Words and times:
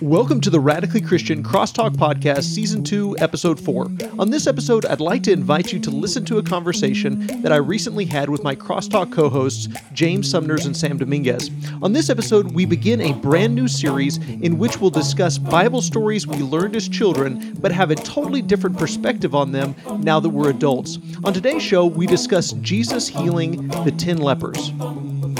Welcome 0.00 0.40
to 0.40 0.50
the 0.50 0.60
Radically 0.60 1.02
Christian 1.02 1.42
Crosstalk 1.42 1.90
Podcast, 1.90 2.44
Season 2.44 2.82
2, 2.82 3.18
Episode 3.18 3.60
4. 3.60 3.90
On 4.18 4.30
this 4.30 4.46
episode, 4.46 4.86
I'd 4.86 4.98
like 4.98 5.22
to 5.24 5.32
invite 5.32 5.74
you 5.74 5.78
to 5.78 5.90
listen 5.90 6.24
to 6.24 6.38
a 6.38 6.42
conversation 6.42 7.26
that 7.42 7.52
I 7.52 7.56
recently 7.56 8.06
had 8.06 8.30
with 8.30 8.42
my 8.42 8.56
Crosstalk 8.56 9.12
co 9.12 9.28
hosts, 9.28 9.68
James 9.92 10.26
Sumners 10.32 10.64
and 10.64 10.74
Sam 10.74 10.96
Dominguez. 10.96 11.50
On 11.82 11.92
this 11.92 12.08
episode, 12.08 12.52
we 12.52 12.64
begin 12.64 13.02
a 13.02 13.12
brand 13.12 13.54
new 13.54 13.68
series 13.68 14.16
in 14.16 14.56
which 14.56 14.80
we'll 14.80 14.88
discuss 14.88 15.36
Bible 15.36 15.82
stories 15.82 16.26
we 16.26 16.38
learned 16.38 16.76
as 16.76 16.88
children, 16.88 17.54
but 17.60 17.70
have 17.70 17.90
a 17.90 17.94
totally 17.96 18.40
different 18.40 18.78
perspective 18.78 19.34
on 19.34 19.52
them 19.52 19.74
now 19.98 20.18
that 20.18 20.30
we're 20.30 20.48
adults. 20.48 20.98
On 21.24 21.34
today's 21.34 21.62
show, 21.62 21.84
we 21.84 22.06
discuss 22.06 22.52
Jesus 22.62 23.06
healing 23.06 23.68
the 23.84 23.92
10 23.92 24.16
lepers. 24.16 24.72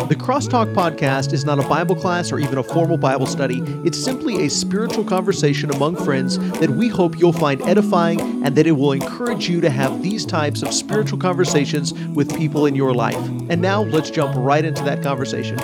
The 0.09 0.17
Crosstalk 0.17 0.73
podcast 0.75 1.33
is 1.33 1.45
not 1.45 1.59
a 1.59 1.69
Bible 1.69 1.95
class 1.95 2.33
or 2.33 2.39
even 2.39 2.59
a 2.59 2.63
formal 2.63 2.97
Bible 2.97 3.27
study. 3.27 3.63
It's 3.85 4.03
simply 4.03 4.47
a 4.47 4.51
spiritual 4.51 5.05
conversation 5.05 5.71
among 5.71 5.97
friends 6.05 6.39
that 6.59 6.71
we 6.71 6.89
hope 6.89 7.19
you'll 7.19 7.33
find 7.33 7.63
edifying 7.63 8.21
and 8.45 8.57
that 8.57 8.67
it 8.67 8.73
will 8.73 8.93
encourage 8.93 9.49
you 9.49 9.61
to 9.61 9.71
have 9.71 10.03
these 10.03 10.25
types 10.25 10.63
of 10.63 10.73
spiritual 10.73 11.19
conversations 11.19 11.93
with 11.93 12.37
people 12.37 12.67
in 12.67 12.75
your 12.75 12.93
life. 12.93 13.17
And 13.51 13.61
now 13.61 13.83
let's 13.83 14.11
jump 14.11 14.35
right 14.37 14.65
into 14.65 14.83
that 14.85 15.03
conversation. 15.03 15.57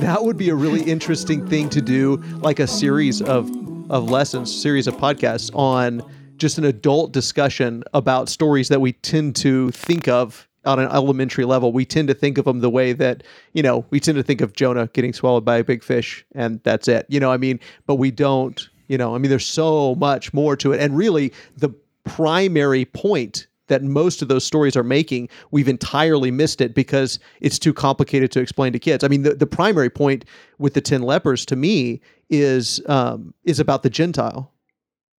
That 0.00 0.24
would 0.24 0.36
be 0.36 0.48
a 0.48 0.54
really 0.54 0.82
interesting 0.82 1.46
thing 1.46 1.68
to 1.70 1.80
do, 1.80 2.16
like 2.38 2.58
a 2.58 2.66
series 2.66 3.22
of, 3.22 3.50
of 3.90 4.10
lessons, 4.10 4.52
series 4.54 4.86
of 4.86 4.96
podcasts 4.96 5.54
on 5.54 6.02
just 6.36 6.58
an 6.58 6.64
adult 6.64 7.12
discussion 7.12 7.84
about 7.94 8.28
stories 8.28 8.68
that 8.68 8.80
we 8.80 8.92
tend 8.94 9.36
to 9.36 9.70
think 9.70 10.08
of 10.08 10.48
on 10.64 10.78
an 10.78 10.88
elementary 10.90 11.44
level, 11.44 11.72
we 11.72 11.84
tend 11.84 12.08
to 12.08 12.14
think 12.14 12.38
of 12.38 12.44
them 12.44 12.60
the 12.60 12.70
way 12.70 12.92
that, 12.92 13.22
you 13.52 13.62
know, 13.62 13.84
we 13.90 14.00
tend 14.00 14.16
to 14.16 14.22
think 14.22 14.40
of 14.40 14.52
Jonah 14.52 14.88
getting 14.92 15.12
swallowed 15.12 15.44
by 15.44 15.56
a 15.56 15.64
big 15.64 15.82
fish 15.82 16.24
and 16.34 16.60
that's 16.62 16.88
it. 16.88 17.06
You 17.08 17.20
know, 17.20 17.32
I 17.32 17.36
mean, 17.36 17.58
but 17.86 17.96
we 17.96 18.10
don't, 18.10 18.68
you 18.88 18.98
know, 18.98 19.14
I 19.14 19.18
mean, 19.18 19.30
there's 19.30 19.46
so 19.46 19.94
much 19.96 20.32
more 20.32 20.56
to 20.56 20.72
it. 20.72 20.80
And 20.80 20.96
really, 20.96 21.32
the 21.56 21.70
primary 22.04 22.84
point 22.84 23.46
that 23.68 23.82
most 23.82 24.22
of 24.22 24.28
those 24.28 24.44
stories 24.44 24.76
are 24.76 24.82
making, 24.82 25.28
we've 25.50 25.68
entirely 25.68 26.30
missed 26.30 26.60
it 26.60 26.74
because 26.74 27.18
it's 27.40 27.58
too 27.58 27.72
complicated 27.72 28.30
to 28.32 28.40
explain 28.40 28.72
to 28.72 28.78
kids. 28.78 29.02
I 29.02 29.08
mean, 29.08 29.22
the, 29.22 29.34
the 29.34 29.46
primary 29.46 29.88
point 29.88 30.24
with 30.58 30.74
the 30.74 30.80
10 30.80 31.02
lepers 31.02 31.46
to 31.46 31.56
me 31.56 32.00
is 32.28 32.80
um, 32.86 33.34
is 33.44 33.60
about 33.60 33.82
the 33.82 33.90
Gentile, 33.90 34.52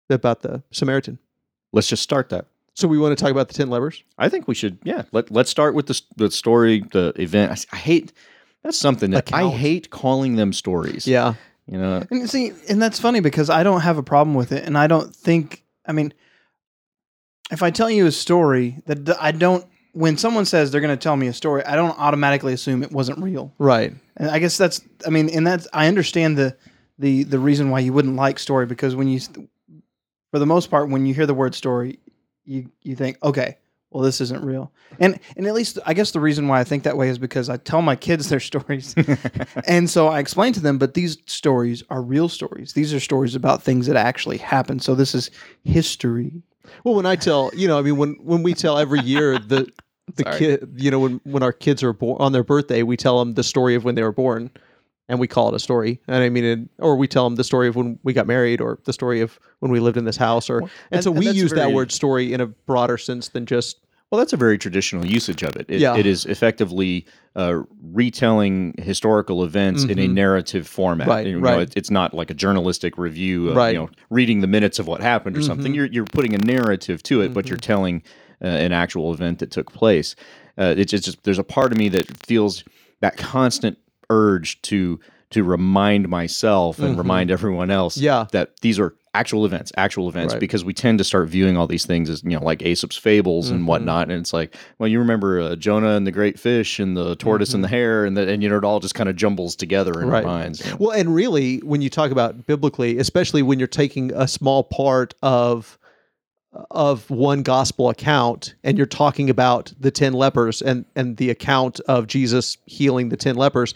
about 0.10 0.42
the 0.42 0.64
Samaritan. 0.72 1.20
Let's 1.72 1.88
just 1.88 2.04
start 2.04 2.30
that. 2.30 2.46
So 2.76 2.88
we 2.88 2.98
want 2.98 3.18
to 3.18 3.22
talk 3.22 3.32
about 3.32 3.48
the 3.48 3.54
ten 3.54 3.70
lepers. 3.70 4.04
I 4.18 4.30
think 4.30 4.48
we 4.48 4.56
should. 4.56 4.80
Yeah. 4.84 5.04
Let 5.12 5.32
Let's 5.32 5.50
start 5.50 5.76
with 5.76 5.88
the 5.88 6.02
the 6.16 6.32
story, 6.32 6.84
the 6.92 7.14
event. 7.18 7.52
I, 7.72 7.76
I 7.76 7.80
hate. 7.80 8.14
That's 8.64 8.80
something 8.80 9.12
that 9.12 9.30
Account. 9.30 9.54
I 9.54 9.58
hate 9.58 9.90
calling 9.90 10.36
them 10.38 10.54
stories. 10.54 11.06
Yeah, 11.06 11.34
You 11.68 11.78
know. 11.78 12.04
And 12.10 12.30
see, 12.30 12.54
and 12.70 12.82
that's 12.82 12.98
funny 13.00 13.20
because 13.20 13.50
I 13.50 13.62
don't 13.62 13.82
have 13.82 13.98
a 13.98 14.04
problem 14.04 14.36
with 14.36 14.52
it, 14.54 14.64
and 14.66 14.78
I 14.78 14.88
don't 14.88 15.14
think. 15.14 15.64
I 15.86 15.92
mean, 15.92 16.14
if 17.52 17.62
I 17.62 17.72
tell 17.72 17.90
you 17.90 18.06
a 18.06 18.12
story 18.12 18.78
that 18.86 19.22
I 19.22 19.32
don't, 19.34 19.66
when 19.92 20.18
someone 20.18 20.46
says 20.46 20.72
they're 20.72 20.80
going 20.82 20.98
to 20.98 21.02
tell 21.02 21.18
me 21.18 21.28
a 21.28 21.34
story, 21.34 21.64
I 21.66 21.76
don't 21.76 21.98
automatically 22.00 22.54
assume 22.54 22.84
it 22.84 22.92
wasn't 22.92 23.20
real. 23.20 23.54
right. 23.60 23.94
And 24.16 24.30
I 24.30 24.40
guess 24.40 24.58
that's. 24.58 24.82
I 25.06 25.10
mean, 25.10 25.30
and 25.30 25.46
that's. 25.46 25.68
I 25.74 25.88
understand 25.88 26.38
the 26.38 26.56
the 26.98 27.24
the 27.24 27.40
reason 27.40 27.70
why 27.70 27.80
you 27.82 27.92
wouldn't 27.92 28.16
like 28.16 28.40
story 28.40 28.66
because 28.66 28.96
when 28.96 29.10
you, 29.10 29.20
for 30.32 30.40
the 30.40 30.46
most 30.46 30.72
part, 30.72 30.90
when 30.90 31.06
you 31.06 31.14
hear 31.14 31.26
the 31.26 31.34
word 31.34 31.54
story, 31.54 32.00
you 32.46 32.70
you 32.82 32.96
think, 32.96 33.18
okay, 33.24 33.58
well, 33.94 34.04
this 34.04 34.22
isn't 34.22 34.44
real. 34.44 34.72
And 35.00 35.20
and 35.38 35.46
at 35.46 35.54
least 35.54 35.78
I 35.86 35.94
guess 35.94 36.12
the 36.12 36.20
reason 36.20 36.48
why 36.48 36.60
I 36.60 36.64
think 36.64 36.84
that 36.84 36.98
way 36.98 37.10
is 37.10 37.18
because 37.18 37.50
I 37.50 37.58
tell 37.58 37.82
my 37.82 37.96
kids 37.96 38.30
their 38.30 38.40
stories. 38.52 38.96
and 39.68 39.90
so 39.90 40.08
I 40.08 40.20
explain 40.20 40.54
to 40.54 40.60
them, 40.60 40.78
but 40.78 40.96
these 40.96 41.18
stories 41.26 41.84
are 41.90 42.02
real 42.02 42.28
stories. 42.28 42.74
These 42.74 42.94
are 42.94 43.00
stories 43.00 43.36
about 43.36 43.62
things 43.62 43.88
that 43.88 43.96
actually 43.96 44.38
happened. 44.38 44.82
So 44.82 44.96
this 44.96 45.14
is 45.14 45.30
history. 45.64 46.42
Well, 46.84 46.96
when 46.96 47.06
I 47.06 47.16
tell, 47.16 47.52
you 47.54 47.68
know, 47.68 47.78
I 47.78 47.82
mean, 47.82 47.98
when 47.98 48.14
when 48.22 48.44
we 48.44 48.54
tell 48.54 48.78
every 48.78 49.02
year 49.02 49.38
the 49.38 49.72
the 50.16 50.24
Sorry. 50.24 50.40
kid, 50.40 50.74
you 50.76 50.92
know, 50.92 51.00
when 51.00 51.22
when 51.24 51.44
our 51.44 51.54
kids 51.54 51.84
are 51.84 51.94
born 51.94 52.18
on 52.20 52.32
their 52.32 52.44
birthday, 52.44 52.84
we 52.84 52.98
tell 52.98 53.20
them 53.20 53.36
the 53.36 53.44
story 53.44 53.76
of 53.76 53.84
when 53.84 53.96
they 53.96 54.04
were 54.04 54.12
born, 54.12 54.50
and 55.10 55.20
we 55.20 55.28
call 55.28 55.50
it 55.50 55.56
a 55.56 55.60
story. 55.60 56.00
And 56.08 56.24
I 56.24 56.30
mean, 56.30 56.44
it, 56.46 56.60
or 56.80 56.96
we 56.96 57.08
tell 57.08 57.26
them 57.26 57.36
the 57.36 57.44
story 57.44 57.68
of 57.68 57.76
when 57.76 58.00
we 58.04 58.14
got 58.14 58.28
married, 58.28 58.62
or 58.62 58.80
the 58.86 58.94
story 58.94 59.22
of 59.22 59.40
when 59.60 59.72
we 59.72 59.80
lived 59.80 59.98
in 59.98 60.06
this 60.06 60.18
house, 60.18 60.50
or 60.50 60.60
and, 60.60 60.70
and- 60.92 61.04
so 61.04 61.12
and 61.12 61.20
we 61.20 61.26
that's 61.26 61.38
use 61.38 61.52
that 61.54 61.72
word 61.74 61.92
story 61.92 62.34
in 62.34 62.42
a 62.42 62.48
broader 62.48 62.98
sense 62.98 63.30
than 63.30 63.46
just 63.46 63.78
Well, 64.12 64.20
that's 64.20 64.34
a 64.34 64.38
very 64.38 64.60
traditional 64.60 65.04
usage 65.08 65.42
of 65.42 65.56
it. 65.56 65.66
It, 65.68 65.80
Yeah. 65.82 65.98
it 65.98 66.06
is 66.06 66.26
effectively 66.26 67.08
uh, 67.36 67.64
retelling 67.92 68.76
historical 68.78 69.44
events 69.44 69.86
in 69.86 69.98
a 69.98 70.08
Mhm. 70.08 70.14
narrative 70.14 70.68
format. 70.68 71.08
Right, 71.08 71.26
You 71.26 71.40
know, 71.40 71.56
right. 71.56 71.62
it- 71.62 71.74
it's 71.76 71.90
not 71.90 72.14
like 72.14 72.30
a 72.30 72.36
journalistic 72.36 72.98
review. 73.00 73.50
Of, 73.50 73.56
Right. 73.56 73.74
You 73.74 73.80
know, 73.82 73.90
reading 74.12 74.42
the 74.42 74.48
minutes 74.48 74.78
of 74.78 74.86
what 74.88 75.02
happened 75.02 75.36
or 75.36 75.42
something. 75.42 75.72
Mhm. 75.72 75.76
You're 75.76 75.86
you're 75.88 76.06
putting 76.06 76.36
a 76.36 76.38
narrative 76.38 77.02
to 77.04 77.22
it, 77.22 77.34
but 77.34 77.48
you're 77.50 77.58
telling 77.58 78.04
uh, 78.44 78.48
an 78.48 78.72
actual 78.74 79.14
event 79.14 79.40
that 79.40 79.50
took 79.52 79.72
place. 79.72 80.16
Uh, 80.58 80.76
it's 80.78 80.92
just, 80.92 81.06
just 81.06 81.24
there's 81.24 81.40
a 81.40 81.44
part 81.46 81.72
of 81.72 81.78
me 81.78 81.88
that 81.90 82.06
feels 82.28 82.64
that 83.00 83.16
constant 83.18 83.78
urge 84.14 84.62
to 84.64 85.00
to 85.32 85.44
remind 85.44 86.08
myself 86.10 86.78
and 86.78 86.94
Mhm. 86.94 87.00
remind 87.00 87.32
everyone 87.32 87.72
else 87.72 87.98
Yeah. 87.98 88.28
that 88.34 88.52
these 88.62 88.78
are 88.78 88.94
actual 89.16 89.46
events, 89.48 89.72
actual 89.78 90.08
events, 90.08 90.36
Right. 90.36 90.40
because 90.40 90.64
we 90.64 90.74
tend 90.76 91.00
to 91.00 91.04
start 91.04 91.28
viewing 91.28 91.58
all 91.58 91.66
these 91.66 91.88
things 91.88 92.08
as 92.08 92.22
you 92.24 92.38
know 92.38 92.44
like 92.44 92.62
Aesop's 92.62 92.98
fables 92.98 93.50
Mhm. 93.50 93.56
and 93.56 93.68
whatnot, 93.68 94.12
and 94.12 94.20
it's 94.20 94.32
like, 94.32 94.56
well, 94.78 94.88
you 94.88 95.00
remember 95.00 95.40
uh, 95.42 95.56
Jonah 95.56 95.96
and 95.96 96.06
the 96.06 96.12
great 96.12 96.38
fish 96.40 96.80
and 96.80 96.96
the 96.96 97.16
tortoise 97.16 97.56
and 97.56 97.64
the 97.64 97.68
hare, 97.68 98.06
and 98.06 98.16
the, 98.16 98.28
and 98.30 98.44
you 98.44 98.50
know 98.50 98.58
it 98.58 98.64
all 98.64 98.80
just 98.80 98.94
kind 98.94 99.10
of 99.10 99.16
jumbles 99.16 99.56
together 99.56 99.92
in 99.94 100.02
Mm-hmm. 100.02 100.10
Right. 100.10 100.24
our 100.24 100.30
minds. 100.40 100.64
you 100.64 100.70
know. 100.72 100.78
Well, 100.80 100.92
and 100.92 101.16
really, 101.16 101.58
when 101.64 101.82
you 101.82 101.90
talk 101.90 102.12
about 102.12 102.46
biblically, 102.46 103.00
especially 103.00 103.42
when 103.42 103.58
you're 103.58 103.68
taking 103.68 104.12
a 104.14 104.28
small 104.28 104.64
part 104.64 105.16
of 105.24 105.80
of 106.70 107.10
one 107.10 107.42
gospel 107.42 107.90
account 107.90 108.54
and 108.64 108.78
you're 108.78 108.86
talking 108.86 109.28
about 109.32 109.74
the 109.80 109.90
10 109.90 110.14
lepers 110.14 110.62
and 110.62 110.86
and 110.96 111.18
the 111.18 111.32
account 111.32 111.80
of 111.88 112.06
Jesus 112.06 112.58
healing 112.68 113.10
the 113.10 113.18
10 113.18 113.36
lepers 113.36 113.74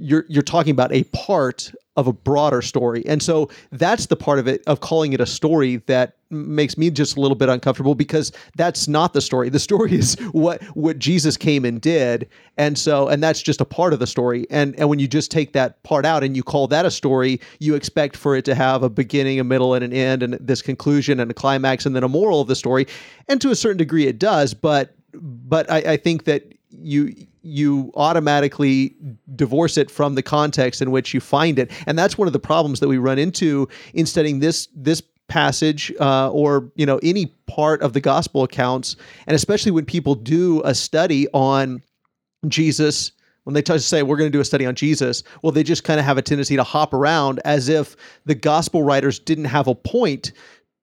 you're 0.00 0.24
you're 0.28 0.42
talking 0.42 0.70
about 0.70 0.92
a 0.92 1.04
part 1.04 1.72
of 1.96 2.06
a 2.06 2.12
broader 2.12 2.62
story. 2.62 3.04
And 3.06 3.20
so 3.20 3.50
that's 3.72 4.06
the 4.06 4.14
part 4.14 4.38
of 4.38 4.46
it 4.46 4.62
of 4.68 4.80
calling 4.80 5.12
it 5.12 5.20
a 5.20 5.26
story 5.26 5.78
that 5.86 6.14
makes 6.30 6.78
me 6.78 6.90
just 6.90 7.16
a 7.16 7.20
little 7.20 7.34
bit 7.34 7.48
uncomfortable 7.48 7.96
because 7.96 8.30
that's 8.56 8.86
not 8.86 9.14
the 9.14 9.20
story. 9.20 9.48
The 9.48 9.58
story 9.58 9.94
is 9.94 10.14
what 10.30 10.62
what 10.76 11.00
Jesus 11.00 11.36
came 11.36 11.64
and 11.64 11.80
did. 11.80 12.28
And 12.56 12.78
so 12.78 13.08
and 13.08 13.20
that's 13.20 13.42
just 13.42 13.60
a 13.60 13.64
part 13.64 13.92
of 13.92 13.98
the 13.98 14.06
story. 14.06 14.46
And 14.48 14.78
and 14.78 14.88
when 14.88 15.00
you 15.00 15.08
just 15.08 15.32
take 15.32 15.52
that 15.54 15.82
part 15.82 16.04
out 16.04 16.22
and 16.22 16.36
you 16.36 16.44
call 16.44 16.68
that 16.68 16.86
a 16.86 16.90
story 16.90 17.40
you 17.58 17.74
expect 17.74 18.16
for 18.16 18.36
it 18.36 18.44
to 18.44 18.54
have 18.54 18.84
a 18.84 18.90
beginning 18.90 19.40
a 19.40 19.44
middle 19.44 19.74
and 19.74 19.82
an 19.82 19.92
end 19.92 20.22
and 20.22 20.34
this 20.34 20.62
conclusion 20.62 21.18
and 21.18 21.30
a 21.30 21.34
climax 21.34 21.84
and 21.84 21.96
then 21.96 22.04
a 22.04 22.08
moral 22.08 22.40
of 22.40 22.46
the 22.46 22.56
story. 22.56 22.86
And 23.26 23.40
to 23.40 23.50
a 23.50 23.56
certain 23.56 23.78
degree 23.78 24.06
it 24.06 24.20
does 24.20 24.54
but 24.54 24.94
but 25.14 25.68
I, 25.70 25.78
I 25.78 25.96
think 25.96 26.24
that 26.24 26.44
you 26.70 27.14
you 27.42 27.90
automatically 27.94 28.94
divorce 29.34 29.76
it 29.76 29.90
from 29.90 30.14
the 30.14 30.22
context 30.22 30.82
in 30.82 30.90
which 30.90 31.14
you 31.14 31.20
find 31.20 31.58
it. 31.58 31.70
And 31.86 31.98
that's 31.98 32.18
one 32.18 32.26
of 32.26 32.32
the 32.32 32.38
problems 32.38 32.80
that 32.80 32.88
we 32.88 32.98
run 32.98 33.18
into 33.18 33.68
in 33.94 34.06
studying 34.06 34.40
this 34.40 34.68
this 34.74 35.02
passage 35.28 35.92
uh, 36.00 36.30
or 36.30 36.70
you 36.74 36.86
know 36.86 36.98
any 37.02 37.26
part 37.46 37.82
of 37.82 37.92
the 37.92 38.00
gospel 38.00 38.42
accounts 38.42 38.96
and 39.26 39.34
especially 39.34 39.70
when 39.70 39.84
people 39.84 40.14
do 40.14 40.62
a 40.64 40.74
study 40.74 41.28
on 41.34 41.82
jesus 42.48 43.12
when 43.44 43.52
they 43.52 43.60
t- 43.60 43.76
say 43.78 44.02
we're 44.02 44.16
going 44.16 44.30
to 44.30 44.34
do 44.34 44.40
a 44.40 44.44
study 44.44 44.64
on 44.64 44.74
jesus 44.74 45.22
well 45.42 45.52
they 45.52 45.62
just 45.62 45.84
kind 45.84 46.00
of 46.00 46.06
have 46.06 46.16
a 46.16 46.22
tendency 46.22 46.56
to 46.56 46.62
hop 46.62 46.94
around 46.94 47.40
as 47.44 47.68
if 47.68 47.94
the 48.24 48.34
gospel 48.34 48.82
writers 48.82 49.18
didn't 49.18 49.44
have 49.44 49.68
a 49.68 49.74
point 49.74 50.32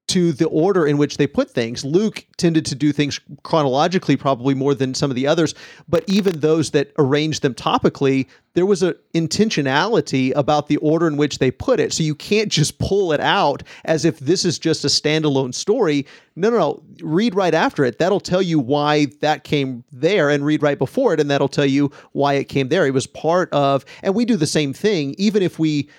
to 0.07 0.31
the 0.31 0.47
order 0.47 0.85
in 0.85 0.97
which 0.97 1.17
they 1.17 1.25
put 1.25 1.49
things. 1.49 1.83
Luke 1.83 2.25
tended 2.38 2.66
to 2.67 2.75
do 2.75 2.91
things 2.91 3.19
chronologically, 3.43 4.16
probably 4.16 4.53
more 4.53 4.75
than 4.75 4.93
some 4.93 5.09
of 5.09 5.16
the 5.16 5.25
others, 5.25 5.55
but 5.89 6.03
even 6.07 6.39
those 6.39 6.71
that 6.71 6.91
arranged 6.99 7.41
them 7.41 7.55
topically, 7.55 8.27
there 8.53 8.66
was 8.66 8.83
an 8.83 8.93
intentionality 9.13 10.31
about 10.35 10.67
the 10.67 10.77
order 10.77 11.07
in 11.07 11.17
which 11.17 11.40
they 11.40 11.49
put 11.49 11.79
it. 11.79 11.91
So 11.91 12.03
you 12.03 12.16
can't 12.16 12.52
just 12.52 12.78
pull 12.78 13.13
it 13.13 13.19
out 13.19 13.63
as 13.84 14.05
if 14.05 14.19
this 14.19 14.46
is 14.46 14.59
just 14.59 14.85
a 14.85 14.90
standalone 14.90 15.53
story. 15.53 16.05
No, 16.35 16.49
no, 16.49 16.58
no. 16.58 16.84
Read 17.01 17.34
right 17.34 17.53
after 17.53 17.84
it. 17.84 17.97
That'll 17.97 18.19
tell 18.19 18.41
you 18.41 18.59
why 18.59 19.08
that 19.22 19.43
came 19.43 19.84
there, 19.91 20.29
and 20.29 20.46
read 20.46 20.61
right 20.61 20.78
before 20.78 21.13
it, 21.13 21.19
and 21.19 21.31
that'll 21.31 21.47
tell 21.47 21.66
you 21.66 21.91
why 22.11 22.35
it 22.35 22.46
came 22.46 22.69
there. 22.69 22.85
It 22.85 22.93
was 22.93 23.08
part 23.08 23.51
of, 23.51 23.84
and 24.03 24.13
we 24.13 24.23
do 24.23 24.37
the 24.37 24.47
same 24.47 24.72
thing, 24.72 25.16
even 25.17 25.41
if 25.41 25.58
we 25.58 25.90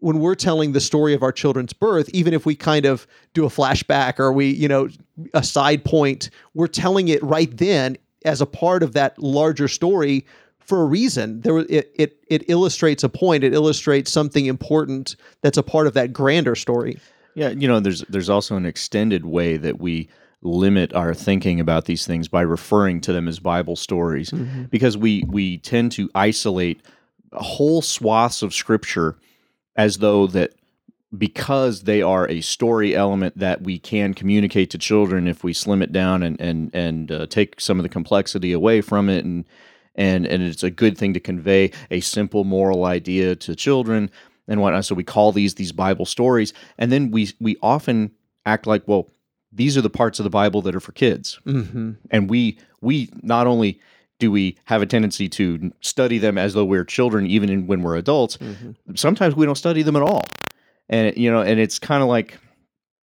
when 0.00 0.18
we're 0.18 0.34
telling 0.34 0.72
the 0.72 0.80
story 0.80 1.14
of 1.14 1.22
our 1.22 1.32
children's 1.32 1.72
birth, 1.72 2.08
even 2.10 2.34
if 2.34 2.44
we 2.44 2.54
kind 2.54 2.86
of 2.86 3.06
do 3.34 3.44
a 3.44 3.48
flashback 3.48 4.18
or 4.18 4.32
we, 4.32 4.46
you 4.46 4.68
know, 4.68 4.88
a 5.34 5.42
side 5.42 5.84
point, 5.84 6.30
we're 6.54 6.66
telling 6.66 7.08
it 7.08 7.22
right 7.22 7.56
then 7.56 7.96
as 8.24 8.40
a 8.40 8.46
part 8.46 8.82
of 8.82 8.92
that 8.94 9.18
larger 9.18 9.68
story 9.68 10.26
for 10.58 10.82
a 10.82 10.86
reason. 10.86 11.40
There, 11.42 11.58
it 11.58 11.92
it 11.94 12.18
it 12.28 12.48
illustrates 12.48 13.02
a 13.04 13.08
point. 13.08 13.44
It 13.44 13.52
illustrates 13.52 14.10
something 14.10 14.46
important 14.46 15.16
that's 15.42 15.58
a 15.58 15.62
part 15.62 15.86
of 15.86 15.94
that 15.94 16.12
grander 16.12 16.54
story. 16.54 16.98
Yeah, 17.34 17.50
you 17.50 17.68
know, 17.68 17.80
there's 17.80 18.00
there's 18.08 18.30
also 18.30 18.56
an 18.56 18.66
extended 18.66 19.24
way 19.24 19.56
that 19.56 19.80
we 19.80 20.08
limit 20.42 20.94
our 20.94 21.12
thinking 21.12 21.60
about 21.60 21.84
these 21.84 22.06
things 22.06 22.26
by 22.26 22.40
referring 22.40 23.00
to 23.02 23.12
them 23.12 23.28
as 23.28 23.38
Bible 23.38 23.76
stories, 23.76 24.30
mm-hmm. 24.30 24.64
because 24.64 24.96
we 24.96 25.24
we 25.28 25.58
tend 25.58 25.92
to 25.92 26.10
isolate 26.14 26.82
whole 27.32 27.82
swaths 27.82 28.42
of 28.42 28.54
Scripture 28.54 29.16
as 29.76 29.98
though 29.98 30.26
that 30.28 30.52
because 31.16 31.82
they 31.82 32.02
are 32.02 32.28
a 32.28 32.40
story 32.40 32.94
element 32.94 33.36
that 33.36 33.62
we 33.62 33.78
can 33.78 34.14
communicate 34.14 34.70
to 34.70 34.78
children 34.78 35.26
if 35.26 35.42
we 35.42 35.52
slim 35.52 35.82
it 35.82 35.92
down 35.92 36.22
and 36.22 36.40
and 36.40 36.70
and 36.74 37.10
uh, 37.10 37.26
take 37.26 37.60
some 37.60 37.78
of 37.78 37.82
the 37.82 37.88
complexity 37.88 38.52
away 38.52 38.80
from 38.80 39.08
it 39.08 39.24
and 39.24 39.44
and 39.96 40.24
and 40.26 40.42
it's 40.42 40.62
a 40.62 40.70
good 40.70 40.96
thing 40.96 41.12
to 41.14 41.20
convey 41.20 41.72
a 41.90 42.00
simple 42.00 42.44
moral 42.44 42.84
idea 42.84 43.34
to 43.34 43.56
children 43.56 44.08
and 44.46 44.60
whatnot. 44.60 44.84
So 44.84 44.94
we 44.94 45.04
call 45.04 45.32
these 45.32 45.56
these 45.56 45.72
Bible 45.72 46.06
stories, 46.06 46.52
and 46.78 46.92
then 46.92 47.10
we 47.10 47.32
we 47.40 47.56
often 47.62 48.12
act 48.46 48.66
like 48.66 48.86
well 48.86 49.08
these 49.52 49.76
are 49.76 49.82
the 49.82 49.90
parts 49.90 50.20
of 50.20 50.24
the 50.24 50.30
Bible 50.30 50.62
that 50.62 50.76
are 50.76 50.80
for 50.80 50.92
kids, 50.92 51.40
Mm-hmm. 51.44 51.92
and 52.12 52.30
we 52.30 52.56
we 52.80 53.10
not 53.22 53.48
only 53.48 53.80
do 54.20 54.30
we 54.30 54.56
have 54.66 54.82
a 54.82 54.86
tendency 54.86 55.28
to 55.30 55.72
study 55.80 56.18
them 56.18 56.38
as 56.38 56.54
though 56.54 56.64
we're 56.64 56.84
children 56.84 57.26
even 57.26 57.48
in, 57.48 57.66
when 57.66 57.82
we're 57.82 57.96
adults? 57.96 58.36
Mm-hmm. 58.36 58.94
sometimes 58.94 59.34
we 59.34 59.46
don't 59.46 59.56
study 59.56 59.82
them 59.82 59.96
at 59.96 60.02
all. 60.02 60.24
And 60.88 61.16
you 61.16 61.30
know 61.32 61.40
and 61.42 61.58
it's 61.58 61.78
kind 61.80 62.02
of 62.02 62.08
like 62.08 62.38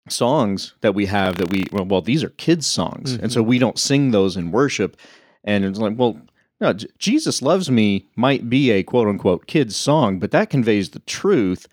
songs 0.09 0.73
that 0.81 0.95
we 0.95 1.05
have 1.05 1.37
that 1.37 1.49
we 1.49 1.65
well, 1.71 1.85
well 1.85 2.01
these 2.01 2.23
are 2.23 2.29
kids 2.31 2.65
songs 2.65 3.13
and 3.13 3.31
so 3.31 3.41
we 3.43 3.59
don't 3.59 3.77
sing 3.79 4.11
those 4.11 4.35
in 4.37 4.51
worship. 4.51 4.97
And 5.43 5.65
it's 5.65 5.79
like 5.79 5.93
well 5.97 6.19
no, 6.59 6.73
Jesus 6.99 7.41
loves 7.41 7.71
me 7.71 8.05
might 8.15 8.49
be 8.49 8.71
a 8.71 8.83
quote 8.83 9.07
unquote 9.07 9.47
kids 9.47 9.75
song 9.75 10.19
but 10.19 10.31
that 10.31 10.49
conveys 10.49 10.89
the 10.89 10.99
truth 11.01 11.67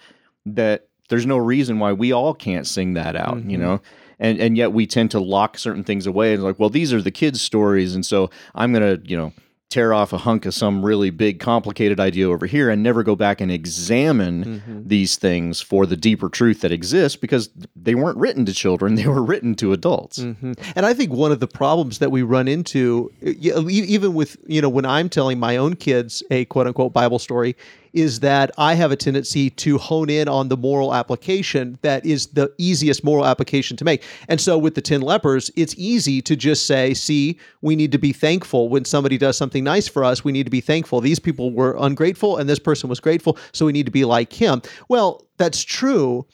that 0.47 0.89
there's 1.09 1.27
no 1.27 1.37
reason 1.39 1.79
why 1.79 1.93
we 1.93 2.13
all 2.13 2.35
can't 2.35 2.67
sing 2.67 2.95
that 2.95 3.17
out 3.17 3.37
you 3.45 3.57
Mhm. 3.59 3.61
know 3.61 3.81
and 4.19 4.41
and 4.41 4.57
yet 4.57 4.73
we 4.73 4.87
tend 4.87 5.11
to 5.11 5.21
lock 5.21 5.59
certain 5.59 5.85
things 5.85 6.07
away 6.07 6.35
and 6.35 6.43
like 6.43 6.59
well 6.59 6.71
these 6.71 6.93
are 6.93 7.03
the 7.03 7.11
kids 7.11 7.41
stories 7.41 7.95
and 7.95 8.05
so 8.07 8.31
i'm 8.55 8.73
going 8.73 9.01
to 9.01 9.09
you 9.09 9.17
know 9.17 9.33
tear 9.71 9.93
off 9.93 10.15
a 10.15 10.19
hunk 10.19 10.47
of 10.47 10.55
some 10.55 10.83
really 10.83 11.11
big 11.11 11.39
complicated 11.41 12.01
idea 12.01 12.27
over 12.27 12.47
here 12.47 12.71
and 12.71 12.83
never 12.83 13.03
go 13.03 13.15
back 13.15 13.39
and 13.39 13.51
examine 13.53 14.45
Mm-hmm. 14.45 14.89
these 14.89 15.17
things 15.17 15.61
for 15.61 15.85
the 15.85 15.97
deeper 15.97 16.31
truth 16.31 16.63
that 16.63 16.73
exists 16.73 17.17
because 17.17 17.51
they 17.77 17.95
weren't 17.95 18.17
written 18.17 18.47
to 18.47 18.55
children 18.55 18.95
they 18.95 19.07
were 19.07 19.23
written 19.23 19.55
to 19.57 19.73
adults 19.75 20.23
hmm 20.23 20.53
And 20.75 20.87
I 20.87 20.95
think 20.95 21.13
one 21.13 21.33
of 21.33 21.41
the 21.41 21.47
problems 21.47 21.99
that 21.99 22.11
we 22.11 22.23
run 22.23 22.49
into, 22.49 23.11
even 23.21 24.15
with, 24.15 24.37
you 24.47 24.63
know, 24.63 24.69
when 24.69 24.87
I'm 24.87 25.09
telling 25.09 25.39
my 25.39 25.57
own 25.59 25.77
kids 25.77 26.23
a 26.31 26.45
quote 26.47 26.67
unquote 26.67 26.93
Bible 26.93 27.19
story, 27.19 27.55
is 27.93 28.21
that 28.21 28.51
I 28.59 28.75
have 28.75 28.93
a 28.93 28.97
tendency 28.97 29.51
to 29.51 29.79
hone 29.79 30.11
in 30.11 30.29
on 30.29 30.49
the 30.49 30.57
moral 30.57 30.95
application 30.95 31.79
that 31.83 32.05
is 32.05 32.29
the 32.29 32.53
easiest 32.59 33.05
moral 33.05 33.27
application 33.27 33.77
to 33.77 33.85
make. 33.85 34.03
And 34.29 34.41
so 34.41 34.59
with 34.59 34.75
the 34.75 34.81
10 34.81 35.01
lepers, 35.01 35.51
it's 35.57 35.75
easy 35.77 36.21
to 36.23 36.37
just 36.37 36.67
say, 36.67 36.95
see, 36.95 37.39
we 37.63 37.77
need 37.77 37.93
to 37.93 37.99
be 37.99 38.13
thankful 38.13 38.69
when 38.69 38.85
somebody 38.85 39.19
does 39.19 39.37
something 39.37 39.65
nice 39.65 39.89
for 39.89 40.05
us. 40.05 40.25
We 40.25 40.33
need 40.33 40.45
to 40.45 40.51
be 40.51 40.61
thankful. 40.61 41.01
These 41.01 41.19
people 41.19 41.53
were 41.53 41.77
ungrateful 41.79 42.37
and 42.37 42.49
this 42.49 42.59
person 42.59 42.89
was 42.89 43.01
grateful. 43.01 43.39
So 43.53 43.67
we 43.67 43.73
need 43.73 43.87
to 43.87 43.93
be 43.93 44.05
like 44.05 44.33
him. 44.33 44.63
Well, 44.89 45.27
that's 45.37 45.63
true. 45.63 46.27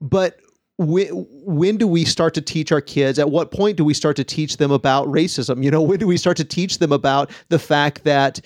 But 0.00 0.38
when, 0.78 1.08
when 1.08 1.76
do 1.76 1.88
we 1.88 2.04
start 2.04 2.34
to 2.34 2.40
teach 2.40 2.70
our 2.70 2.80
kids 2.80 3.18
at 3.18 3.30
what 3.30 3.50
point 3.50 3.76
do 3.76 3.84
we 3.84 3.92
start 3.92 4.14
to 4.14 4.22
teach 4.22 4.58
them 4.58 4.70
about 4.70 5.08
racism 5.08 5.62
you 5.62 5.72
know 5.72 5.82
when 5.82 5.98
do 5.98 6.06
we 6.06 6.16
start 6.16 6.36
to 6.36 6.44
teach 6.44 6.78
them 6.78 6.92
about 6.92 7.30
the 7.48 7.58
fact 7.58 8.04
that 8.04 8.40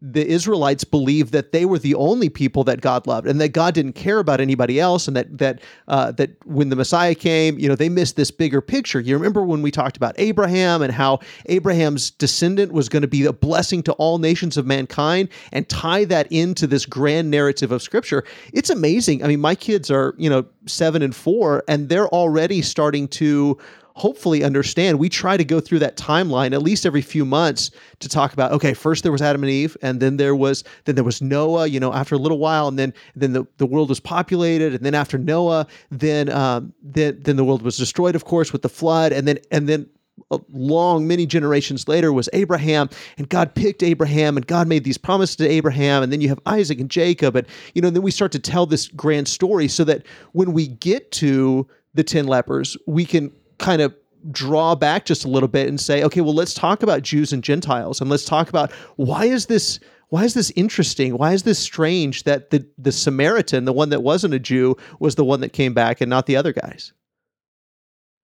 the 0.00 0.26
israelites 0.26 0.84
believed 0.84 1.32
that 1.32 1.52
they 1.52 1.64
were 1.64 1.78
the 1.78 1.94
only 1.94 2.28
people 2.28 2.64
that 2.64 2.80
god 2.80 3.06
loved 3.06 3.26
and 3.26 3.40
that 3.40 3.50
god 3.50 3.74
didn't 3.74 3.92
care 3.92 4.18
about 4.18 4.40
anybody 4.40 4.80
else 4.80 5.06
and 5.06 5.16
that 5.16 5.36
that 5.36 5.60
uh, 5.88 6.10
that 6.12 6.30
when 6.46 6.70
the 6.70 6.76
messiah 6.76 7.14
came 7.14 7.58
you 7.58 7.68
know 7.68 7.74
they 7.74 7.88
missed 7.88 8.16
this 8.16 8.30
bigger 8.30 8.60
picture. 8.60 9.00
You 9.00 9.16
remember 9.16 9.44
when 9.44 9.62
we 9.62 9.70
talked 9.70 9.96
about 9.96 10.14
abraham 10.18 10.82
and 10.82 10.92
how 10.92 11.20
abraham's 11.46 12.10
descendant 12.10 12.72
was 12.72 12.88
going 12.88 13.02
to 13.02 13.08
be 13.08 13.24
a 13.26 13.32
blessing 13.32 13.82
to 13.84 13.92
all 13.94 14.18
nations 14.18 14.56
of 14.56 14.66
mankind 14.66 15.28
and 15.52 15.68
tie 15.68 16.04
that 16.06 16.30
into 16.32 16.66
this 16.66 16.86
grand 16.86 17.30
narrative 17.30 17.72
of 17.72 17.82
scripture? 17.82 18.24
It's 18.52 18.70
amazing. 18.70 19.22
I 19.22 19.28
mean 19.28 19.40
my 19.40 19.54
kids 19.54 19.90
are 19.90 20.14
you 20.16 20.30
know 20.30 20.46
seven 20.66 21.02
and 21.02 21.14
four 21.14 21.62
and 21.68 21.88
they're 21.88 22.08
already 22.08 22.62
starting 22.62 23.08
to 23.08 23.58
hopefully 23.94 24.42
understand 24.42 24.98
we 24.98 25.08
try 25.08 25.36
to 25.36 25.44
go 25.44 25.60
through 25.60 25.78
that 25.78 25.96
timeline 25.96 26.52
at 26.52 26.62
least 26.62 26.84
every 26.84 27.00
few 27.00 27.24
months 27.24 27.70
to 28.00 28.08
talk 28.08 28.32
about 28.32 28.50
okay 28.52 28.74
first 28.74 29.02
there 29.04 29.12
was 29.12 29.22
adam 29.22 29.42
and 29.42 29.50
eve 29.50 29.76
and 29.82 30.00
then 30.00 30.16
there 30.16 30.34
was 30.34 30.64
then 30.84 30.96
there 30.96 31.04
was 31.04 31.22
noah 31.22 31.66
you 31.66 31.78
know 31.78 31.92
after 31.92 32.16
a 32.16 32.18
little 32.18 32.38
while 32.38 32.66
and 32.66 32.78
then 32.78 32.92
then 33.14 33.32
the, 33.32 33.46
the 33.58 33.66
world 33.66 33.88
was 33.88 34.00
populated 34.00 34.74
and 34.74 34.84
then 34.84 34.94
after 34.94 35.16
noah 35.16 35.66
then 35.90 36.28
um 36.30 36.72
then 36.82 37.18
then 37.22 37.36
the 37.36 37.44
world 37.44 37.62
was 37.62 37.76
destroyed 37.76 38.16
of 38.16 38.24
course 38.24 38.52
with 38.52 38.62
the 38.62 38.68
flood 38.68 39.12
and 39.12 39.28
then 39.28 39.38
and 39.50 39.68
then 39.68 39.88
a 40.30 40.40
long 40.52 41.06
many 41.06 41.26
generations 41.26 41.88
later 41.88 42.12
was 42.12 42.28
Abraham 42.32 42.88
and 43.18 43.28
God 43.28 43.54
picked 43.54 43.82
Abraham 43.82 44.36
and 44.36 44.46
God 44.46 44.68
made 44.68 44.84
these 44.84 44.96
promises 44.96 45.34
to 45.36 45.48
Abraham 45.48 46.04
and 46.04 46.12
then 46.12 46.20
you 46.20 46.28
have 46.28 46.38
Isaac 46.46 46.78
and 46.78 46.90
Jacob 46.90 47.34
and 47.34 47.46
you 47.74 47.82
know 47.82 47.90
then 47.90 48.02
we 48.02 48.12
start 48.12 48.30
to 48.32 48.38
tell 48.38 48.64
this 48.64 48.88
grand 48.88 49.26
story 49.26 49.66
so 49.66 49.82
that 49.84 50.04
when 50.32 50.52
we 50.52 50.68
get 50.68 51.10
to 51.12 51.66
the 51.94 52.04
10 52.04 52.26
lepers 52.26 52.76
we 52.86 53.04
can 53.04 53.32
kind 53.58 53.80
of 53.82 53.94
draw 54.30 54.74
back 54.74 55.04
just 55.04 55.24
a 55.24 55.28
little 55.28 55.48
bit 55.48 55.68
and 55.68 55.78
say 55.80 56.02
okay 56.02 56.20
well 56.22 56.32
let's 56.34 56.54
talk 56.54 56.82
about 56.82 57.02
Jews 57.02 57.32
and 57.32 57.44
Gentiles 57.44 58.00
and 58.00 58.08
let's 58.08 58.24
talk 58.24 58.48
about 58.48 58.72
why 58.96 59.26
is 59.26 59.46
this 59.46 59.78
why 60.08 60.24
is 60.24 60.32
this 60.34 60.50
interesting 60.56 61.18
why 61.18 61.32
is 61.32 61.42
this 61.42 61.58
strange 61.58 62.22
that 62.24 62.50
the 62.50 62.66
the 62.78 62.90
Samaritan 62.92 63.66
the 63.66 63.72
one 63.72 63.90
that 63.90 64.02
wasn't 64.02 64.32
a 64.32 64.38
Jew 64.38 64.76
was 64.98 65.16
the 65.16 65.24
one 65.24 65.40
that 65.40 65.52
came 65.52 65.74
back 65.74 66.00
and 66.00 66.08
not 66.08 66.24
the 66.26 66.36
other 66.36 66.52
guys 66.52 66.92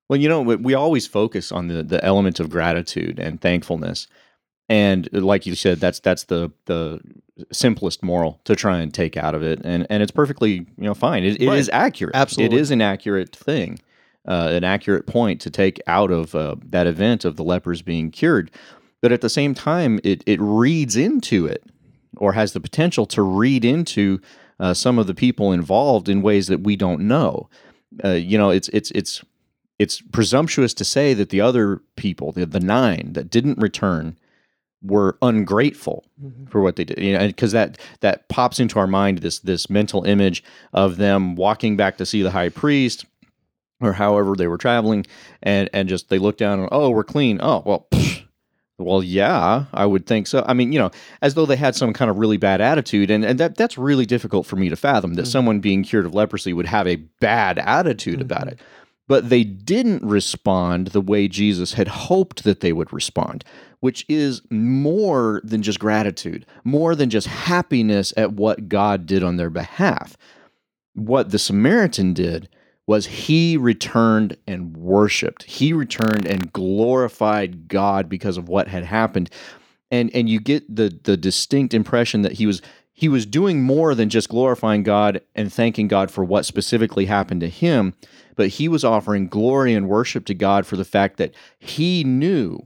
Well, 0.09 0.19
you 0.21 0.29
know, 0.29 0.41
we- 0.43 0.57
we 0.57 0.75
always 0.75 1.07
focus 1.07 1.53
on 1.53 1.69
the 1.69 1.83
the 1.83 2.03
element 2.05 2.41
of 2.41 2.49
gratitude 2.51 3.19
and 3.21 3.41
thankfulness, 3.41 4.07
and 4.69 5.09
uh, 5.15 5.21
like 5.21 5.45
you 5.47 5.55
said, 5.55 5.79
that's 5.81 6.01
that's 6.01 6.25
the 6.25 6.51
the 6.65 7.01
simplest 7.53 8.03
moral 8.03 8.41
to 8.45 8.57
try 8.57 8.81
and 8.81 8.93
take 8.93 9.17
out 9.17 9.35
of 9.35 9.43
it, 9.43 9.61
and 9.65 9.87
and 9.91 10.03
it's 10.03 10.11
perfectly 10.13 10.53
you 10.79 10.85
know 10.89 10.95
fine. 10.95 11.25
It, 11.25 11.41
it 11.41 11.47
Right. 11.49 11.59
is 11.59 11.69
accurate. 11.73 12.15
Absolutely. 12.17 12.57
it 12.57 12.61
is 12.61 12.71
an 12.71 12.81
accurate 12.83 13.37
thing, 13.37 13.79
uh, 14.27 14.49
an 14.53 14.65
accurate 14.65 15.07
point 15.07 15.41
to 15.41 15.51
take 15.51 15.81
out 15.87 16.11
of 16.11 16.35
uh, 16.35 16.57
that 16.65 16.87
event 16.87 17.25
of 17.25 17.37
the 17.37 17.45
lepers 17.45 17.83
being 17.83 18.11
cured. 18.11 18.51
But 19.01 19.13
at 19.13 19.21
the 19.21 19.31
same 19.31 19.55
time, 19.55 19.99
it 20.05 20.23
it 20.27 20.39
reads 20.41 20.97
into 20.97 21.47
it, 21.47 21.65
or 22.17 22.33
has 22.33 22.53
the 22.53 22.61
potential 22.61 23.07
to 23.07 23.23
read 23.23 23.65
into 23.65 24.21
uh, 24.59 24.75
some 24.75 24.99
of 24.99 25.07
the 25.07 25.15
people 25.15 25.53
involved 25.53 26.09
in 26.09 26.23
ways 26.23 26.49
that 26.49 26.61
we 26.61 26.77
don't 26.77 27.01
know. 27.01 27.49
Uh, 28.05 28.11
you 28.11 28.37
know, 28.37 28.51
it's 28.51 28.69
it's 28.69 28.91
it's 28.91 29.25
it's 29.79 30.03
presumptuous 30.03 30.75
to 30.75 30.85
say 30.85 31.15
that 31.15 31.31
the 31.31 31.41
other 31.41 31.81
people, 31.97 32.33
the, 32.33 32.45
the 32.45 32.61
nine 32.61 33.15
that 33.15 33.31
didn't 33.31 33.59
return, 33.59 34.19
were 34.83 35.17
ungrateful 35.23 36.05
for 36.51 36.61
what 36.61 36.77
they 36.77 36.85
did. 36.85 36.99
You 36.99 37.19
know, 37.19 37.27
because 37.27 37.53
that 37.53 37.79
that 38.01 38.29
pops 38.29 38.61
into 38.61 38.79
our 38.79 38.87
mind 38.87 39.19
this 39.19 39.39
this 39.39 39.71
mental 39.71 40.05
image 40.05 40.45
of 40.75 40.99
them 40.99 41.35
walking 41.37 41.77
back 41.77 41.97
to 41.97 42.05
see 42.05 42.21
the 42.21 42.31
high 42.31 42.51
priest, 42.51 43.07
or 43.81 43.93
however 43.93 44.35
they 44.37 44.47
were 44.47 44.59
traveling, 44.59 45.07
and 45.43 45.69
and 45.73 45.89
just 45.89 46.09
they 46.09 46.19
look 46.19 46.37
down 46.37 46.61
and 46.61 46.69
oh, 46.73 46.91
we're 46.91 47.05
clean. 47.05 47.39
Oh 47.43 47.63
well. 47.65 47.87
pfft. 47.91 48.27
Well, 48.83 49.03
yeah, 49.03 49.67
I 49.75 49.85
would 49.85 50.07
think 50.07 50.27
so. 50.27 50.43
I 50.49 50.55
mean, 50.55 50.73
you 50.73 50.79
know, 50.79 50.91
as 51.21 51.35
though 51.35 51.45
they 51.45 51.57
had 51.57 51.77
some 51.77 51.93
kind 51.93 52.11
of 52.11 52.17
really 52.17 52.39
bad 52.39 52.63
attitude, 52.63 53.11
and, 53.11 53.27
and 53.27 53.39
that 53.39 53.55
that's 53.55 53.77
really 53.77 54.07
difficult 54.07 54.47
for 54.47 54.57
me 54.57 54.71
to 54.71 54.77
fathom 54.77 55.15
that 55.15 55.27
mm. 55.27 55.31
someone 55.31 55.61
being 55.61 55.83
cured 55.83 56.07
of 56.07 56.15
leprosy 56.15 56.55
would 56.55 56.65
have 56.65 56.87
a 56.87 56.97
bad 56.97 57.59
attitude 57.59 58.23
about 58.23 58.47
mm-hmm. 58.47 58.55
it 58.55 58.61
but 59.11 59.29
they 59.29 59.43
didn't 59.43 60.05
respond 60.05 60.87
the 60.87 61.01
way 61.01 61.27
Jesus 61.27 61.73
had 61.73 61.89
hoped 61.89 62.45
that 62.45 62.61
they 62.61 62.73
would 62.73 62.93
respond, 62.93 63.45
which 63.81 64.07
is 64.09 64.41
more 64.51 65.41
than 65.43 65.63
just 65.63 65.81
gratitude, 65.81 66.47
more 66.63 66.95
than 66.95 67.11
just 67.11 67.27
happiness 67.27 68.15
at 68.17 68.35
what 68.35 68.69
God 68.69 69.07
did 69.07 69.25
on 69.25 69.35
their 69.35 69.51
behalf. 69.51 70.17
What 70.95 71.33
the 71.33 71.41
Samaritan 71.41 72.15
did 72.15 72.49
was 72.91 73.07
he 73.07 73.57
returned 73.57 74.37
and 74.49 74.77
worshiped. 74.77 75.45
He 75.45 75.73
returned 75.73 76.27
and 76.27 76.53
glorified 76.53 77.69
God 77.69 78.09
because 78.09 78.37
of 78.37 78.49
what 78.49 78.67
had 78.67 78.83
happened. 78.83 79.31
And 79.93 80.11
and 80.13 80.29
you 80.29 80.41
get 80.41 80.75
the 80.75 80.99
the 81.05 81.17
distinct 81.17 81.73
impression 81.73 82.23
that 82.23 82.33
he 82.33 82.47
was 82.47 82.61
he 82.93 83.09
was 83.09 83.27
doing 83.27 83.63
more 83.63 83.95
than 83.95 84.09
just 84.09 84.29
glorifying 84.29 84.83
God 84.83 85.21
and 85.37 85.53
thanking 85.53 85.87
God 85.87 86.11
for 86.11 86.25
what 86.25 86.45
specifically 86.45 87.07
happened 87.07 87.43
to 87.43 87.49
him, 87.49 87.95
but 88.35 88.49
he 88.49 88.67
was 88.67 88.83
offering 88.83 89.29
glory 89.29 89.73
and 89.73 89.89
worship 89.89 90.25
to 90.25 90.35
God 90.35 90.67
for 90.67 90.75
the 90.75 90.85
fact 90.85 91.17
that 91.19 91.33
he 91.61 92.03
knew 92.03 92.59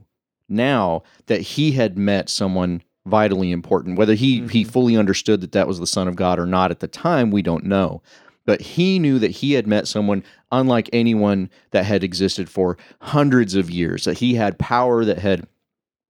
now 0.49 1.03
that 1.27 1.41
he 1.41 1.73
had 1.73 1.99
met 1.99 2.29
someone 2.29 2.81
vitally 3.05 3.51
important. 3.51 3.95
Whether 3.95 4.15
he 4.15 4.37
he 4.47 4.63
mm-hmm. 4.63 4.71
fully 4.71 4.97
understood 4.97 5.41
that 5.41 5.51
that 5.51 5.67
was 5.67 5.79
the 5.79 5.85
Son 5.85 6.07
of 6.07 6.15
God 6.15 6.39
or 6.39 6.47
not 6.47 6.71
at 6.71 6.79
the 6.79 6.87
time, 6.87 7.29
we 7.29 7.43
don't 7.43 7.65
know. 7.65 8.01
But 8.45 8.61
he 8.61 8.99
knew 8.99 9.19
that 9.19 9.31
he 9.31 9.53
had 9.53 9.67
met 9.67 9.87
someone 9.87 10.23
unlike 10.51 10.89
anyone 10.93 11.49
that 11.71 11.85
had 11.85 12.03
existed 12.03 12.49
for 12.49 12.77
hundreds 13.01 13.55
of 13.55 13.69
years. 13.69 14.05
That 14.05 14.19
he 14.19 14.35
had 14.35 14.59
power 14.59 15.03
that 15.03 15.19
had 15.19 15.47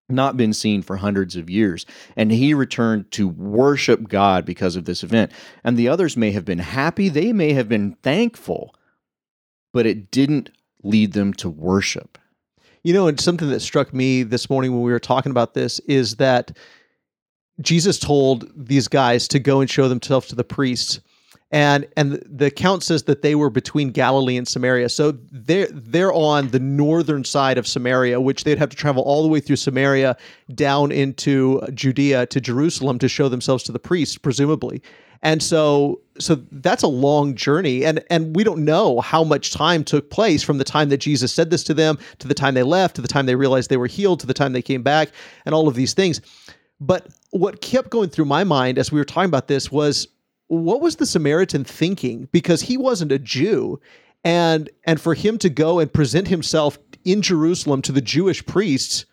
not 0.08 0.38
been 0.38 0.54
seen 0.54 0.82
for 0.82 0.98
hundreds 0.98 1.36
of 1.36 1.50
years. 1.50 1.86
And 2.16 2.32
he 2.32 2.54
returned 2.54 3.10
to 3.12 3.28
worship 3.28 4.08
God 4.08 4.46
because 4.46 4.76
of 4.76 4.86
this 4.86 5.04
event. 5.04 5.32
And 5.64 5.78
the 5.78 5.88
others 5.88 6.16
may 6.16 6.32
have 6.32 6.46
been 6.46 6.60
happy, 6.60 7.10
they 7.10 7.34
may 7.34 7.54
have 7.54 7.68
been 7.68 7.96
thankful, 8.04 8.76
but 9.74 9.86
it 9.86 10.12
didn't 10.12 10.52
lead 10.84 11.14
them 11.14 11.34
to 11.34 11.50
worship. 11.50 12.18
You 12.84 12.94
know, 12.94 13.08
and 13.08 13.20
something 13.20 13.50
that 13.50 13.62
struck 13.62 13.94
me 13.94 14.22
this 14.22 14.48
morning 14.48 14.74
when 14.74 14.84
we 14.84 14.92
were 14.92 15.00
talking 15.00 15.32
about 15.32 15.56
this 15.56 15.80
is 15.82 16.18
that 16.18 16.56
Jesus 17.62 17.98
told 17.98 18.52
these 18.56 18.88
guys 18.88 19.28
to 19.30 19.40
go 19.40 19.60
and 19.60 19.70
show 19.70 19.88
themselves 19.88 20.28
to 20.28 20.36
the 20.36 20.44
priests. 20.44 21.00
And 21.52 21.88
and 21.96 22.24
the- 22.26 22.48
account 22.48 22.84
says 22.84 23.04
that 23.04 23.22
they 23.22 23.36
were 23.36 23.50
between 23.50 23.92
Galilee 23.92 24.38
and 24.38 24.48
Samaria. 24.48 24.90
So 24.90 25.14
they're 25.32 25.68
they're 25.72 26.14
on 26.14 26.50
the 26.50 26.60
northern 26.60 27.24
side 27.24 27.58
of 27.58 27.68
Samaria, 27.68 28.20
which 28.20 28.44
they'd 28.44 28.58
have 28.58 28.70
to 28.70 28.76
travel 28.78 29.04
all 29.04 29.22
the 29.22 29.30
way 29.30 29.40
through 29.40 29.58
Samaria 29.58 30.18
down 30.54 30.92
into 30.92 31.62
Judea 31.74 32.26
to 32.28 32.42
Jerusalem 32.42 33.00
to 33.00 33.08
show 33.08 33.30
themselves 33.30 33.64
to 33.66 33.72
the 33.72 33.80
priests, 33.80 34.18
presumably. 34.18 34.82
And 35.22 35.42
so 35.42 36.02
so 36.20 36.36
that's 36.52 36.84
a 36.84 36.88
long 36.88 37.36
journey 37.36 37.86
and 37.86 38.04
and 38.10 38.36
we 38.36 38.44
don't 38.44 38.64
know 38.64 39.02
how 39.02 39.24
much 39.24 39.52
time 39.52 39.84
took 39.84 40.10
place 40.10 40.44
from 40.44 40.58
the 40.58 40.64
time 40.64 40.90
that 40.90 40.98
Jesus 40.98 41.34
said 41.34 41.50
this 41.50 41.64
to 41.66 41.74
them 41.74 41.98
to 42.20 42.28
the 42.28 42.34
time 42.34 42.54
they 42.54 42.64
left 42.64 42.96
to 42.96 43.02
the 43.02 43.08
time 43.08 43.26
they 43.26 43.36
realized 43.36 43.70
they 43.70 43.78
were 43.78 43.88
healed 43.88 44.20
to 44.22 44.28
the 44.28 44.34
time 44.34 44.54
they 44.54 44.62
came 44.62 44.84
back 44.84 45.10
and 45.46 45.54
all 45.54 45.68
of 45.68 45.76
these 45.76 45.94
things. 45.94 46.22
But 46.80 47.08
what 47.32 47.62
kept 47.62 47.90
going 47.90 48.10
through 48.10 48.26
my 48.26 48.44
mind 48.44 48.78
as 48.78 48.92
we 48.92 49.00
were 49.00 49.06
talking 49.06 49.30
about 49.30 49.48
this 49.48 49.72
was 49.72 50.08
what 50.48 50.82
was 50.82 50.98
the 50.98 51.06
Samaritan 51.06 51.64
thinking? 51.64 52.28
Because 52.32 52.62
he 52.62 52.78
wasn't 52.78 53.12
a 53.12 53.20
Jew. 53.20 53.80
And 54.24 54.70
and 54.86 55.00
for 55.00 55.14
him 55.14 55.38
to 55.40 55.50
go 55.50 55.80
and 55.80 55.92
present 55.92 56.28
himself 56.28 56.80
in 57.04 57.22
Jerusalem 57.22 57.82
to 57.84 57.92
the 57.92 58.02
Jewish 58.02 58.46
priests, 58.46 59.06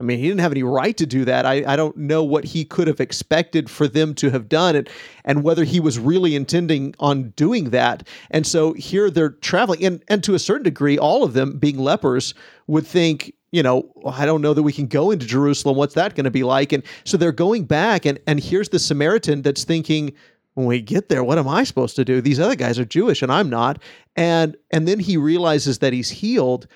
I 0.00 0.04
mean, 0.04 0.18
he 0.18 0.28
didn't 0.28 0.40
have 0.40 0.52
any 0.52 0.62
right 0.62 0.96
to 0.96 1.06
do 1.06 1.24
that. 1.24 1.44
I, 1.44 1.64
I 1.66 1.74
don't 1.74 1.96
know 1.96 2.22
what 2.22 2.44
he 2.44 2.64
could 2.64 2.86
have 2.86 3.00
expected 3.00 3.68
for 3.68 3.88
them 3.88 4.14
to 4.16 4.30
have 4.30 4.48
done 4.48 4.76
and 4.76 4.88
and 5.24 5.42
whether 5.42 5.64
he 5.64 5.80
was 5.80 5.98
really 5.98 6.36
intending 6.36 6.94
on 7.00 7.30
doing 7.30 7.70
that. 7.70 8.06
And 8.30 8.46
so 8.46 8.74
here 8.74 9.10
they're 9.10 9.30
traveling, 9.30 9.84
and 9.84 10.02
and 10.08 10.22
to 10.24 10.34
a 10.34 10.38
certain 10.38 10.62
degree, 10.62 10.98
all 10.98 11.24
of 11.24 11.32
them 11.32 11.58
being 11.58 11.78
lepers 11.78 12.34
would 12.66 12.86
think, 12.86 13.32
you 13.50 13.62
know, 13.62 13.90
I 14.06 14.26
don't 14.26 14.42
know 14.42 14.54
that 14.54 14.62
we 14.62 14.72
can 14.72 14.86
go 14.86 15.10
into 15.10 15.26
Jerusalem. 15.26 15.76
What's 15.76 15.94
that 15.94 16.14
going 16.14 16.24
to 16.24 16.30
be 16.30 16.44
like? 16.44 16.72
And 16.72 16.82
so 17.04 17.16
they're 17.16 17.32
going 17.32 17.64
back, 17.64 18.04
and 18.04 18.20
and 18.26 18.38
here's 18.38 18.68
the 18.68 18.78
Samaritan 18.78 19.42
that's 19.42 19.64
thinking, 19.64 20.12
when 20.58 20.66
we 20.66 20.80
get 20.80 21.08
there, 21.08 21.22
what 21.22 21.38
am 21.38 21.46
I 21.46 21.62
supposed 21.62 21.94
to 21.96 22.04
do? 22.04 22.20
These 22.20 22.40
other 22.40 22.56
guys 22.56 22.80
are 22.80 22.84
Jewish 22.84 23.22
and 23.22 23.30
I'm 23.30 23.48
not. 23.48 23.80
And 24.16 24.56
and 24.72 24.88
then 24.88 24.98
he 24.98 25.16
realizes 25.16 25.78
that 25.78 25.92
he's 25.92 26.10
healed. 26.10 26.66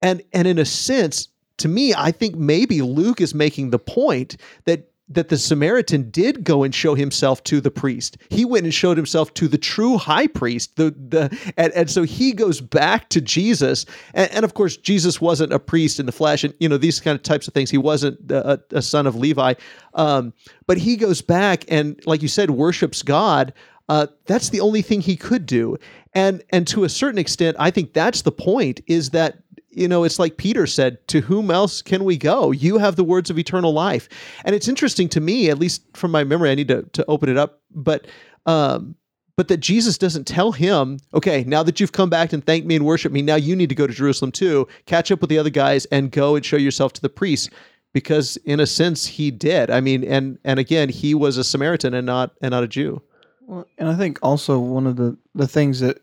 And 0.00 0.22
and 0.32 0.48
in 0.48 0.58
a 0.58 0.64
sense, 0.64 1.28
to 1.58 1.68
me, 1.68 1.92
I 1.92 2.12
think 2.12 2.36
maybe 2.36 2.80
Luke 2.80 3.20
is 3.20 3.34
making 3.34 3.70
the 3.70 3.78
point 3.78 4.38
that 4.64 4.89
that 5.10 5.28
the 5.28 5.36
Samaritan 5.36 6.08
did 6.10 6.44
go 6.44 6.62
and 6.62 6.74
show 6.74 6.94
himself 6.94 7.42
to 7.44 7.60
the 7.60 7.70
priest. 7.70 8.16
He 8.30 8.44
went 8.44 8.64
and 8.64 8.72
showed 8.72 8.96
himself 8.96 9.34
to 9.34 9.48
the 9.48 9.58
true 9.58 9.98
high 9.98 10.28
priest. 10.28 10.76
The 10.76 10.90
the 10.90 11.52
and, 11.56 11.72
and 11.72 11.90
so 11.90 12.04
he 12.04 12.32
goes 12.32 12.60
back 12.60 13.08
to 13.10 13.20
Jesus. 13.20 13.86
And, 14.14 14.30
and 14.30 14.44
of 14.44 14.54
course, 14.54 14.76
Jesus 14.76 15.20
wasn't 15.20 15.52
a 15.52 15.58
priest 15.58 15.98
in 15.98 16.06
the 16.06 16.12
flesh, 16.12 16.44
and 16.44 16.54
you 16.60 16.68
know 16.68 16.78
these 16.78 17.00
kind 17.00 17.16
of 17.16 17.22
types 17.22 17.48
of 17.48 17.54
things. 17.54 17.70
He 17.70 17.78
wasn't 17.78 18.30
a, 18.30 18.60
a 18.70 18.82
son 18.82 19.06
of 19.06 19.16
Levi, 19.16 19.54
um, 19.94 20.32
but 20.66 20.78
he 20.78 20.96
goes 20.96 21.20
back 21.20 21.64
and, 21.68 22.00
like 22.06 22.22
you 22.22 22.28
said, 22.28 22.50
worships 22.50 23.02
God. 23.02 23.52
Uh, 23.88 24.06
that's 24.26 24.50
the 24.50 24.60
only 24.60 24.82
thing 24.82 25.00
he 25.00 25.16
could 25.16 25.44
do, 25.46 25.76
and 26.14 26.44
and 26.50 26.68
to 26.68 26.84
a 26.84 26.88
certain 26.88 27.18
extent, 27.18 27.56
I 27.58 27.72
think 27.72 27.92
that's 27.92 28.22
the 28.22 28.30
point. 28.30 28.80
Is 28.86 29.10
that 29.10 29.38
you 29.70 29.86
know, 29.88 30.04
it's 30.04 30.18
like 30.18 30.36
Peter 30.36 30.66
said, 30.66 31.06
to 31.08 31.20
whom 31.20 31.50
else 31.50 31.80
can 31.82 32.04
we 32.04 32.16
go? 32.16 32.50
You 32.50 32.78
have 32.78 32.96
the 32.96 33.04
words 33.04 33.30
of 33.30 33.38
eternal 33.38 33.72
life. 33.72 34.08
And 34.44 34.54
it's 34.54 34.68
interesting 34.68 35.08
to 35.10 35.20
me, 35.20 35.48
at 35.48 35.58
least 35.58 35.82
from 35.96 36.10
my 36.10 36.24
memory, 36.24 36.50
I 36.50 36.54
need 36.54 36.68
to, 36.68 36.82
to 36.82 37.04
open 37.06 37.28
it 37.28 37.36
up, 37.36 37.60
but 37.70 38.06
um, 38.46 38.96
but 39.36 39.48
that 39.48 39.58
Jesus 39.58 39.96
doesn't 39.96 40.26
tell 40.26 40.52
him, 40.52 40.98
okay, 41.14 41.44
now 41.44 41.62
that 41.62 41.80
you've 41.80 41.92
come 41.92 42.10
back 42.10 42.32
and 42.32 42.44
thanked 42.44 42.66
me 42.66 42.76
and 42.76 42.84
worshiped 42.84 43.14
me, 43.14 43.22
now 43.22 43.36
you 43.36 43.56
need 43.56 43.70
to 43.70 43.74
go 43.74 43.86
to 43.86 43.92
Jerusalem 43.92 44.32
too, 44.32 44.68
catch 44.84 45.10
up 45.10 45.22
with 45.22 45.30
the 45.30 45.38
other 45.38 45.48
guys 45.50 45.86
and 45.86 46.10
go 46.10 46.36
and 46.36 46.44
show 46.44 46.56
yourself 46.56 46.92
to 46.94 47.00
the 47.00 47.08
priests. 47.08 47.48
Because 47.92 48.36
in 48.44 48.60
a 48.60 48.66
sense 48.66 49.06
he 49.06 49.30
did. 49.30 49.70
I 49.70 49.80
mean, 49.80 50.04
and 50.04 50.38
and 50.44 50.60
again, 50.60 50.90
he 50.90 51.14
was 51.14 51.38
a 51.38 51.42
Samaritan 51.42 51.92
and 51.92 52.06
not 52.06 52.32
and 52.40 52.52
not 52.52 52.62
a 52.62 52.68
Jew. 52.68 53.02
Well, 53.40 53.66
and 53.78 53.88
I 53.88 53.96
think 53.96 54.18
also 54.22 54.58
one 54.60 54.86
of 54.86 54.94
the, 54.94 55.16
the 55.34 55.48
things 55.48 55.80
that 55.80 55.98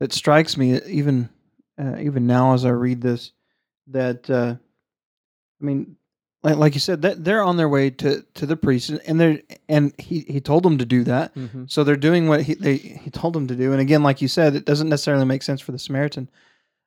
that 0.00 0.12
strikes 0.12 0.56
me 0.56 0.80
even 0.86 1.28
uh, 1.80 1.96
even 1.98 2.26
now 2.26 2.52
as 2.54 2.64
I 2.64 2.70
read 2.70 3.00
this 3.00 3.32
that 3.88 4.28
uh, 4.28 4.54
I 5.60 5.64
mean 5.64 5.96
like, 6.42 6.56
like 6.56 6.74
you 6.74 6.80
said 6.80 7.02
that 7.02 7.22
they're 7.24 7.42
on 7.42 7.56
their 7.58 7.68
way 7.68 7.90
to, 7.90 8.24
to 8.34 8.46
the 8.46 8.56
priest 8.56 8.90
and- 8.90 9.20
they're 9.20 9.40
and 9.68 9.92
he, 9.98 10.20
he 10.20 10.40
told 10.40 10.62
them 10.62 10.78
to 10.78 10.84
do 10.86 11.04
that. 11.04 11.32
So 11.66 11.84
they're 11.84 11.96
doing 11.96 12.28
what 12.28 12.42
he 12.42 12.54
they, 12.54 12.76
he 12.76 13.10
told 13.10 13.34
them 13.34 13.46
to 13.48 13.56
do. 13.56 13.72
And 13.72 13.80
again 13.80 14.02
like 14.02 14.20
you 14.22 14.28
said 14.28 14.54
it 14.54 14.64
doesn't 14.64 14.88
necessarily 14.88 15.24
make 15.26 15.42
sense 15.42 15.60
for 15.60 15.72
the 15.72 15.78
Samaritan 15.78 16.28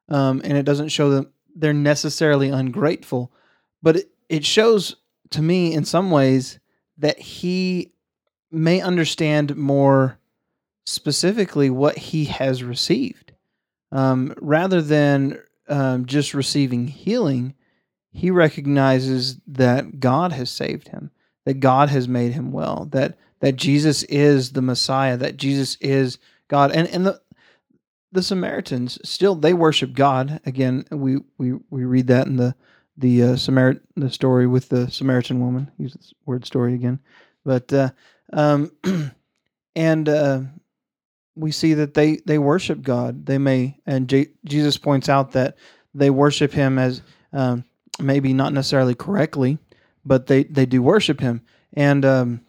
um, 0.09 0.41
and 0.43 0.57
it 0.57 0.63
doesn't 0.63 0.89
show 0.89 1.09
them 1.09 1.31
they're 1.55 1.73
necessarily 1.73 2.49
ungrateful. 2.49 3.31
But 3.83 3.97
it, 3.97 4.09
it 4.29 4.45
shows 4.45 4.95
to 5.31 5.41
me 5.41 5.73
in 5.73 5.85
some 5.85 6.09
ways 6.11 6.59
that 6.97 7.19
he 7.19 7.91
may 8.51 8.81
understand 8.81 9.55
more 9.55 10.17
specifically 10.85 11.69
what 11.69 11.97
he 11.97 12.25
has 12.25 12.63
received. 12.63 13.32
Um, 13.93 14.33
rather 14.41 14.81
than 14.81 15.39
um, 15.69 16.07
just 16.07 16.33
receiving 16.33 16.87
healing, 16.87 17.53
he 18.11 18.31
recognizes 18.31 19.37
that 19.47 19.99
God 19.99 20.31
has 20.31 20.49
saved 20.49 20.87
him, 20.89 21.11
that 21.45 21.59
God 21.59 21.89
has 21.89 22.07
made 22.07 22.33
him 22.33 22.51
well, 22.51 22.89
that 22.91 23.17
that 23.39 23.55
Jesus 23.55 24.03
is 24.03 24.53
the 24.53 24.61
Messiah, 24.61 25.15
that 25.17 25.37
Jesus 25.37 25.77
is 25.79 26.17
God, 26.47 26.71
and 26.71 26.87
and 26.87 27.05
the 27.05 27.21
the 28.11 28.23
Samaritans 28.23 28.97
still 29.03 29.35
they 29.35 29.53
worship 29.53 29.93
God. 29.93 30.41
Again, 30.45 30.85
we 30.89 31.17
we 31.37 31.53
we 31.69 31.85
read 31.85 32.07
that 32.07 32.25
in 32.25 32.37
the 32.37 32.55
the 32.97 33.21
uh, 33.21 33.35
Samaritan 33.35 33.81
the 33.95 34.09
story 34.09 34.47
with 34.47 34.69
the 34.69 34.89
Samaritan 34.89 35.39
woman. 35.39 35.69
Use 35.77 35.93
this 35.93 36.13
word 36.25 36.45
story 36.45 36.73
again, 36.73 36.99
but 37.45 37.71
uh, 37.71 37.89
um, 38.31 38.71
and 39.75 40.09
uh, 40.09 40.41
we 41.35 41.51
see 41.51 41.73
that 41.75 41.93
they 41.93 42.17
they 42.25 42.37
worship 42.37 42.81
God. 42.81 43.25
They 43.25 43.37
may, 43.37 43.79
and 43.85 44.07
J- 44.07 44.31
Jesus 44.45 44.77
points 44.77 45.09
out 45.09 45.31
that 45.31 45.57
they 45.93 46.09
worship 46.09 46.51
Him 46.51 46.77
as 46.77 47.01
um, 47.31 47.65
maybe 47.99 48.33
not 48.33 48.53
necessarily 48.53 48.95
correctly, 48.95 49.57
but 50.05 50.27
they 50.27 50.43
they 50.43 50.65
do 50.65 50.81
worship 50.81 51.19
Him. 51.19 51.41
And 51.73 52.05
um, 52.05 52.41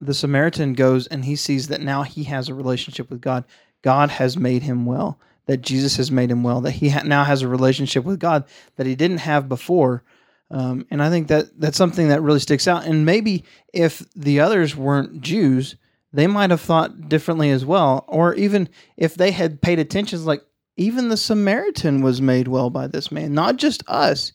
the 0.00 0.14
Samaritan 0.14 0.74
goes 0.74 1.06
and 1.06 1.24
he 1.24 1.36
sees 1.36 1.68
that 1.68 1.80
now 1.80 2.02
he 2.02 2.24
has 2.24 2.48
a 2.48 2.54
relationship 2.54 3.10
with 3.10 3.20
God. 3.20 3.44
God 3.82 4.10
has 4.10 4.36
made 4.36 4.62
him 4.62 4.84
well. 4.84 5.18
That 5.46 5.62
Jesus 5.62 5.96
has 5.96 6.10
made 6.10 6.30
him 6.30 6.42
well. 6.42 6.60
That 6.60 6.72
he 6.72 6.88
ha- 6.88 7.02
now 7.04 7.24
has 7.24 7.42
a 7.42 7.48
relationship 7.48 8.04
with 8.04 8.18
God 8.18 8.44
that 8.76 8.86
he 8.86 8.96
didn't 8.96 9.18
have 9.18 9.48
before. 9.48 10.02
Um, 10.50 10.86
and 10.90 11.02
I 11.02 11.08
think 11.08 11.28
that 11.28 11.58
that's 11.58 11.78
something 11.78 12.08
that 12.08 12.22
really 12.22 12.40
sticks 12.40 12.66
out. 12.68 12.84
And 12.84 13.06
maybe 13.06 13.44
if 13.72 14.04
the 14.14 14.40
others 14.40 14.76
weren't 14.76 15.20
Jews, 15.20 15.76
they 16.12 16.26
might 16.26 16.50
have 16.50 16.60
thought 16.60 17.08
differently 17.08 17.50
as 17.50 17.64
well. 17.64 18.04
Or 18.08 18.34
even 18.34 18.68
if 18.96 19.14
they 19.14 19.32
had 19.32 19.60
paid 19.60 19.78
attention, 19.78 20.24
like 20.24 20.42
even 20.76 21.08
the 21.08 21.16
Samaritan 21.16 22.02
was 22.02 22.20
made 22.20 22.48
well 22.48 22.70
by 22.70 22.86
this 22.86 23.10
man, 23.10 23.34
not 23.34 23.56
just 23.56 23.82
us. 23.88 24.32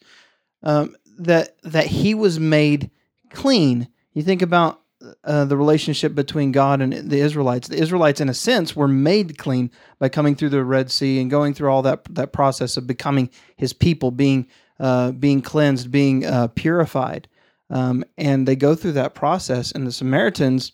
Um, 0.63 0.95
that 1.17 1.55
that 1.63 1.87
he 1.87 2.13
was 2.13 2.39
made 2.39 2.89
clean. 3.29 3.87
You 4.13 4.23
think 4.23 4.41
about 4.41 4.81
uh, 5.23 5.45
the 5.45 5.57
relationship 5.57 6.13
between 6.13 6.51
God 6.51 6.81
and 6.81 6.93
the 6.93 7.19
Israelites. 7.19 7.67
The 7.67 7.77
Israelites, 7.77 8.21
in 8.21 8.29
a 8.29 8.33
sense, 8.33 8.75
were 8.75 8.87
made 8.87 9.37
clean 9.37 9.71
by 9.99 10.09
coming 10.09 10.35
through 10.35 10.49
the 10.49 10.63
Red 10.63 10.91
Sea 10.91 11.19
and 11.19 11.31
going 11.31 11.53
through 11.53 11.71
all 11.71 11.81
that 11.83 12.03
that 12.15 12.33
process 12.33 12.77
of 12.77 12.87
becoming 12.87 13.29
His 13.55 13.73
people, 13.73 14.11
being 14.11 14.47
uh, 14.79 15.11
being 15.11 15.41
cleansed, 15.41 15.91
being 15.91 16.25
uh, 16.25 16.47
purified, 16.49 17.27
um, 17.69 18.03
and 18.17 18.47
they 18.47 18.55
go 18.55 18.75
through 18.75 18.93
that 18.93 19.15
process. 19.15 19.71
And 19.71 19.85
the 19.85 19.91
Samaritans 19.91 20.71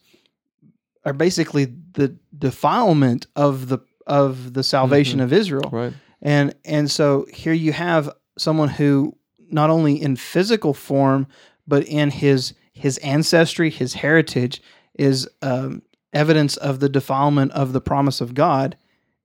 are 1.07 1.13
basically 1.13 1.73
the 1.93 2.13
defilement 2.37 3.27
of 3.37 3.69
the 3.69 3.79
of 4.05 4.53
the 4.53 4.63
salvation 4.63 5.21
of 5.21 5.31
Israel. 5.31 5.69
Right. 5.71 5.93
and 6.21 6.53
and 6.65 6.91
so 6.91 7.25
here 7.33 7.53
you 7.53 7.71
have 7.71 8.09
someone 8.37 8.67
who 8.67 9.15
not 9.49 9.69
only 9.69 10.01
in 10.01 10.17
physical 10.17 10.73
form 10.73 11.25
but 11.65 11.85
in 11.85 12.11
his 12.11 12.53
his 12.73 12.97
ancestry 12.97 13.69
his 13.69 13.93
heritage 13.93 14.61
is 14.95 15.29
um, 15.41 15.81
evidence 16.11 16.57
of 16.57 16.81
the 16.81 16.89
defilement 16.89 17.53
of 17.53 17.71
the 17.71 17.81
promise 17.81 18.19
of 18.19 18.33
god. 18.33 18.75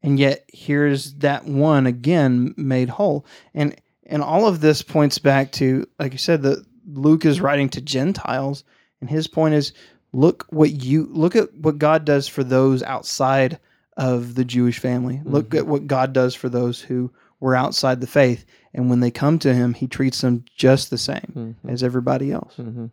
And 0.04 0.20
yet 0.20 0.44
here's 0.52 1.14
that 1.14 1.46
one 1.46 1.86
again 1.88 2.54
made 2.56 2.90
whole. 2.90 3.26
And 3.54 3.74
and 4.06 4.22
all 4.22 4.46
of 4.46 4.60
this 4.60 4.82
points 4.82 5.18
back 5.18 5.50
to 5.52 5.84
like 5.98 6.12
you 6.12 6.18
said 6.18 6.42
that 6.42 6.64
luke 6.86 7.24
is 7.24 7.40
writing 7.40 7.68
to 7.70 7.80
gentiles. 7.80 8.62
And 9.00 9.10
his 9.10 9.26
point 9.26 9.54
is 9.54 9.72
look 10.12 10.46
what 10.50 10.70
you 10.84 11.08
look 11.10 11.34
at 11.36 11.54
what 11.54 11.78
god 11.78 12.04
does 12.04 12.28
for 12.28 12.44
those 12.44 12.82
outside 12.82 13.58
of 13.98 14.34
the 14.36 14.44
Jewish 14.44 14.78
family. 14.78 15.20
Look 15.22 15.54
at 15.54 15.66
what 15.66 15.86
God 15.86 16.14
does 16.14 16.34
for 16.34 16.48
those 16.48 16.80
who 16.80 17.12
were 17.40 17.54
outside 17.54 18.00
the 18.00 18.06
faith. 18.06 18.46
And 18.72 18.88
when 18.88 19.00
they 19.00 19.10
come 19.10 19.38
to 19.40 19.52
him, 19.52 19.74
he 19.74 19.86
treats 19.86 20.22
them 20.22 20.46
just 20.56 20.88
the 20.88 20.96
same 20.96 21.56
Mhm. 21.64 21.70
as 21.70 21.82
everybody 21.82 22.32
else. 22.32 22.54
Mhm. 22.56 22.90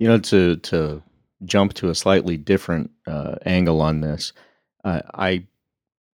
You 0.00 0.08
know, 0.08 0.18
to 0.18 0.56
to 0.56 1.02
jump 1.44 1.74
to 1.74 1.88
a 1.88 1.94
slightly 1.94 2.36
different 2.36 2.90
uh, 3.06 3.36
angle 3.46 3.80
on 3.80 4.00
this, 4.00 4.32
uh, 4.84 5.02
I 5.14 5.46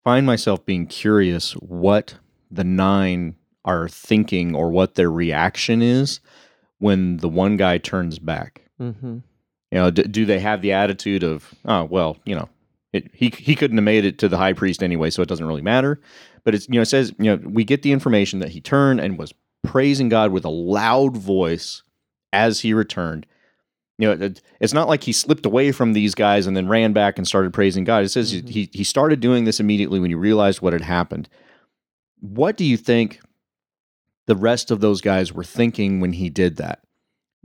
find 0.02 0.24
myself 0.24 0.64
being 0.64 0.86
curious 0.86 1.52
what 1.52 2.14
the 2.50 2.64
nine 2.64 3.34
are 3.66 3.86
thinking 3.86 4.54
or 4.54 4.70
what 4.70 4.94
their 4.94 5.10
reaction 5.10 5.82
is 5.82 6.20
when 6.78 7.18
the 7.18 7.28
one 7.28 7.58
guy 7.58 7.76
turns 7.76 8.18
back. 8.18 8.62
Mhm. 8.80 9.24
You 9.70 9.78
know, 9.78 9.90
do, 9.90 10.02
do 10.02 10.24
they 10.26 10.40
have 10.40 10.62
the 10.62 10.72
attitude 10.72 11.22
of, 11.22 11.54
oh 11.64 11.84
well, 11.84 12.16
you 12.24 12.34
know, 12.34 12.48
it, 12.92 13.08
he 13.14 13.28
he 13.30 13.54
couldn't 13.54 13.76
have 13.76 13.84
made 13.84 14.04
it 14.04 14.18
to 14.18 14.28
the 14.28 14.36
high 14.36 14.52
priest 14.52 14.82
anyway, 14.82 15.10
so 15.10 15.22
it 15.22 15.28
doesn't 15.28 15.46
really 15.46 15.62
matter. 15.62 16.00
But 16.44 16.54
it's 16.54 16.66
you 16.68 16.74
know 16.74 16.80
it 16.82 16.86
says 16.86 17.12
you 17.18 17.24
know 17.36 17.36
we 17.48 17.64
get 17.64 17.82
the 17.82 17.92
information 17.92 18.40
that 18.40 18.48
he 18.50 18.60
turned 18.60 19.00
and 19.00 19.16
was 19.18 19.32
praising 19.62 20.08
God 20.08 20.32
with 20.32 20.44
a 20.44 20.48
loud 20.50 21.16
voice 21.16 21.82
as 22.32 22.60
he 22.60 22.74
returned. 22.74 23.26
You 23.98 24.08
know, 24.16 24.24
it, 24.26 24.40
it's 24.60 24.72
not 24.72 24.88
like 24.88 25.04
he 25.04 25.12
slipped 25.12 25.44
away 25.44 25.72
from 25.72 25.92
these 25.92 26.14
guys 26.14 26.46
and 26.46 26.56
then 26.56 26.66
ran 26.68 26.92
back 26.94 27.18
and 27.18 27.28
started 27.28 27.52
praising 27.52 27.84
God. 27.84 28.02
It 28.02 28.08
says 28.08 28.32
Mhm. 28.34 28.48
he 28.48 28.70
he 28.72 28.82
started 28.82 29.20
doing 29.20 29.44
this 29.44 29.60
immediately 29.60 30.00
when 30.00 30.10
he 30.10 30.14
realized 30.16 30.62
what 30.62 30.72
had 30.72 30.82
happened. 30.82 31.28
What 32.20 32.56
do 32.56 32.64
you 32.64 32.76
think 32.76 33.20
the 34.26 34.34
rest 34.36 34.70
of 34.70 34.80
those 34.80 35.00
guys 35.00 35.32
were 35.32 35.44
thinking 35.44 36.00
when 36.00 36.14
he 36.14 36.28
did 36.30 36.56
that? 36.56 36.80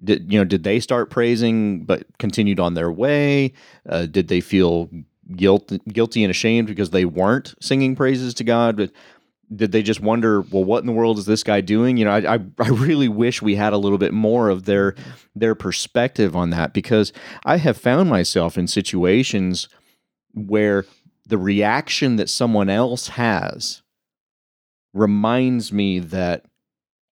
Did 0.03 0.31
you 0.31 0.39
know? 0.39 0.45
Did 0.45 0.63
they 0.63 0.79
start 0.79 1.09
praising 1.09 1.83
but 1.83 2.05
continued 2.19 2.59
on 2.59 2.73
their 2.73 2.91
way? 2.91 3.53
Uh, 3.87 4.05
did 4.05 4.27
they 4.27 4.41
feel 4.41 4.89
guilt, 5.35 5.71
guilty 5.87 6.23
and 6.23 6.31
ashamed 6.31 6.67
because 6.67 6.89
they 6.89 7.05
weren't 7.05 7.55
singing 7.61 7.95
praises 7.95 8.33
to 8.35 8.43
God? 8.43 8.77
But 8.77 8.91
did 9.53 9.71
they 9.71 9.83
just 9.83 10.01
wonder, 10.01 10.41
well, 10.41 10.63
what 10.63 10.79
in 10.79 10.87
the 10.87 10.91
world 10.91 11.17
is 11.17 11.25
this 11.25 11.43
guy 11.43 11.61
doing? 11.61 11.97
You 11.97 12.05
know, 12.05 12.11
I, 12.11 12.35
I, 12.35 12.39
I 12.59 12.69
really 12.69 13.07
wish 13.07 13.41
we 13.41 13.55
had 13.55 13.73
a 13.73 13.77
little 13.77 13.97
bit 13.97 14.13
more 14.13 14.49
of 14.49 14.65
their 14.65 14.95
their 15.35 15.55
perspective 15.55 16.35
on 16.35 16.49
that 16.51 16.73
because 16.73 17.13
I 17.45 17.57
have 17.57 17.77
found 17.77 18.09
myself 18.09 18.57
in 18.57 18.67
situations 18.67 19.69
where 20.33 20.85
the 21.27 21.37
reaction 21.37 22.17
that 22.17 22.29
someone 22.29 22.69
else 22.69 23.09
has 23.09 23.81
reminds 24.93 25.71
me 25.71 25.99
that 25.99 26.45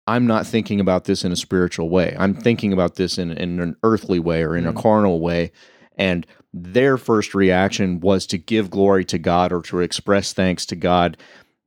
I'm 0.08 0.28
not 0.28 0.46
thinking 0.46 0.80
about 0.80 1.06
this 1.06 1.24
in 1.24 1.32
a 1.32 1.36
spiritual 1.36 1.90
way. 1.90 2.16
I'm 2.20 2.34
thinking 2.34 2.74
about 2.74 2.96
this 2.96 3.18
in, 3.18 3.32
in 3.32 3.60
an 3.60 3.76
earthly 3.84 4.20
way 4.20 4.44
or 4.44 4.56
in 4.56 4.66
a 4.66 4.74
Mm. 4.74 4.82
carnal 4.82 5.20
way. 5.22 5.52
And 5.98 6.28
their 6.54 6.98
first 6.98 7.34
reaction 7.34 8.00
was 8.00 8.26
to 8.28 8.38
give 8.38 8.70
glory 8.70 9.06
to 9.06 9.18
God 9.18 9.52
or 9.54 9.62
to 9.64 9.80
express 9.80 10.34
thanks 10.34 10.66
to 10.68 10.76
God. 10.76 11.18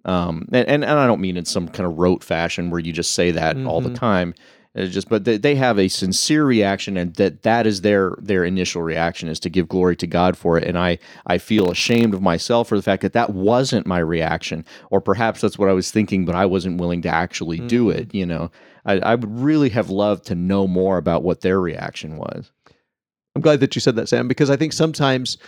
Um, 0.04 0.48
and, 0.52 0.68
and, 0.68 0.84
and 0.84 0.98
I 0.98 1.06
don't 1.06 1.20
mean 1.20 1.36
in 1.36 1.44
some 1.44 1.66
kind 1.68 1.86
of 1.86 1.96
rote 1.98 2.22
fashion 2.22 2.70
where 2.70 2.80
you 2.80 2.92
just 2.92 3.12
say 3.14 3.30
that 3.30 3.56
all 3.64 3.80
the 3.80 3.90
Mhm. 3.90 3.94
time. 3.98 4.34
It's 4.76 4.92
just, 4.92 5.08
but 5.08 5.24
they, 5.24 5.38
they 5.38 5.54
have 5.54 5.78
a 5.78 5.88
sincere 5.88 6.44
reaction, 6.44 6.98
and 6.98 7.14
that 7.14 7.42
that 7.42 7.66
is 7.66 7.80
their 7.80 8.14
their 8.18 8.44
initial 8.44 8.82
reaction 8.82 9.28
is 9.28 9.40
to 9.40 9.48
give 9.48 9.68
glory 9.68 9.96
to 9.96 10.06
God 10.06 10.36
for 10.36 10.58
it. 10.58 10.64
And 10.64 10.78
I 10.78 10.98
I 11.26 11.38
feel 11.38 11.70
ashamed 11.70 12.12
of 12.12 12.20
myself 12.20 12.68
for 12.68 12.76
the 12.76 12.82
fact 12.82 13.00
that 13.00 13.14
that 13.14 13.30
wasn't 13.30 13.86
my 13.86 13.98
reaction, 13.98 14.66
or 14.90 15.00
perhaps 15.00 15.40
that's 15.40 15.58
what 15.58 15.70
I 15.70 15.72
was 15.72 15.90
thinking, 15.90 16.26
but 16.26 16.34
I 16.34 16.44
wasn't 16.44 16.78
willing 16.78 17.00
to 17.02 17.08
actually 17.08 17.58
do 17.60 17.86
mm-hmm. 17.86 18.00
it. 18.00 18.14
You 18.14 18.26
know, 18.26 18.50
I, 18.84 18.98
I 18.98 19.14
would 19.14 19.40
really 19.40 19.70
have 19.70 19.88
loved 19.88 20.26
to 20.26 20.34
know 20.34 20.66
more 20.66 20.98
about 20.98 21.22
what 21.22 21.40
their 21.40 21.58
reaction 21.58 22.18
was. 22.18 22.52
I'm 23.34 23.42
glad 23.42 23.60
that 23.60 23.74
you 23.74 23.80
said 23.80 23.96
that, 23.96 24.10
Sam, 24.10 24.28
because 24.28 24.50
I 24.50 24.56
think 24.56 24.74
sometimes 24.74 25.38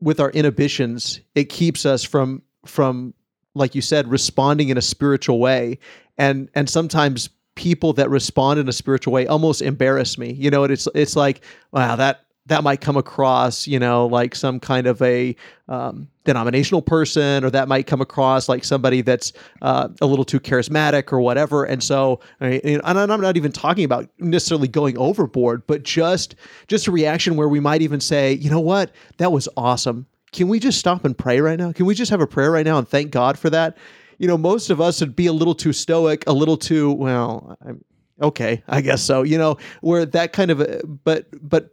with 0.00 0.20
our 0.20 0.30
inhibitions, 0.30 1.20
it 1.34 1.48
keeps 1.48 1.84
us 1.84 2.04
from 2.04 2.42
from 2.66 3.14
like 3.54 3.74
you 3.74 3.82
said, 3.82 4.10
responding 4.10 4.68
in 4.68 4.78
a 4.78 4.82
spiritual 4.82 5.40
way. 5.40 5.78
And 6.18 6.48
and 6.54 6.68
sometimes 6.70 7.30
people 7.54 7.92
that 7.94 8.10
respond 8.10 8.58
in 8.60 8.68
a 8.68 8.72
spiritual 8.72 9.12
way 9.12 9.26
almost 9.26 9.62
embarrass 9.62 10.18
me. 10.18 10.32
You 10.32 10.50
know, 10.50 10.64
it's 10.64 10.88
it's 10.94 11.16
like, 11.16 11.42
wow, 11.72 11.96
that 11.96 12.24
that 12.46 12.62
might 12.62 12.80
come 12.80 12.96
across, 12.96 13.66
you 13.66 13.78
know, 13.78 14.06
like 14.06 14.34
some 14.34 14.60
kind 14.60 14.86
of 14.86 15.00
a 15.00 15.34
um, 15.68 16.08
denominational 16.24 16.82
person, 16.82 17.42
or 17.42 17.50
that 17.50 17.68
might 17.68 17.86
come 17.86 18.02
across 18.02 18.48
like 18.50 18.64
somebody 18.64 19.00
that's 19.00 19.32
uh, 19.62 19.88
a 20.02 20.06
little 20.06 20.26
too 20.26 20.38
charismatic 20.38 21.10
or 21.10 21.20
whatever. 21.20 21.64
And 21.64 21.82
so, 21.82 22.20
I 22.40 22.50
mean, 22.50 22.60
and 22.64 22.82
I'm 22.84 23.20
not 23.20 23.36
even 23.38 23.50
talking 23.50 23.84
about 23.84 24.08
necessarily 24.18 24.68
going 24.68 24.98
overboard, 24.98 25.66
but 25.66 25.84
just 25.84 26.34
just 26.66 26.86
a 26.86 26.92
reaction 26.92 27.36
where 27.36 27.48
we 27.48 27.60
might 27.60 27.80
even 27.82 28.00
say, 28.00 28.34
you 28.34 28.50
know 28.50 28.60
what, 28.60 28.90
that 29.16 29.32
was 29.32 29.48
awesome. 29.56 30.06
Can 30.32 30.48
we 30.48 30.58
just 30.58 30.78
stop 30.78 31.04
and 31.04 31.16
pray 31.16 31.40
right 31.40 31.58
now? 31.58 31.72
Can 31.72 31.86
we 31.86 31.94
just 31.94 32.10
have 32.10 32.20
a 32.20 32.26
prayer 32.26 32.50
right 32.50 32.66
now 32.66 32.76
and 32.76 32.88
thank 32.88 33.12
God 33.12 33.38
for 33.38 33.48
that? 33.50 33.78
You 34.18 34.28
know, 34.28 34.38
most 34.38 34.70
of 34.70 34.80
us 34.80 35.00
would 35.00 35.16
be 35.16 35.26
a 35.26 35.32
little 35.32 35.54
too 35.54 35.72
stoic, 35.72 36.24
a 36.26 36.32
little 36.32 36.56
too 36.56 36.92
well. 36.92 37.56
I'm, 37.64 37.84
okay, 38.20 38.62
I 38.68 38.80
guess 38.80 39.02
so. 39.02 39.22
You 39.22 39.38
know, 39.38 39.56
where 39.80 40.06
that 40.06 40.32
kind 40.32 40.50
of, 40.50 40.60
a, 40.60 40.82
but 40.86 41.26
but 41.42 41.70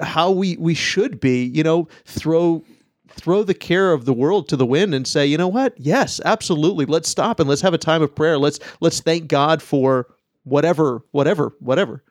how 0.00 0.30
we 0.30 0.56
we 0.56 0.74
should 0.74 1.20
be, 1.20 1.44
you 1.44 1.62
know, 1.62 1.88
throw 2.04 2.64
throw 3.08 3.42
the 3.42 3.54
care 3.54 3.92
of 3.92 4.04
the 4.04 4.12
world 4.12 4.48
to 4.48 4.56
the 4.56 4.66
wind 4.66 4.94
and 4.94 5.06
say, 5.06 5.26
you 5.26 5.36
know 5.36 5.48
what? 5.48 5.74
Yes, 5.78 6.20
absolutely. 6.24 6.86
Let's 6.86 7.08
stop 7.08 7.40
and 7.40 7.48
let's 7.48 7.62
have 7.62 7.74
a 7.74 7.78
time 7.78 8.02
of 8.02 8.14
prayer. 8.14 8.38
Let's 8.38 8.60
let's 8.80 9.00
thank 9.00 9.28
God 9.28 9.62
for 9.62 10.06
whatever, 10.44 11.04
whatever, 11.10 11.54
whatever. 11.60 12.02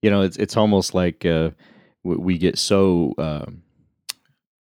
You 0.00 0.10
know, 0.10 0.22
it's 0.22 0.36
it's 0.36 0.56
almost 0.56 0.94
like 0.94 1.24
uh, 1.24 1.50
we, 2.02 2.16
we 2.16 2.38
get 2.38 2.58
so 2.58 3.14
um, 3.18 3.62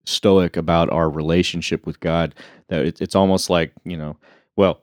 stoic 0.05 0.57
about 0.57 0.90
our 0.90 1.09
relationship 1.09 1.87
with 1.87 2.01
God 2.01 2.35
that 2.68 2.87
it, 2.87 3.00
it's 3.00 3.14
almost 3.14 3.50
like 3.50 3.72
you 3.85 3.96
know, 3.96 4.16
well, 4.57 4.83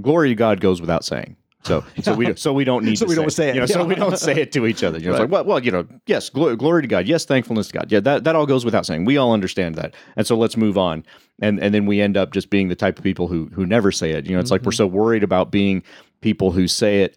glory 0.00 0.28
to 0.30 0.34
God 0.34 0.60
goes 0.60 0.80
without 0.80 1.04
saying. 1.04 1.36
So, 1.64 1.82
so 2.02 2.14
we 2.14 2.34
so 2.36 2.52
we 2.52 2.64
don't 2.64 2.84
need 2.84 2.98
So 2.98 3.06
to 3.06 3.08
we 3.08 3.14
don't 3.14 3.30
say 3.30 3.48
it, 3.48 3.54
You 3.54 3.60
know, 3.62 3.66
so 3.66 3.84
we 3.84 3.94
don't 3.94 4.18
say 4.18 4.34
it 4.34 4.52
to 4.52 4.66
each 4.66 4.84
other. 4.84 4.98
You 4.98 5.06
know, 5.06 5.12
it's 5.12 5.20
like 5.20 5.30
well, 5.30 5.44
well, 5.44 5.64
you 5.64 5.70
know, 5.70 5.86
yes, 6.06 6.28
glory, 6.28 6.56
glory 6.56 6.82
to 6.82 6.88
God, 6.88 7.06
yes, 7.06 7.24
thankfulness 7.24 7.68
to 7.68 7.72
God, 7.72 7.90
yeah, 7.90 8.00
that 8.00 8.24
that 8.24 8.36
all 8.36 8.46
goes 8.46 8.64
without 8.64 8.84
saying. 8.84 9.06
We 9.06 9.16
all 9.16 9.32
understand 9.32 9.76
that, 9.76 9.94
and 10.16 10.26
so 10.26 10.36
let's 10.36 10.56
move 10.56 10.76
on. 10.76 11.04
And 11.40 11.58
and 11.60 11.74
then 11.74 11.86
we 11.86 12.00
end 12.00 12.16
up 12.16 12.32
just 12.32 12.50
being 12.50 12.68
the 12.68 12.76
type 12.76 12.98
of 12.98 13.04
people 13.04 13.28
who 13.28 13.46
who 13.54 13.64
never 13.66 13.90
say 13.90 14.10
it. 14.10 14.26
You 14.26 14.34
know, 14.34 14.40
it's 14.40 14.50
like 14.50 14.62
we're 14.62 14.72
so 14.72 14.86
worried 14.86 15.22
about 15.22 15.50
being 15.50 15.82
people 16.20 16.52
who 16.52 16.68
say 16.68 17.02
it 17.02 17.16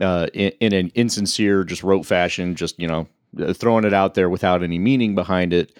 uh, 0.00 0.28
in, 0.32 0.52
in 0.60 0.72
an 0.72 0.92
insincere, 0.94 1.64
just 1.64 1.82
rote 1.82 2.06
fashion, 2.06 2.54
just 2.54 2.78
you 2.78 2.86
know, 2.86 3.08
uh, 3.40 3.52
throwing 3.52 3.84
it 3.84 3.92
out 3.92 4.14
there 4.14 4.30
without 4.30 4.62
any 4.62 4.78
meaning 4.78 5.14
behind 5.14 5.52
it. 5.52 5.76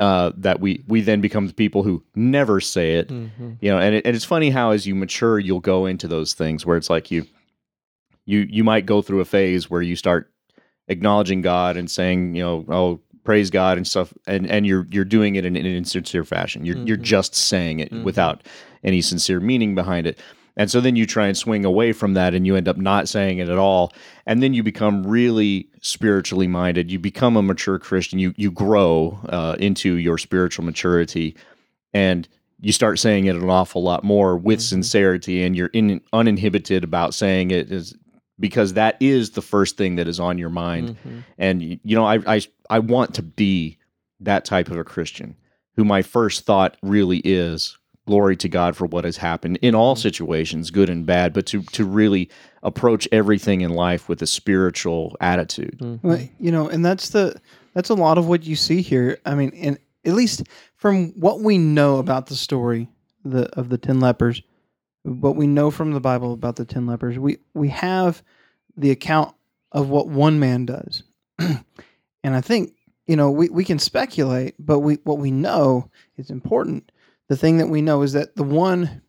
Uh, 0.00 0.32
that 0.34 0.60
we 0.60 0.82
we 0.88 1.02
then 1.02 1.20
become 1.20 1.46
the 1.46 1.52
people 1.52 1.82
who 1.82 2.02
never 2.14 2.58
say 2.58 2.94
it, 2.94 3.10
you 3.10 3.70
know. 3.70 3.78
And, 3.78 3.96
it, 3.96 4.06
and 4.06 4.16
it's 4.16 4.24
funny 4.24 4.48
how 4.48 4.70
as 4.70 4.86
you 4.86 4.94
mature, 4.94 5.38
you'll 5.38 5.60
go 5.60 5.84
into 5.84 6.08
those 6.08 6.32
things 6.32 6.64
where 6.64 6.78
it's 6.78 6.88
like 6.88 7.10
you 7.10 7.26
you 8.24 8.46
you 8.50 8.64
might 8.64 8.86
go 8.86 9.02
through 9.02 9.20
a 9.20 9.26
phase 9.26 9.68
where 9.68 9.82
you 9.82 9.96
start 9.96 10.32
acknowledging 10.88 11.42
God 11.42 11.76
and 11.76 11.90
saying, 11.90 12.34
you 12.34 12.42
know, 12.42 12.64
oh, 12.68 13.00
praise 13.24 13.50
God 13.50 13.76
and 13.76 13.86
stuff, 13.86 14.14
and 14.26 14.50
and 14.50 14.66
you're 14.66 14.86
you're 14.90 15.04
doing 15.04 15.34
it 15.36 15.44
in, 15.44 15.54
in 15.54 15.66
an 15.66 15.74
insincere 15.76 16.24
fashion. 16.24 16.64
You're 16.64 16.78
you're 16.78 16.96
Mhm. 16.96 17.02
just 17.02 17.34
saying 17.34 17.80
it 17.80 17.92
Mhm. 17.92 18.02
without 18.04 18.42
any 18.82 19.02
sincere 19.02 19.40
meaning 19.40 19.74
behind 19.74 20.06
it. 20.06 20.18
And 20.60 20.70
so 20.70 20.78
then 20.80 20.94
you 20.94 21.06
try 21.06 21.26
and 21.26 21.36
swing 21.36 21.64
away 21.64 21.92
from 21.92 22.12
that 22.14 22.34
and 22.34 22.46
you 22.46 22.54
end 22.54 22.68
up 22.68 22.76
not 22.76 23.08
saying 23.08 23.38
it 23.38 23.48
at 23.48 23.56
all. 23.56 23.92
And 24.26 24.42
then 24.42 24.52
you 24.52 24.62
become 24.62 25.06
really 25.06 25.68
spiritually 25.80 26.46
minded. 26.46 26.90
You 26.92 26.98
become 26.98 27.34
a 27.38 27.42
mature 27.42 27.78
Christian. 27.78 28.18
You 28.18 28.34
you 28.36 28.50
grow 28.50 29.18
uh, 29.30 29.56
into 29.58 29.94
your 29.94 30.18
spiritual 30.18 30.66
maturity 30.66 31.34
and 31.94 32.28
you 32.60 32.72
start 32.72 32.98
saying 32.98 33.24
it 33.24 33.36
an 33.36 33.48
awful 33.48 33.82
lot 33.82 34.04
more 34.04 34.36
with 34.36 34.58
Mhm. 34.58 34.68
sincerity 34.74 35.42
and 35.44 35.56
you're 35.56 35.70
in, 35.72 36.02
uninhibited 36.12 36.84
about 36.84 37.14
saying 37.14 37.50
it 37.50 37.72
is 37.72 37.94
because 38.38 38.74
that 38.74 38.96
is 39.00 39.30
the 39.30 39.42
first 39.42 39.78
thing 39.78 39.96
that 39.96 40.06
is 40.08 40.20
on 40.20 40.36
your 40.36 40.50
mind 40.50 40.90
Mhm. 40.90 41.24
and 41.38 41.62
you 41.62 41.96
know 41.96 42.04
I, 42.04 42.18
I 42.36 42.40
i 42.68 42.78
want 42.78 43.14
to 43.14 43.22
be 43.22 43.78
that 44.20 44.44
type 44.44 44.68
of 44.70 44.76
a 44.78 44.84
christian 44.84 45.36
who 45.76 45.84
my 45.84 46.02
first 46.02 46.44
thought 46.44 46.76
really 46.82 47.20
is 47.24 47.78
glory 48.10 48.36
to 48.36 48.48
god 48.48 48.76
for 48.76 48.86
what 48.86 49.04
has 49.04 49.18
happened 49.18 49.56
in 49.62 49.72
all 49.72 49.94
situations 49.94 50.72
good 50.72 50.90
and 50.90 51.06
bad 51.06 51.32
but 51.32 51.46
to 51.46 51.62
to 51.62 51.84
really 51.84 52.28
approach 52.64 53.06
everything 53.12 53.60
in 53.60 53.70
life 53.70 54.08
with 54.08 54.20
a 54.20 54.26
spiritual 54.26 55.16
attitude 55.20 55.78
Mhm. 55.78 55.98
Well, 56.02 56.28
you 56.40 56.50
know, 56.50 56.68
and 56.68 56.84
that's 56.84 57.10
the 57.10 57.40
that's 57.72 57.88
a 57.88 57.94
lot 57.94 58.18
of 58.18 58.26
what 58.26 58.44
you 58.44 58.56
see 58.56 58.82
here. 58.82 59.18
I 59.24 59.36
mean, 59.36 59.52
and 59.54 59.78
at 60.04 60.14
least 60.14 60.42
from 60.74 61.12
what 61.12 61.40
we 61.40 61.56
know 61.56 61.98
about 61.98 62.26
the 62.26 62.34
story 62.34 62.88
the 63.24 63.44
of 63.56 63.68
the 63.68 63.78
ten 63.78 64.00
lepers, 64.00 64.42
what 65.04 65.36
we 65.36 65.46
know 65.46 65.70
from 65.70 65.92
the 65.92 66.00
Bible 66.00 66.32
about 66.32 66.56
the 66.56 66.64
ten 66.64 66.86
lepers, 66.86 67.16
we 67.16 67.38
we 67.54 67.68
have 67.68 68.22
the 68.76 68.90
account 68.90 69.34
of 69.70 69.88
what 69.88 70.08
one 70.08 70.40
man 70.40 70.66
does, 70.66 71.04
and 71.38 71.60
I 72.24 72.40
think 72.40 72.72
you 73.06 73.14
know 73.14 73.30
we, 73.30 73.48
we 73.50 73.64
can 73.64 73.78
speculate, 73.78 74.54
but 74.58 74.80
we 74.80 74.94
what 75.04 75.18
we 75.18 75.30
know 75.30 75.88
is 76.16 76.28
important. 76.30 76.89
The 77.30 77.36
thing 77.36 77.58
that 77.58 77.68
we 77.68 77.80
know 77.80 78.02
is 78.02 78.12
that 78.12 78.34
the 78.34 78.42
one 78.42 79.02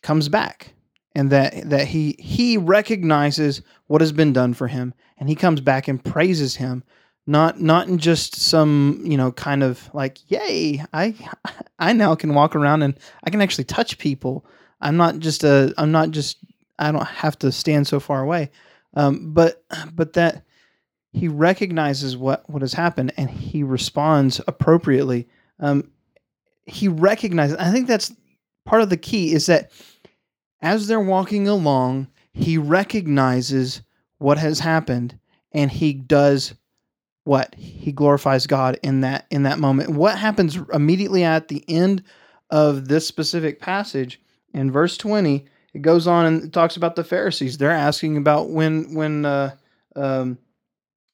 comes 0.00 0.28
back, 0.28 0.74
and 1.18 1.30
that 1.30 1.68
that 1.68 1.88
he 1.88 2.14
he 2.20 2.56
recognizes 2.56 3.62
what 3.88 4.00
has 4.00 4.12
been 4.12 4.32
done 4.32 4.54
for 4.54 4.68
him 4.68 4.94
and 5.18 5.28
he 5.28 5.34
comes 5.34 5.60
back 5.60 5.88
and 5.88 6.02
praises 6.02 6.54
him 6.54 6.84
not 7.26 7.60
not 7.60 7.88
in 7.88 7.98
just 7.98 8.36
some 8.36 9.02
you 9.04 9.16
know 9.16 9.32
kind 9.32 9.64
of 9.64 9.90
like 9.92 10.18
yay 10.30 10.82
i 10.92 11.12
i 11.80 11.92
now 11.92 12.14
can 12.14 12.34
walk 12.34 12.54
around 12.54 12.82
and 12.82 12.96
i 13.24 13.30
can 13.30 13.42
actually 13.42 13.64
touch 13.64 13.98
people. 13.98 14.46
I'm 14.80 14.96
not 14.96 15.18
just 15.18 15.42
a 15.42 15.74
i'm 15.76 15.90
not 15.90 16.12
just 16.12 16.38
i 16.78 16.92
don't 16.92 17.04
have 17.04 17.36
to 17.40 17.50
stand 17.50 17.88
so 17.88 17.98
far 17.98 18.22
away. 18.22 18.50
Um, 18.94 19.32
but 19.34 19.64
but 19.92 20.12
that 20.12 20.44
he 21.12 21.26
recognizes 21.26 22.16
what 22.16 22.48
what 22.48 22.62
has 22.62 22.74
happened 22.74 23.12
and 23.16 23.28
he 23.28 23.64
responds 23.64 24.40
appropriately. 24.46 25.28
Um, 25.58 25.90
he 26.68 26.88
recognizes 26.88 27.56
i 27.58 27.70
think 27.70 27.86
that's 27.86 28.14
part 28.64 28.82
of 28.82 28.90
the 28.90 28.96
key 28.96 29.32
is 29.32 29.46
that 29.46 29.70
as 30.60 30.86
they're 30.86 31.00
walking 31.00 31.48
along 31.48 32.06
he 32.32 32.58
recognizes 32.58 33.82
what 34.18 34.38
has 34.38 34.60
happened 34.60 35.18
and 35.52 35.70
he 35.70 35.92
does 35.92 36.54
what 37.28 37.54
he 37.56 37.92
glorifies 37.92 38.46
God 38.46 38.80
in 38.82 39.02
that 39.02 39.26
in 39.30 39.42
that 39.42 39.58
moment. 39.58 39.90
What 39.90 40.18
happens 40.18 40.56
immediately 40.72 41.24
at 41.24 41.48
the 41.48 41.62
end 41.68 42.02
of 42.48 42.88
this 42.88 43.06
specific 43.06 43.60
passage 43.60 44.18
in 44.54 44.70
verse 44.70 44.96
20? 44.96 45.44
It 45.74 45.82
goes 45.82 46.06
on 46.06 46.24
and 46.24 46.50
talks 46.50 46.78
about 46.78 46.96
the 46.96 47.04
Pharisees. 47.04 47.58
They're 47.58 47.70
asking 47.70 48.16
about 48.16 48.48
when 48.48 48.94
when 48.94 49.26
uh, 49.26 49.54
um, 49.94 50.38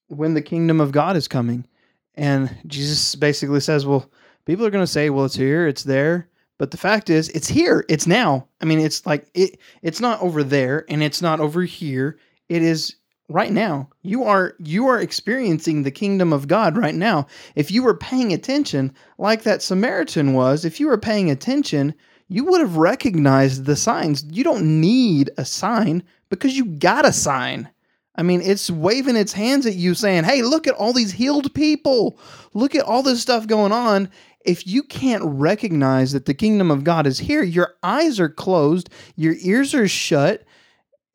when 0.06 0.34
the 0.34 0.42
kingdom 0.42 0.80
of 0.80 0.92
God 0.92 1.16
is 1.16 1.26
coming, 1.26 1.66
and 2.14 2.54
Jesus 2.68 3.16
basically 3.16 3.58
says, 3.58 3.84
"Well, 3.84 4.08
people 4.44 4.64
are 4.66 4.70
going 4.70 4.82
to 4.84 4.90
say, 4.90 5.10
well, 5.10 5.24
it's 5.24 5.36
here, 5.36 5.66
it's 5.66 5.84
there." 5.84 6.28
But 6.56 6.70
the 6.70 6.76
fact 6.76 7.10
is, 7.10 7.28
it's 7.30 7.48
here, 7.48 7.84
it's 7.88 8.06
now. 8.06 8.46
I 8.60 8.64
mean, 8.64 8.78
it's 8.78 9.04
like 9.06 9.28
it 9.34 9.58
it's 9.82 10.00
not 10.00 10.20
over 10.20 10.44
there 10.44 10.84
and 10.88 11.02
it's 11.02 11.20
not 11.20 11.40
over 11.40 11.62
here. 11.62 12.18
It 12.48 12.62
is 12.62 12.96
right 13.28 13.52
now. 13.52 13.88
You 14.02 14.24
are 14.24 14.54
you 14.60 14.86
are 14.86 15.00
experiencing 15.00 15.82
the 15.82 15.90
kingdom 15.90 16.32
of 16.32 16.48
God 16.48 16.76
right 16.76 16.94
now. 16.94 17.26
If 17.56 17.70
you 17.70 17.82
were 17.82 17.96
paying 17.96 18.32
attention 18.32 18.94
like 19.18 19.42
that 19.42 19.62
Samaritan 19.62 20.32
was, 20.32 20.64
if 20.64 20.78
you 20.78 20.86
were 20.86 20.98
paying 20.98 21.30
attention, 21.30 21.94
you 22.28 22.44
would 22.44 22.60
have 22.60 22.76
recognized 22.76 23.64
the 23.64 23.76
signs. 23.76 24.24
You 24.30 24.44
don't 24.44 24.80
need 24.80 25.30
a 25.36 25.44
sign 25.44 26.02
because 26.28 26.56
you 26.56 26.64
got 26.64 27.04
a 27.04 27.12
sign. 27.12 27.68
I 28.16 28.22
mean, 28.22 28.40
it's 28.40 28.70
waving 28.70 29.16
its 29.16 29.32
hands 29.32 29.66
at 29.66 29.74
you 29.74 29.94
saying, 29.94 30.24
"Hey, 30.24 30.42
look 30.42 30.66
at 30.66 30.74
all 30.74 30.92
these 30.92 31.12
healed 31.12 31.52
people. 31.54 32.18
Look 32.52 32.74
at 32.74 32.84
all 32.84 33.02
this 33.02 33.20
stuff 33.20 33.46
going 33.46 33.72
on." 33.72 34.08
If 34.44 34.66
you 34.66 34.82
can't 34.82 35.22
recognize 35.24 36.12
that 36.12 36.26
the 36.26 36.34
kingdom 36.34 36.70
of 36.70 36.84
God 36.84 37.06
is 37.06 37.18
here, 37.18 37.42
your 37.42 37.74
eyes 37.82 38.20
are 38.20 38.28
closed, 38.28 38.90
your 39.16 39.34
ears 39.40 39.74
are 39.74 39.88
shut, 39.88 40.44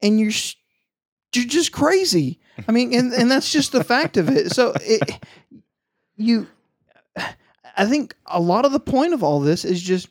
and 0.02 0.20
you're 0.20 0.32
you're 1.34 1.46
just 1.46 1.72
crazy. 1.72 2.40
I 2.68 2.72
mean, 2.72 2.94
and, 2.94 3.14
and 3.14 3.32
that's 3.32 3.52
just 3.52 3.72
the 3.72 3.84
fact 3.84 4.18
of 4.18 4.30
it. 4.30 4.52
So 4.52 4.74
it, 4.82 5.24
you, 6.18 6.48
I 7.16 7.86
think 7.86 8.16
a 8.26 8.42
lot 8.42 8.66
of 8.66 8.72
the 8.72 8.80
point 8.80 9.14
of 9.14 9.24
all 9.24 9.40
this 9.40 9.64
is 9.64 9.82
just 9.82 10.10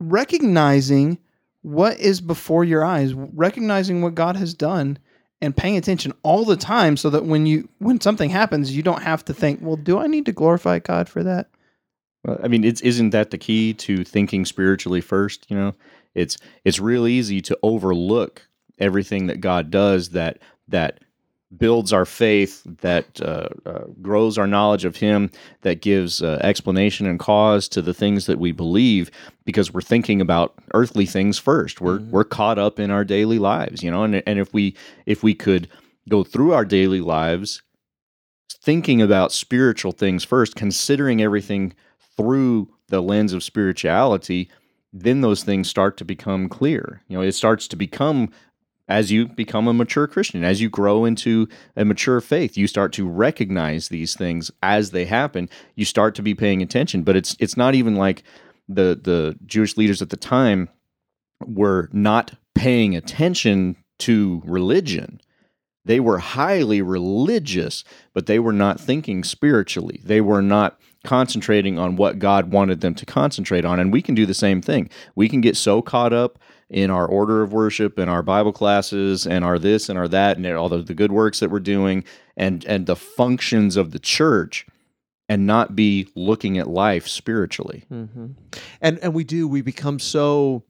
recognizing 0.00 1.18
what 1.62 1.98
is 1.98 2.20
before 2.20 2.64
your 2.64 2.84
eyes, 2.84 3.14
recognizing 3.14 4.02
what 4.02 4.14
God 4.14 4.36
has 4.36 4.52
done 4.52 4.98
and 5.40 5.56
paying 5.56 5.76
attention 5.76 6.12
all 6.22 6.44
the 6.44 6.56
time 6.56 6.96
so 6.96 7.10
that 7.10 7.24
when 7.24 7.46
you 7.46 7.68
when 7.78 8.00
something 8.00 8.30
happens 8.30 8.76
you 8.76 8.82
don't 8.82 9.02
have 9.02 9.24
to 9.24 9.34
think 9.34 9.60
well 9.62 9.76
do 9.76 9.98
i 9.98 10.06
need 10.06 10.26
to 10.26 10.32
glorify 10.32 10.78
god 10.78 11.08
for 11.08 11.22
that 11.22 11.48
well, 12.26 12.40
I 12.42 12.48
mean, 12.48 12.64
it's 12.64 12.80
isn't 12.80 13.10
that 13.10 13.30
the 13.30 13.38
key 13.38 13.72
to 13.74 14.04
thinking 14.04 14.44
spiritually 14.44 15.00
first? 15.00 15.46
You 15.48 15.56
know, 15.56 15.74
it's 16.14 16.36
it's 16.64 16.80
real 16.80 17.06
easy 17.06 17.40
to 17.42 17.58
overlook 17.62 18.48
everything 18.78 19.28
that 19.28 19.40
God 19.40 19.70
does 19.70 20.10
that 20.10 20.38
that 20.68 21.00
builds 21.56 21.92
our 21.92 22.04
faith, 22.04 22.62
that 22.80 23.20
uh, 23.20 23.48
uh, 23.64 23.84
grows 24.02 24.36
our 24.36 24.46
knowledge 24.46 24.84
of 24.84 24.96
Him, 24.96 25.30
that 25.62 25.80
gives 25.80 26.22
uh, 26.22 26.38
explanation 26.42 27.06
and 27.06 27.18
cause 27.18 27.68
to 27.68 27.82
the 27.82 27.94
things 27.94 28.26
that 28.26 28.38
we 28.38 28.52
believe, 28.52 29.10
because 29.44 29.72
we're 29.72 29.80
thinking 29.80 30.20
about 30.20 30.54
earthly 30.74 31.06
things 31.06 31.38
first. 31.38 31.80
We're 31.80 31.98
mm-hmm. 31.98 32.10
we're 32.10 32.24
caught 32.24 32.58
up 32.58 32.78
in 32.78 32.90
our 32.90 33.04
daily 33.04 33.38
lives, 33.38 33.82
you 33.82 33.90
know, 33.90 34.04
and 34.04 34.22
and 34.26 34.38
if 34.38 34.52
we 34.52 34.76
if 35.06 35.22
we 35.22 35.34
could 35.34 35.68
go 36.08 36.24
through 36.24 36.52
our 36.52 36.64
daily 36.64 37.00
lives 37.00 37.62
thinking 38.66 39.00
about 39.00 39.30
spiritual 39.30 39.92
things 39.92 40.24
first, 40.24 40.56
considering 40.56 41.22
everything 41.22 41.72
through 42.16 42.68
the 42.88 43.00
lens 43.00 43.32
of 43.32 43.44
spirituality, 43.44 44.50
then 44.92 45.20
those 45.20 45.44
things 45.44 45.68
start 45.68 45.96
to 45.96 46.04
become 46.04 46.48
clear. 46.48 47.02
You 47.06 47.16
know, 47.16 47.22
it 47.22 47.32
starts 47.32 47.68
to 47.68 47.76
become 47.76 48.30
as 48.88 49.10
you 49.10 49.26
become 49.26 49.66
a 49.66 49.72
mature 49.72 50.06
Christian, 50.06 50.44
as 50.44 50.60
you 50.60 50.70
grow 50.70 51.04
into 51.04 51.48
a 51.76 51.84
mature 51.84 52.20
faith, 52.20 52.56
you 52.56 52.66
start 52.66 52.92
to 52.94 53.08
recognize 53.08 53.88
these 53.88 54.14
things 54.14 54.50
as 54.62 54.90
they 54.90 55.04
happen. 55.04 55.48
You 55.74 55.84
start 55.84 56.14
to 56.16 56.22
be 56.22 56.34
paying 56.34 56.62
attention, 56.62 57.02
but 57.02 57.16
it's 57.16 57.36
it's 57.40 57.56
not 57.56 57.74
even 57.74 57.96
like 57.96 58.22
the 58.68 58.98
the 59.00 59.36
Jewish 59.46 59.76
leaders 59.76 60.02
at 60.02 60.10
the 60.10 60.16
time 60.16 60.68
were 61.44 61.88
not 61.92 62.32
paying 62.54 62.96
attention 62.96 63.76
to 63.98 64.42
religion. 64.44 65.20
They 65.84 66.00
were 66.00 66.18
highly 66.18 66.82
religious, 66.82 67.84
but 68.12 68.26
they 68.26 68.38
were 68.38 68.52
not 68.52 68.80
thinking 68.80 69.22
spiritually. 69.22 70.00
They 70.04 70.20
were 70.20 70.42
not 70.42 70.80
concentrating 71.04 71.78
on 71.78 71.94
what 71.94 72.18
God 72.18 72.50
wanted 72.50 72.80
them 72.80 72.94
to 72.96 73.06
concentrate 73.06 73.64
on. 73.64 73.78
And 73.78 73.92
we 73.92 74.02
can 74.02 74.16
do 74.16 74.26
the 74.26 74.34
same 74.34 74.60
thing. 74.60 74.90
We 75.14 75.28
can 75.28 75.40
get 75.40 75.56
so 75.56 75.80
caught 75.80 76.12
up 76.12 76.40
in 76.68 76.90
our 76.90 77.06
order 77.06 77.42
of 77.42 77.52
worship 77.52 77.98
and 77.98 78.10
our 78.10 78.22
Bible 78.22 78.52
classes 78.52 79.26
and 79.26 79.44
our 79.44 79.58
this 79.58 79.88
and 79.88 79.98
our 79.98 80.08
that 80.08 80.36
and 80.36 80.46
all 80.46 80.68
the, 80.68 80.82
the 80.82 80.94
good 80.94 81.12
works 81.12 81.40
that 81.40 81.50
we're 81.50 81.60
doing 81.60 82.04
and 82.36 82.64
and 82.64 82.86
the 82.86 82.96
functions 82.96 83.76
of 83.76 83.92
the 83.92 83.98
church 83.98 84.66
and 85.28 85.46
not 85.46 85.76
be 85.76 86.08
looking 86.14 86.58
at 86.58 86.68
life 86.68 87.06
spiritually. 87.06 87.84
Mm-hmm. 87.90 88.26
And 88.80 88.98
and 88.98 89.14
we 89.14 89.24
do 89.24 89.46
we 89.46 89.62
become 89.62 89.98
so 89.98 90.64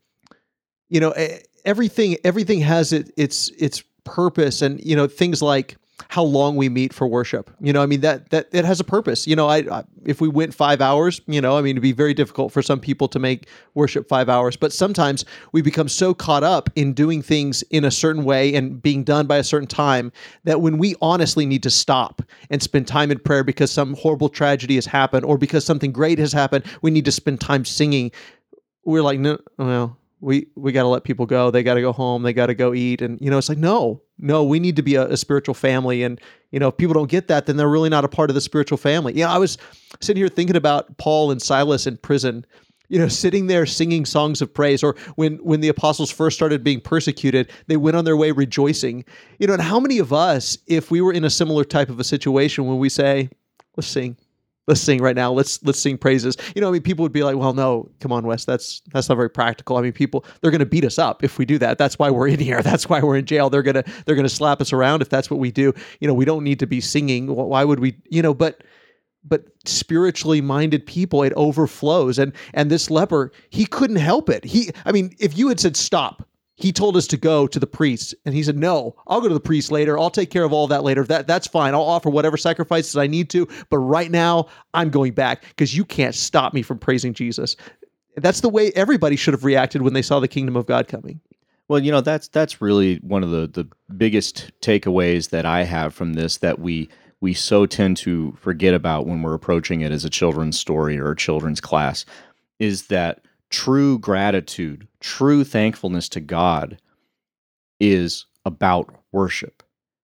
you 0.88 1.00
know 1.00 1.14
everything 1.64 2.16
everything 2.24 2.60
has 2.60 2.92
it 2.92 3.10
its 3.16 3.50
its 3.58 3.82
purpose 4.04 4.62
and 4.62 4.82
you 4.84 4.94
know 4.94 5.06
things 5.06 5.42
like 5.42 5.76
how 6.08 6.22
long 6.22 6.56
we 6.56 6.68
meet 6.68 6.92
for 6.92 7.06
worship. 7.06 7.50
You 7.60 7.72
know, 7.72 7.82
I 7.82 7.86
mean 7.86 8.00
that 8.02 8.30
that 8.30 8.48
it 8.52 8.64
has 8.64 8.80
a 8.80 8.84
purpose. 8.84 9.26
You 9.26 9.34
know, 9.34 9.48
I, 9.48 9.58
I, 9.70 9.84
if 10.04 10.20
we 10.20 10.28
went 10.28 10.54
five 10.54 10.80
hours, 10.80 11.20
you 11.26 11.40
know, 11.40 11.56
I 11.56 11.62
mean 11.62 11.72
it'd 11.72 11.82
be 11.82 11.92
very 11.92 12.14
difficult 12.14 12.52
for 12.52 12.62
some 12.62 12.80
people 12.80 13.08
to 13.08 13.18
make 13.18 13.48
worship 13.74 14.08
five 14.08 14.28
hours. 14.28 14.56
But 14.56 14.72
sometimes 14.72 15.24
we 15.52 15.62
become 15.62 15.88
so 15.88 16.12
caught 16.14 16.42
up 16.42 16.70
in 16.76 16.92
doing 16.92 17.22
things 17.22 17.62
in 17.70 17.84
a 17.84 17.90
certain 17.90 18.24
way 18.24 18.54
and 18.54 18.80
being 18.80 19.04
done 19.04 19.26
by 19.26 19.38
a 19.38 19.44
certain 19.44 19.68
time 19.68 20.12
that 20.44 20.60
when 20.60 20.78
we 20.78 20.94
honestly 21.00 21.46
need 21.46 21.62
to 21.62 21.70
stop 21.70 22.22
and 22.50 22.62
spend 22.62 22.86
time 22.86 23.10
in 23.10 23.18
prayer 23.18 23.44
because 23.44 23.70
some 23.70 23.94
horrible 23.94 24.28
tragedy 24.28 24.74
has 24.74 24.86
happened 24.86 25.24
or 25.24 25.38
because 25.38 25.64
something 25.64 25.92
great 25.92 26.18
has 26.18 26.32
happened, 26.32 26.64
we 26.82 26.90
need 26.90 27.04
to 27.06 27.12
spend 27.12 27.40
time 27.40 27.64
singing. 27.64 28.12
We're 28.84 29.02
like, 29.02 29.18
no, 29.18 29.38
well, 29.58 29.98
we 30.26 30.48
we 30.56 30.72
got 30.72 30.82
to 30.82 30.88
let 30.88 31.04
people 31.04 31.24
go. 31.24 31.52
They 31.52 31.62
got 31.62 31.74
to 31.74 31.80
go 31.80 31.92
home. 31.92 32.24
They 32.24 32.32
got 32.32 32.46
to 32.46 32.54
go 32.54 32.74
eat. 32.74 33.00
And 33.00 33.16
you 33.20 33.30
know, 33.30 33.38
it's 33.38 33.48
like 33.48 33.58
no, 33.58 34.02
no. 34.18 34.42
We 34.42 34.58
need 34.58 34.74
to 34.74 34.82
be 34.82 34.96
a, 34.96 35.06
a, 35.06 35.16
spiritual 35.16 35.54
family. 35.54 36.02
And 36.02 36.20
you 36.50 36.58
know, 36.58 36.66
if 36.66 36.76
people 36.76 36.94
don't 36.94 37.08
get 37.08 37.28
that, 37.28 37.46
then 37.46 37.56
they're 37.56 37.68
really 37.68 37.88
not 37.88 38.04
a 38.04 38.08
part 38.08 38.28
of 38.28 38.34
the 38.34 38.40
spiritual 38.40 38.76
family. 38.76 39.12
Yeah, 39.12 39.18
you 39.18 39.24
know, 39.26 39.36
I 39.36 39.38
was 39.38 39.56
sitting 40.00 40.20
here 40.20 40.28
thinking 40.28 40.56
about 40.56 40.98
Paul 40.98 41.30
and 41.30 41.40
Silas 41.40 41.86
in 41.86 41.96
prison. 41.98 42.44
You 42.88 42.98
know, 42.98 43.06
sitting 43.06 43.46
there 43.46 43.66
singing 43.66 44.04
songs 44.04 44.42
of 44.42 44.52
praise, 44.52 44.82
or 44.82 44.96
when 45.14 45.36
when 45.36 45.60
the 45.60 45.68
apostles 45.68 46.10
first 46.10 46.36
started 46.36 46.64
being 46.64 46.80
persecuted, 46.80 47.48
they 47.68 47.76
went 47.76 47.96
on 47.96 48.04
their 48.04 48.16
way 48.16 48.32
rejoicing. 48.32 49.04
You 49.38 49.46
know, 49.46 49.52
and 49.52 49.62
how 49.62 49.78
many 49.78 50.00
of 50.00 50.12
us, 50.12 50.58
if 50.66 50.90
we 50.90 51.00
were 51.00 51.12
in 51.12 51.24
a 51.24 51.30
similar 51.30 51.62
type 51.62 51.88
of 51.88 52.00
a 52.00 52.04
situation, 52.04 52.66
when 52.66 52.78
we 52.78 52.88
say, 52.88 53.30
"Let's 53.76 53.86
sing," 53.86 54.16
let's 54.66 54.80
sing 54.80 55.00
right 55.00 55.16
now. 55.16 55.32
Let's 55.32 55.62
let's 55.64 55.78
sing 55.78 55.98
praises. 55.98 56.36
You 56.54 56.60
know, 56.60 56.68
I 56.68 56.72
mean, 56.72 56.82
people 56.82 57.02
would 57.02 57.12
be 57.12 57.22
like, 57.22 57.36
"Well, 57.36 57.52
no, 57.52 57.90
come 58.00 58.12
on, 58.12 58.26
Wes. 58.26 58.44
That's 58.44 58.82
that's 58.92 59.08
not 59.08 59.16
very 59.16 59.30
practical." 59.30 59.76
I 59.76 59.82
mean, 59.82 59.92
people 59.92 60.24
they're 60.40 60.50
going 60.50 60.60
to 60.60 60.66
beat 60.66 60.84
us 60.84 60.98
up 60.98 61.22
if 61.24 61.38
we 61.38 61.44
do 61.44 61.58
that. 61.58 61.78
That's 61.78 61.98
why 61.98 62.10
we're 62.10 62.28
in 62.28 62.40
here. 62.40 62.62
That's 62.66 62.88
why 62.88 63.00
we're 63.00 63.16
in 63.16 63.26
jail. 63.26 63.48
They're 63.48 63.62
gonna 63.62 63.84
they're 64.04 64.16
gonna 64.16 64.28
slap 64.28 64.60
us 64.60 64.72
around 64.72 65.02
if 65.02 65.08
that's 65.08 65.30
what 65.30 65.38
we 65.38 65.50
do. 65.50 65.72
You 66.00 66.08
know, 66.08 66.14
we 66.14 66.24
don't 66.24 66.42
need 66.42 66.58
to 66.60 66.66
be 66.66 66.80
singing. 66.80 67.28
Why 67.28 67.64
would 67.64 67.80
we? 67.80 67.96
You 68.10 68.22
know, 68.22 68.34
but 68.34 68.62
but 69.28 69.44
spiritually 69.64 70.40
minded 70.40 70.86
people 70.86 71.22
it 71.22 71.32
overflows 71.34 72.18
and 72.18 72.32
and 72.54 72.70
this 72.70 72.90
leper 72.90 73.32
he 73.50 73.66
couldn't 73.66 73.96
help 73.96 74.28
it 74.28 74.44
he 74.44 74.70
i 74.84 74.92
mean 74.92 75.12
if 75.18 75.36
you 75.36 75.48
had 75.48 75.58
said 75.58 75.76
stop 75.76 76.26
he 76.56 76.72
told 76.72 76.96
us 76.96 77.06
to 77.06 77.16
go 77.16 77.46
to 77.46 77.60
the 77.60 77.66
priest 77.66 78.14
and 78.24 78.34
he 78.34 78.42
said 78.42 78.58
no 78.58 78.94
i'll 79.06 79.20
go 79.20 79.28
to 79.28 79.34
the 79.34 79.40
priest 79.40 79.70
later. 79.70 79.98
I'll 79.98 80.10
take 80.10 80.30
care 80.30 80.44
of 80.44 80.52
all 80.52 80.66
that 80.68 80.82
later. 80.82 81.04
That 81.04 81.26
that's 81.26 81.46
fine. 81.46 81.74
I'll 81.74 81.82
offer 81.82 82.10
whatever 82.10 82.36
sacrifices 82.36 82.96
i 82.96 83.06
need 83.06 83.30
to 83.30 83.46
but 83.70 83.78
right 83.78 84.10
now 84.10 84.48
i'm 84.74 84.90
going 84.90 85.12
back 85.12 85.42
because 85.42 85.76
you 85.76 85.84
can't 85.84 86.14
stop 86.14 86.52
me 86.54 86.62
from 86.62 86.78
praising 86.78 87.14
jesus. 87.14 87.56
That's 88.16 88.40
the 88.40 88.48
way 88.48 88.72
everybody 88.74 89.16
should 89.16 89.34
have 89.34 89.44
reacted 89.44 89.82
when 89.82 89.92
they 89.92 90.02
saw 90.02 90.20
the 90.20 90.28
kingdom 90.28 90.56
of 90.56 90.66
god 90.66 90.88
coming. 90.88 91.20
Well 91.68 91.80
you 91.80 91.92
know 91.92 92.00
that's 92.00 92.28
that's 92.28 92.60
really 92.60 92.96
one 92.96 93.22
of 93.22 93.30
the 93.30 93.46
the 93.46 93.68
biggest 93.96 94.50
takeaways 94.60 95.30
that 95.30 95.46
i 95.46 95.64
have 95.64 95.94
from 95.94 96.14
this 96.14 96.38
that 96.38 96.58
we 96.58 96.88
we 97.20 97.32
so 97.34 97.66
tend 97.66 97.96
to 97.96 98.36
forget 98.38 98.74
about 98.74 99.06
when 99.06 99.22
we're 99.22 99.34
approaching 99.34 99.80
it 99.80 99.92
as 99.92 100.04
a 100.04 100.10
children's 100.10 100.58
story 100.58 100.98
or 100.98 101.10
a 101.10 101.16
children's 101.16 101.60
class 101.60 102.04
is 102.58 102.86
that 102.86 103.20
true 103.50 103.98
gratitude, 103.98 104.86
true 105.00 105.44
thankfulness 105.44 106.08
to 106.10 106.20
God 106.20 106.78
is 107.80 108.26
about 108.44 108.94
worship. 109.12 109.62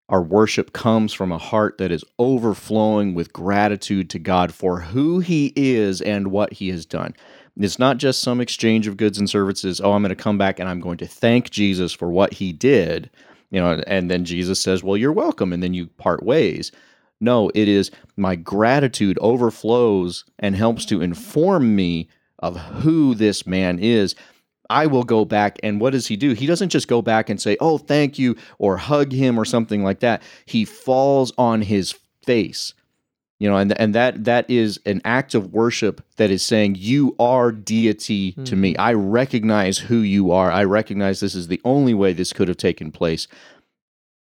Our 0.08 0.22
worship 0.22 0.72
comes 0.72 1.12
from 1.12 1.32
a 1.32 1.38
heart 1.38 1.78
that 1.78 1.90
is 1.90 2.04
overflowing 2.18 3.14
with 3.14 3.32
gratitude 3.32 4.10
to 4.10 4.18
God 4.18 4.52
for 4.52 4.80
who 4.80 5.20
He 5.20 5.52
is 5.56 6.02
and 6.02 6.30
what 6.30 6.52
He 6.52 6.68
has 6.68 6.84
done. 6.84 7.14
It's 7.56 7.78
not 7.78 7.98
just 7.98 8.20
some 8.20 8.40
exchange 8.40 8.86
of 8.86 8.96
goods 8.96 9.18
and 9.18 9.28
services. 9.28 9.80
Oh, 9.80 9.92
I'm 9.92 10.02
going 10.02 10.10
to 10.10 10.16
come 10.16 10.38
back 10.38 10.58
and 10.58 10.68
I'm 10.68 10.80
going 10.80 10.98
to 10.98 11.06
thank 11.06 11.50
Jesus 11.50 11.92
for 11.92 12.10
what 12.10 12.34
He 12.34 12.52
did. 12.52 13.10
You 13.50 13.60
know, 13.60 13.82
and 13.86 14.10
then 14.10 14.24
Jesus 14.24 14.60
says, 14.60 14.82
Well, 14.82 14.96
you're 14.96 15.12
welcome. 15.12 15.52
And 15.52 15.62
then 15.62 15.74
you 15.74 15.86
part 15.86 16.22
ways. 16.22 16.72
No, 17.20 17.50
it 17.54 17.68
is 17.68 17.90
my 18.16 18.34
gratitude 18.34 19.16
overflows 19.20 20.24
and 20.40 20.56
helps 20.56 20.84
to 20.86 21.00
inform 21.00 21.76
me 21.76 22.08
of 22.42 22.58
who 22.58 23.14
this 23.14 23.46
man 23.46 23.78
is, 23.78 24.14
I 24.70 24.86
will 24.86 25.04
go 25.04 25.24
back 25.24 25.58
and 25.62 25.80
what 25.80 25.92
does 25.92 26.06
he 26.08 26.16
do? 26.16 26.32
He 26.32 26.46
doesn't 26.46 26.70
just 26.70 26.88
go 26.88 27.02
back 27.02 27.30
and 27.30 27.40
say, 27.40 27.56
"Oh, 27.60 27.78
thank 27.78 28.18
you," 28.18 28.36
or 28.58 28.76
hug 28.78 29.12
him 29.12 29.38
or 29.38 29.44
something 29.44 29.84
like 29.84 30.00
that. 30.00 30.22
He 30.46 30.64
falls 30.64 31.32
on 31.38 31.62
his 31.62 31.94
face 32.24 32.74
You 33.38 33.50
know, 33.50 33.56
and 33.56 33.78
and 33.80 33.94
that 33.96 34.24
that 34.24 34.48
is 34.48 34.80
an 34.86 35.02
act 35.04 35.34
of 35.34 35.52
worship 35.52 36.00
that 36.16 36.30
is 36.30 36.42
saying 36.44 36.76
you 36.78 37.16
are 37.18 37.50
deity 37.52 38.32
to 38.44 38.56
me. 38.56 38.74
Hmm. 38.74 38.80
I 38.80 38.92
recognize 38.94 39.78
who 39.78 39.98
you 39.98 40.30
are. 40.30 40.50
I 40.52 40.64
recognize 40.64 41.20
this 41.20 41.34
is 41.34 41.48
the 41.48 41.60
only 41.64 41.92
way 41.94 42.12
this 42.12 42.32
could 42.32 42.48
have 42.48 42.56
taken 42.56 42.92
place. 42.92 43.26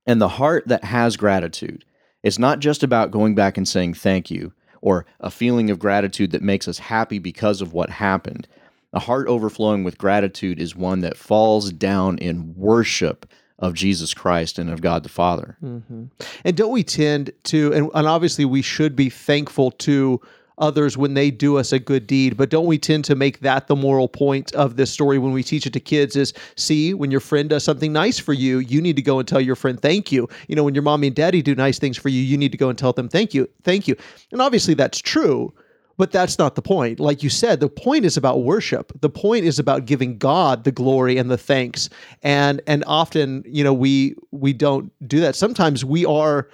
And 0.08 0.20
the 0.20 0.28
heart 0.28 0.68
that 0.68 0.84
has 0.86 1.18
gratitude, 1.18 1.86
it's 2.24 2.40
not 2.40 2.60
just 2.60 2.84
about 2.84 3.12
going 3.12 3.36
back 3.36 3.58
and 3.58 3.68
saying 3.68 3.94
thank 3.96 4.32
you 4.32 4.54
or 4.82 5.06
a 5.20 5.32
feeling 5.32 5.70
of 5.70 5.80
gratitude 5.80 6.32
that 6.32 6.42
makes 6.42 6.68
us 6.68 6.78
happy 6.78 7.20
because 7.20 7.62
of 7.62 7.74
what 7.74 7.90
happened. 7.90 8.48
A 8.94 9.00
heart 9.00 9.28
overflowing 9.28 9.84
with 9.84 9.98
gratitude 9.98 10.60
is 10.60 10.76
one 10.76 11.02
that 11.02 11.18
falls 11.18 11.72
down 11.72 12.18
in 12.18 12.56
worship 12.56 13.30
of 13.60 13.74
Jesus 13.74 14.14
Christ 14.14 14.60
and 14.60 14.70
of 14.70 14.82
God 14.82 15.04
the 15.04 15.10
Father. 15.10 15.58
Mm-hmm. 15.64 16.06
And 16.44 16.58
don't 16.58 16.72
we 16.72 16.84
tend 16.84 17.32
to, 17.46 17.74
and, 17.74 17.90
and 17.94 18.08
obviously 18.08 18.46
we 18.46 18.62
should 18.62 18.96
be 18.96 19.10
thankful 19.10 19.72
to 19.72 20.22
others 20.58 20.98
when 20.98 21.14
they 21.14 21.32
do 21.32 21.58
us 21.58 21.72
a 21.72 21.80
good 21.80 22.08
deed, 22.08 22.38
but 22.38 22.50
don't 22.50 22.66
we 22.66 22.78
tend 22.78 23.06
to 23.06 23.16
make 23.16 23.40
that 23.40 23.68
the 23.68 23.76
moral 23.76 24.08
point 24.08 24.54
of 24.54 24.76
this 24.76 24.92
story 24.92 25.18
when 25.18 25.34
we 25.34 25.44
teach 25.44 25.66
it 25.66 25.74
to 25.74 25.80
kids 25.80 26.16
is 26.16 26.34
see, 26.56 26.94
when 26.94 27.12
your 27.12 27.20
friend 27.20 27.50
does 27.50 27.64
something 27.64 27.92
nice 27.92 28.20
for 28.20 28.34
you, 28.34 28.60
you 28.60 28.82
need 28.82 28.96
to 28.96 29.02
go 29.02 29.20
and 29.20 29.28
tell 29.28 29.42
your 29.42 29.56
friend 29.56 29.82
thank 29.82 30.12
you. 30.12 30.28
You 30.48 30.56
know, 30.56 30.64
when 30.64 30.76
your 30.76 30.84
mommy 30.84 31.08
and 31.08 31.16
daddy 31.16 31.42
do 31.42 31.56
nice 31.56 31.80
things 31.80 31.98
for 31.98 32.10
you, 32.10 32.22
you 32.22 32.38
need 32.38 32.52
to 32.52 32.58
go 32.58 32.70
and 32.70 32.78
tell 32.78 32.94
them 32.94 33.10
thank 33.10 33.34
you. 33.34 33.50
Thank 33.64 33.88
you. 33.88 33.96
And 34.32 34.42
obviously 34.42 34.74
that's 34.74 35.00
true. 35.00 35.54
But 35.98 36.12
that's 36.12 36.38
not 36.38 36.56
the 36.56 36.62
point. 36.62 37.00
Like 37.00 37.24
you 37.24 37.30
said, 37.30 37.62
the 37.62 37.70
point 37.70 38.04
is 38.04 38.18
about 38.18 38.44
worship. 38.44 38.92
The 39.00 39.10
point 39.10 39.46
is 39.46 39.60
about 39.60 39.86
giving 39.86 40.18
God 40.18 40.66
the 40.66 40.72
glory 40.72 41.18
and 41.18 41.32
the 41.32 41.38
thanks. 41.38 41.90
And 42.22 42.62
and 42.68 42.84
often, 42.86 43.46
you 43.48 43.64
know, 43.64 43.74
we 43.74 44.16
we 44.32 44.52
don't 44.52 44.92
do 45.08 45.22
that. 45.22 45.38
Sometimes 45.38 45.86
we 45.86 46.06
are 46.06 46.50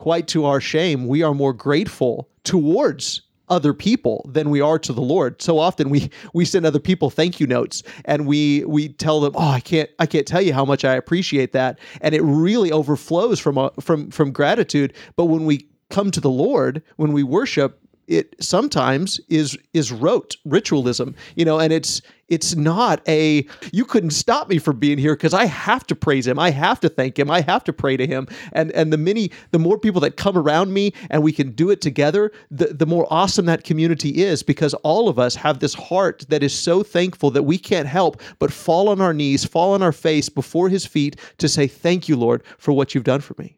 quite 0.00 0.26
to 0.26 0.46
our 0.46 0.62
shame, 0.62 1.06
we 1.06 1.22
are 1.22 1.34
more 1.34 1.52
grateful 1.52 2.26
towards 2.42 3.20
other 3.50 3.74
people 3.74 4.24
than 4.26 4.48
we 4.48 4.58
are 4.58 4.78
to 4.78 4.94
the 4.94 5.02
Lord. 5.02 5.42
So 5.42 5.58
often 5.58 5.90
we 5.90 6.10
we 6.32 6.46
send 6.46 6.64
other 6.64 6.78
people 6.78 7.10
thank 7.10 7.38
you 7.38 7.46
notes 7.46 7.82
and 8.06 8.26
we 8.26 8.64
we 8.64 8.88
tell 8.88 9.20
them, 9.20 9.34
"Oh, 9.36 9.50
I 9.50 9.60
can't 9.60 9.90
I 9.98 10.06
can't 10.06 10.26
tell 10.26 10.40
you 10.40 10.54
how 10.54 10.64
much 10.64 10.86
I 10.86 10.94
appreciate 10.94 11.52
that." 11.52 11.78
And 12.00 12.14
it 12.14 12.22
really 12.22 12.72
overflows 12.72 13.38
from 13.38 13.58
a, 13.58 13.72
from 13.78 14.10
from 14.10 14.32
gratitude, 14.32 14.94
but 15.16 15.26
when 15.26 15.44
we 15.44 15.68
come 15.90 16.10
to 16.12 16.20
the 16.20 16.30
Lord, 16.30 16.82
when 16.96 17.12
we 17.12 17.22
worship, 17.22 17.78
it 18.10 18.34
sometimes 18.40 19.20
is 19.28 19.56
is 19.72 19.92
rote 19.92 20.36
ritualism 20.44 21.14
you 21.36 21.44
know 21.44 21.58
and 21.58 21.72
it's 21.72 22.02
it's 22.28 22.54
not 22.54 23.00
a 23.08 23.46
you 23.72 23.84
couldn't 23.84 24.10
stop 24.10 24.48
me 24.48 24.58
from 24.58 24.78
being 24.78 24.98
here 24.98 25.14
because 25.14 25.34
i 25.34 25.46
have 25.46 25.86
to 25.86 25.94
praise 25.94 26.26
him. 26.26 26.38
I 26.38 26.50
have 26.50 26.80
to 26.80 26.88
thank 26.88 27.18
him. 27.18 27.30
I 27.30 27.42
have 27.42 27.64
to 27.64 27.72
pray 27.72 27.96
to 27.96 28.06
him. 28.06 28.26
And 28.52 28.72
and 28.72 28.92
the 28.92 28.96
many 28.96 29.30
the 29.50 29.58
more 29.58 29.78
people 29.78 30.00
that 30.00 30.16
come 30.16 30.36
around 30.36 30.72
me 30.72 30.92
and 31.10 31.22
we 31.22 31.32
can 31.32 31.50
do 31.52 31.70
it 31.70 31.80
together 31.80 32.32
the 32.50 32.66
the 32.66 32.86
more 32.86 33.06
awesome 33.10 33.46
that 33.46 33.64
community 33.64 34.22
is 34.22 34.42
because 34.42 34.74
all 34.74 35.08
of 35.08 35.18
us 35.18 35.34
have 35.34 35.60
this 35.60 35.74
heart 35.74 36.24
that 36.28 36.42
is 36.42 36.54
so 36.58 36.82
thankful 36.82 37.30
that 37.30 37.42
we 37.42 37.58
can't 37.58 37.86
help 37.86 38.20
but 38.38 38.52
fall 38.52 38.88
on 38.88 39.00
our 39.00 39.14
knees 39.14 39.44
fall 39.44 39.74
on 39.74 39.82
our 39.82 39.92
face 39.92 40.28
before 40.28 40.68
his 40.68 40.86
feet 40.86 41.16
to 41.38 41.48
say 41.48 41.66
thank 41.66 42.08
you 42.08 42.16
lord 42.16 42.42
for 42.58 42.72
what 42.72 42.94
you've 42.94 43.04
done 43.04 43.20
for 43.20 43.34
me. 43.38 43.56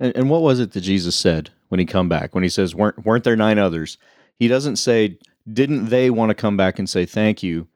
And, 0.00 0.14
and 0.16 0.28
what 0.28 0.42
was 0.42 0.60
it 0.60 0.72
that 0.72 0.80
Jesus 0.80 1.14
said 1.14 1.50
when 1.68 1.80
he 1.80 1.86
come 1.86 2.08
back? 2.08 2.34
When 2.34 2.42
he 2.42 2.48
says, 2.48 2.74
"weren't 2.74 3.04
weren't 3.04 3.24
there 3.24 3.36
nine 3.36 3.58
others?" 3.58 3.98
He 4.38 4.48
doesn't 4.48 4.76
say, 4.76 5.18
"Didn't 5.50 5.86
they 5.86 6.10
want 6.10 6.30
to 6.30 6.34
come 6.34 6.56
back 6.56 6.78
and 6.78 6.88
say 6.88 7.06
thank 7.06 7.42
you?" 7.42 7.68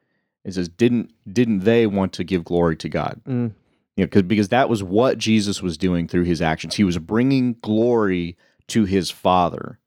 It 0.44 0.54
says, 0.54 0.68
"Didn't 0.68 1.12
didn't 1.30 1.60
they 1.60 1.86
want 1.86 2.12
to 2.14 2.24
give 2.24 2.44
glory 2.44 2.76
to 2.76 2.88
God?" 2.88 3.20
Mm. 3.26 3.52
You 3.96 4.04
know, 4.04 4.06
because 4.06 4.22
because 4.22 4.48
that 4.48 4.68
was 4.68 4.82
what 4.82 5.18
Jesus 5.18 5.62
was 5.62 5.76
doing 5.76 6.06
through 6.06 6.24
his 6.24 6.40
actions. 6.40 6.76
He 6.76 6.84
was 6.84 6.98
bringing 6.98 7.56
glory 7.62 8.36
to 8.68 8.84
his 8.84 9.10
Father 9.10 9.78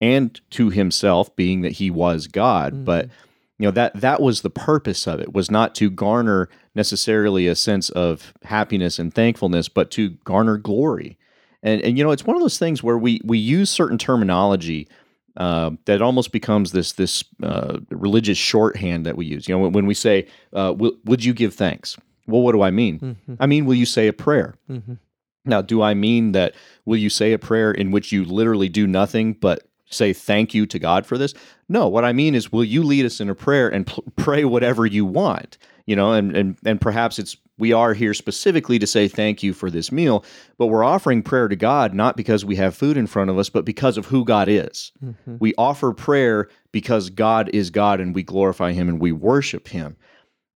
and 0.00 0.38
to 0.50 0.70
himself, 0.70 1.34
being 1.36 1.62
that 1.62 1.72
he 1.72 1.90
was 1.90 2.26
God. 2.26 2.84
But 2.84 3.08
you 3.58 3.66
know 3.66 3.70
that 3.70 4.00
that 4.00 4.20
was 4.20 4.42
the 4.42 4.50
purpose 4.50 5.06
of 5.06 5.20
it 5.20 5.32
was 5.32 5.50
not 5.50 5.74
to 5.76 5.88
garner 5.88 6.48
necessarily 6.74 7.46
a 7.46 7.54
sense 7.54 7.88
of 7.90 8.34
happiness 8.44 8.98
and 8.98 9.14
thankfulness, 9.14 9.68
but 9.68 9.90
to 9.92 10.10
garner 10.24 10.58
glory. 10.58 11.16
And 11.66 11.82
and 11.82 11.98
you 11.98 12.04
know 12.04 12.12
it's 12.12 12.24
one 12.24 12.36
of 12.36 12.42
those 12.42 12.58
things 12.58 12.82
where 12.82 12.96
we 12.96 13.20
we 13.24 13.38
use 13.38 13.68
certain 13.68 13.98
terminology 13.98 14.88
uh, 15.36 15.72
that 15.84 16.00
almost 16.00 16.30
becomes 16.32 16.72
this 16.72 16.92
this 16.92 17.24
uh, 17.42 17.78
religious 17.90 18.38
shorthand 18.38 19.04
that 19.04 19.16
we 19.16 19.26
use. 19.26 19.48
You 19.48 19.54
know 19.56 19.58
when, 19.58 19.72
when 19.72 19.86
we 19.86 19.94
say, 19.94 20.28
uh, 20.52 20.72
"Would 20.76 21.24
you 21.24 21.34
give 21.34 21.54
thanks?" 21.54 21.98
Well, 22.28 22.40
what 22.40 22.52
do 22.52 22.62
I 22.62 22.70
mean? 22.70 23.16
I 23.40 23.46
mean, 23.46 23.66
will 23.66 23.74
you 23.74 23.86
say 23.86 24.08
a 24.08 24.12
prayer? 24.12 24.54
Now, 25.44 25.60
do 25.62 25.82
I 25.82 25.94
mean 25.94 26.32
that 26.32 26.54
will 26.84 26.96
you 26.96 27.10
say 27.10 27.32
a 27.32 27.38
prayer 27.38 27.70
in 27.70 27.90
which 27.90 28.10
you 28.12 28.24
literally 28.24 28.68
do 28.68 28.86
nothing 28.86 29.32
but 29.34 29.62
say 29.88 30.12
thank 30.12 30.54
you 30.54 30.66
to 30.66 30.78
God 30.78 31.06
for 31.06 31.18
this? 31.18 31.34
No, 31.68 31.88
what 31.88 32.04
I 32.04 32.12
mean 32.12 32.34
is 32.34 32.50
will 32.52 32.64
you 32.64 32.82
lead 32.82 33.06
us 33.06 33.20
in 33.20 33.28
a 33.28 33.34
prayer 33.34 33.68
and 33.68 33.92
pray 34.16 34.44
whatever 34.44 34.86
you 34.86 35.04
want? 35.04 35.58
You 35.86 35.96
know, 35.96 36.12
and 36.12 36.36
and 36.36 36.56
and 36.64 36.80
perhaps 36.80 37.18
it's 37.18 37.36
we 37.58 37.72
are 37.72 37.94
here 37.94 38.12
specifically 38.12 38.78
to 38.78 38.86
say 38.86 39.08
thank 39.08 39.42
you 39.42 39.54
for 39.54 39.70
this 39.70 39.90
meal, 39.90 40.24
but 40.58 40.66
we're 40.66 40.84
offering 40.84 41.22
prayer 41.22 41.48
to 41.48 41.56
God 41.56 41.94
not 41.94 42.16
because 42.16 42.44
we 42.44 42.56
have 42.56 42.76
food 42.76 42.96
in 42.96 43.06
front 43.06 43.30
of 43.30 43.38
us, 43.38 43.48
but 43.48 43.64
because 43.64 43.96
of 43.96 44.06
who 44.06 44.24
God 44.24 44.48
is. 44.48 44.92
Mm-hmm. 45.02 45.36
We 45.38 45.54
offer 45.56 45.92
prayer 45.92 46.48
because 46.72 47.08
God 47.08 47.48
is 47.54 47.70
God 47.70 48.00
and 48.00 48.14
we 48.14 48.22
glorify 48.22 48.72
him 48.72 48.88
and 48.88 49.00
we 49.00 49.12
worship 49.12 49.68
him. 49.68 49.96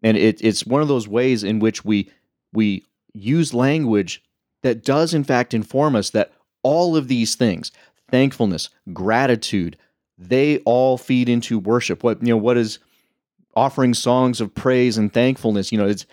And 0.03 0.17
it, 0.17 0.43
it's 0.43 0.65
one 0.65 0.81
of 0.81 0.87
those 0.87 1.07
ways 1.07 1.43
in 1.43 1.59
which 1.59 1.85
we 1.85 2.11
we 2.51 2.85
use 3.13 3.53
language 3.53 4.23
that 4.63 4.83
does 4.83 5.13
in 5.13 5.23
fact 5.23 5.53
inform 5.53 5.95
us 5.95 6.09
that 6.11 6.31
all 6.63 6.95
of 6.95 7.07
these 7.07 7.35
things 7.35 7.71
thankfulness 8.09 8.69
gratitude 8.93 9.77
they 10.17 10.57
all 10.59 10.97
feed 10.97 11.29
into 11.29 11.59
worship 11.59 12.03
what 12.03 12.21
you 12.21 12.29
know 12.29 12.37
what 12.37 12.57
is 12.57 12.79
offering 13.55 13.93
songs 13.93 14.41
of 14.41 14.53
praise 14.53 14.97
and 14.97 15.13
thankfulness 15.13 15.71
you 15.71 15.77
know 15.77 15.87
it's 15.87 16.05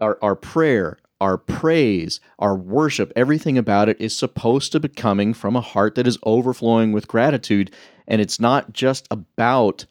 our, 0.00 0.18
our 0.22 0.36
prayer 0.36 0.98
our 1.20 1.38
praise 1.38 2.20
our 2.38 2.56
worship 2.56 3.12
everything 3.14 3.56
about 3.56 3.88
it 3.88 4.00
is 4.00 4.16
supposed 4.16 4.72
to 4.72 4.80
be 4.80 4.88
coming 4.88 5.32
from 5.32 5.56
a 5.56 5.60
heart 5.60 5.94
that 5.94 6.06
is 6.06 6.18
overflowing 6.24 6.92
with 6.92 7.08
gratitude. 7.08 7.70
And 8.06 8.20
it's 8.20 8.38
not 8.38 8.72
just 8.72 9.06
about 9.10 9.86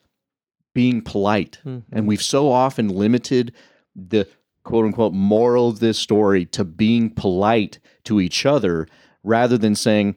being 0.74 1.02
polite. 1.02 1.60
Mm-hmm. 1.66 1.96
And 1.96 2.08
we've 2.08 2.22
so 2.22 2.52
often 2.52 2.90
limited 2.90 3.54
the 3.96 4.28
quote 4.64 4.86
unquote 4.86 5.14
moral 5.14 5.70
of 5.70 5.80
this 5.80 5.98
story 5.98 6.46
to 6.48 6.64
being 6.64 7.10
polite 7.10 7.80
to 8.06 8.20
each 8.20 8.46
other 8.46 8.88
rather 9.24 9.58
than 9.58 9.76
saying, 9.76 10.16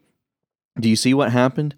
Do 0.81 0.89
you 0.89 0.97
see 0.97 1.15
what 1.15 1.33
happened? 1.33 1.77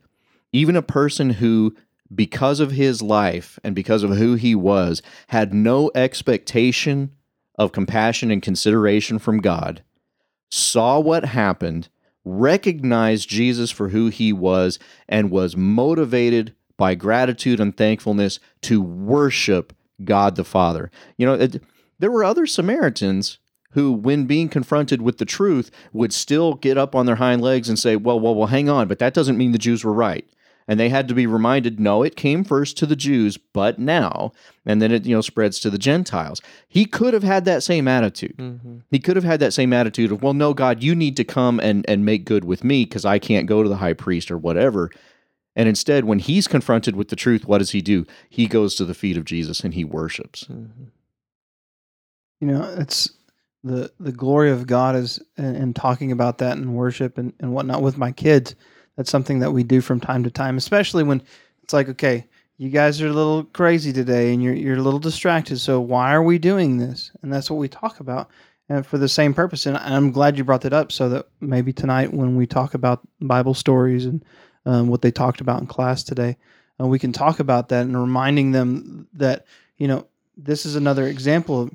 Even 0.53 0.77
a 0.77 0.83
person 0.83 1.31
who, 1.31 1.77
because 2.15 2.61
of 2.61 2.73
his 2.73 3.03
life 3.03 3.59
and 3.63 3.75
because 3.75 4.03
of 4.03 4.17
who 4.17 4.35
he 4.35 4.55
was, 4.55 5.03
had 5.29 5.53
no 5.53 5.91
expectation 5.95 7.13
of 7.59 7.73
compassion 7.73 8.31
and 8.31 8.41
consideration 8.41 9.19
from 9.19 9.41
God, 9.41 9.83
saw 10.51 10.99
what 10.99 11.25
happened, 11.25 11.89
recognized 12.25 13.29
Jesus 13.29 13.71
for 13.71 13.89
who 13.89 14.09
he 14.09 14.33
was, 14.33 14.79
and 15.09 15.31
was 15.31 15.57
motivated 15.57 16.55
by 16.77 16.95
gratitude 16.95 17.61
and 17.61 17.77
thankfulness 17.77 18.39
to 18.63 18.81
worship 18.81 19.75
God 20.05 20.37
the 20.37 20.45
Father. 20.45 20.91
You 21.17 21.27
know, 21.27 21.35
it, 21.35 21.63
there 21.99 22.11
were 22.11 22.25
other 22.25 22.47
Samaritans 22.47 23.39
who, 23.73 23.93
when 23.93 24.27
being 24.27 24.49
confronted 24.49 25.03
with 25.03 25.19
the 25.19 25.25
truth, 25.25 25.71
would 25.93 26.13
still 26.13 26.55
get 26.55 26.79
up 26.79 26.95
on 26.95 27.07
their 27.07 27.17
hind 27.17 27.43
legs 27.43 27.69
and 27.69 27.79
say, 27.79 27.97
Well, 27.97 28.19
well, 28.19 28.35
well, 28.35 28.47
hang 28.47 28.69
on, 28.69 28.89
but 28.89 28.99
that 29.01 29.15
doesn't 29.15 29.37
mean 29.37 29.53
the 29.53 29.59
Jews 29.59 29.85
were 29.85 29.93
right. 29.93 30.27
And 30.69 30.79
they 30.79 30.91
had 30.91 31.09
to 31.09 31.15
be 31.15 31.27
reminded, 31.27 31.81
no, 31.81 32.03
it 32.03 32.15
came 32.15 32.45
first 32.45 32.77
to 32.77 32.87
the 32.87 32.95
Jews, 32.95 33.39
but 33.39 33.79
now, 33.79 34.33
and 34.67 34.83
then 34.83 34.93
it 34.93 35.07
you 35.07 35.17
know 35.17 35.23
spreads 35.23 35.59
to 35.61 35.71
the 35.71 35.79
Gentiles. 35.79 36.43
He 36.69 36.85
could 36.85 37.15
have 37.15 37.23
had 37.23 37.47
that 37.47 37.63
same 37.63 37.89
attitude. 37.89 38.37
Mm-hmm. 38.37 38.79
He 38.91 38.99
could 38.99 39.17
have 39.17 39.25
had 39.25 39.41
that 39.41 39.55
same 39.55 39.73
attitude 39.73 40.13
of, 40.13 40.23
well, 40.23 40.35
no, 40.35 40.53
God, 40.53 40.83
you 40.83 40.95
need 40.95 41.17
to 41.17 41.25
come 41.25 41.59
and 41.59 41.85
and 41.89 42.05
make 42.05 42.27
good 42.27 42.45
with 42.45 42.63
me 42.63 42.85
because 42.85 43.07
I 43.07 43.19
can't 43.19 43.47
go 43.47 43.63
to 43.63 43.69
the 43.69 43.79
high 43.79 43.95
priest 43.95 44.31
or 44.31 44.37
whatever. 44.37 44.91
And 45.57 45.69
instead, 45.69 46.05
when 46.05 46.21
he's 46.21 46.47
confronted 46.47 46.95
with 46.95 47.09
the 47.09 47.17
truth, 47.17 47.47
what 47.47 47.59
does 47.59 47.71
he 47.71 47.81
do? 47.81 48.07
He 48.29 48.47
goes 48.47 48.75
to 48.77 48.85
the 48.85 48.95
feet 48.95 49.17
of 49.17 49.25
Jesus 49.25 49.61
and 49.61 49.75
he 49.75 49.85
worships. 49.85 50.45
Mm-hmm. 50.45 50.85
you 52.41 52.47
know 52.47 52.63
it's 52.79 53.11
the 53.65 53.91
the 53.99 54.13
glory 54.13 54.51
of 54.51 54.67
god 54.67 54.95
is 54.95 55.21
and, 55.37 55.57
and 55.57 55.77
talking 55.77 56.13
about 56.13 56.39
that 56.39 56.57
in 56.57 56.75
worship 56.75 57.19
and, 57.19 57.33
and 57.41 57.53
whatnot 57.53 57.83
with 57.83 57.99
my 57.99 58.13
kids 58.13 58.55
that's 58.99 59.11
something 59.11 59.39
that 59.39 59.53
we 59.53 59.63
do 59.63 59.81
from 59.81 59.99
time 59.99 60.23
to 60.23 60.31
time 60.31 60.59
especially 60.59 61.03
when 61.03 61.23
it's 61.63 61.73
like 61.73 61.89
okay 61.89 62.27
you 62.59 62.71
guys 62.71 63.01
are 63.01 63.07
a 63.07 63.13
little 63.13 63.45
crazy 63.45 63.93
today 63.93 64.35
and 64.35 64.43
you're, 64.43 64.55
you're 64.55 64.77
a 64.77 64.83
little 64.83 64.99
distracted. 64.99 65.61
So 65.61 65.81
why 65.81 66.13
are 66.13 66.25
we 66.25 66.39
doing 66.39 66.77
this? 66.77 67.13
And 67.23 67.33
that's 67.33 67.49
what 67.49 67.59
we 67.59 67.69
talk 67.69 68.01
about 68.01 68.29
and 68.69 68.85
for 68.85 68.99
the 68.99 69.09
same 69.09 69.33
purpose. 69.33 69.65
And 69.67 69.77
i'm 69.77 70.11
glad 70.11 70.37
you 70.37 70.45
brought 70.45 70.63
that 70.63 70.73
up 70.73 70.93
so 70.93 71.09
that 71.09 71.29
maybe 71.41 71.73
tonight 71.73 72.13
when 72.13 72.37
we 72.37 72.47
talk 72.47 72.75
about 72.75 73.07
bible 73.21 73.55
stories 73.55 74.05
and 74.05 74.25
um, 74.67 74.89
what 74.89 75.03
they 75.03 75.11
talked 75.11 75.41
about 75.41 75.61
in 75.61 75.67
class 75.67 76.03
today 76.03 76.37
uh, 76.81 76.87
we 76.87 76.99
can 76.99 77.13
talk 77.13 77.41
about 77.41 77.69
that 77.71 77.87
and 77.87 77.99
reminding 77.99 78.53
them 78.53 79.09
that 79.15 79.47
you 79.79 79.89
know 79.89 80.07
this 80.37 80.67
is 80.67 80.77
another 80.77 81.07
example 81.07 81.63
of 81.63 81.71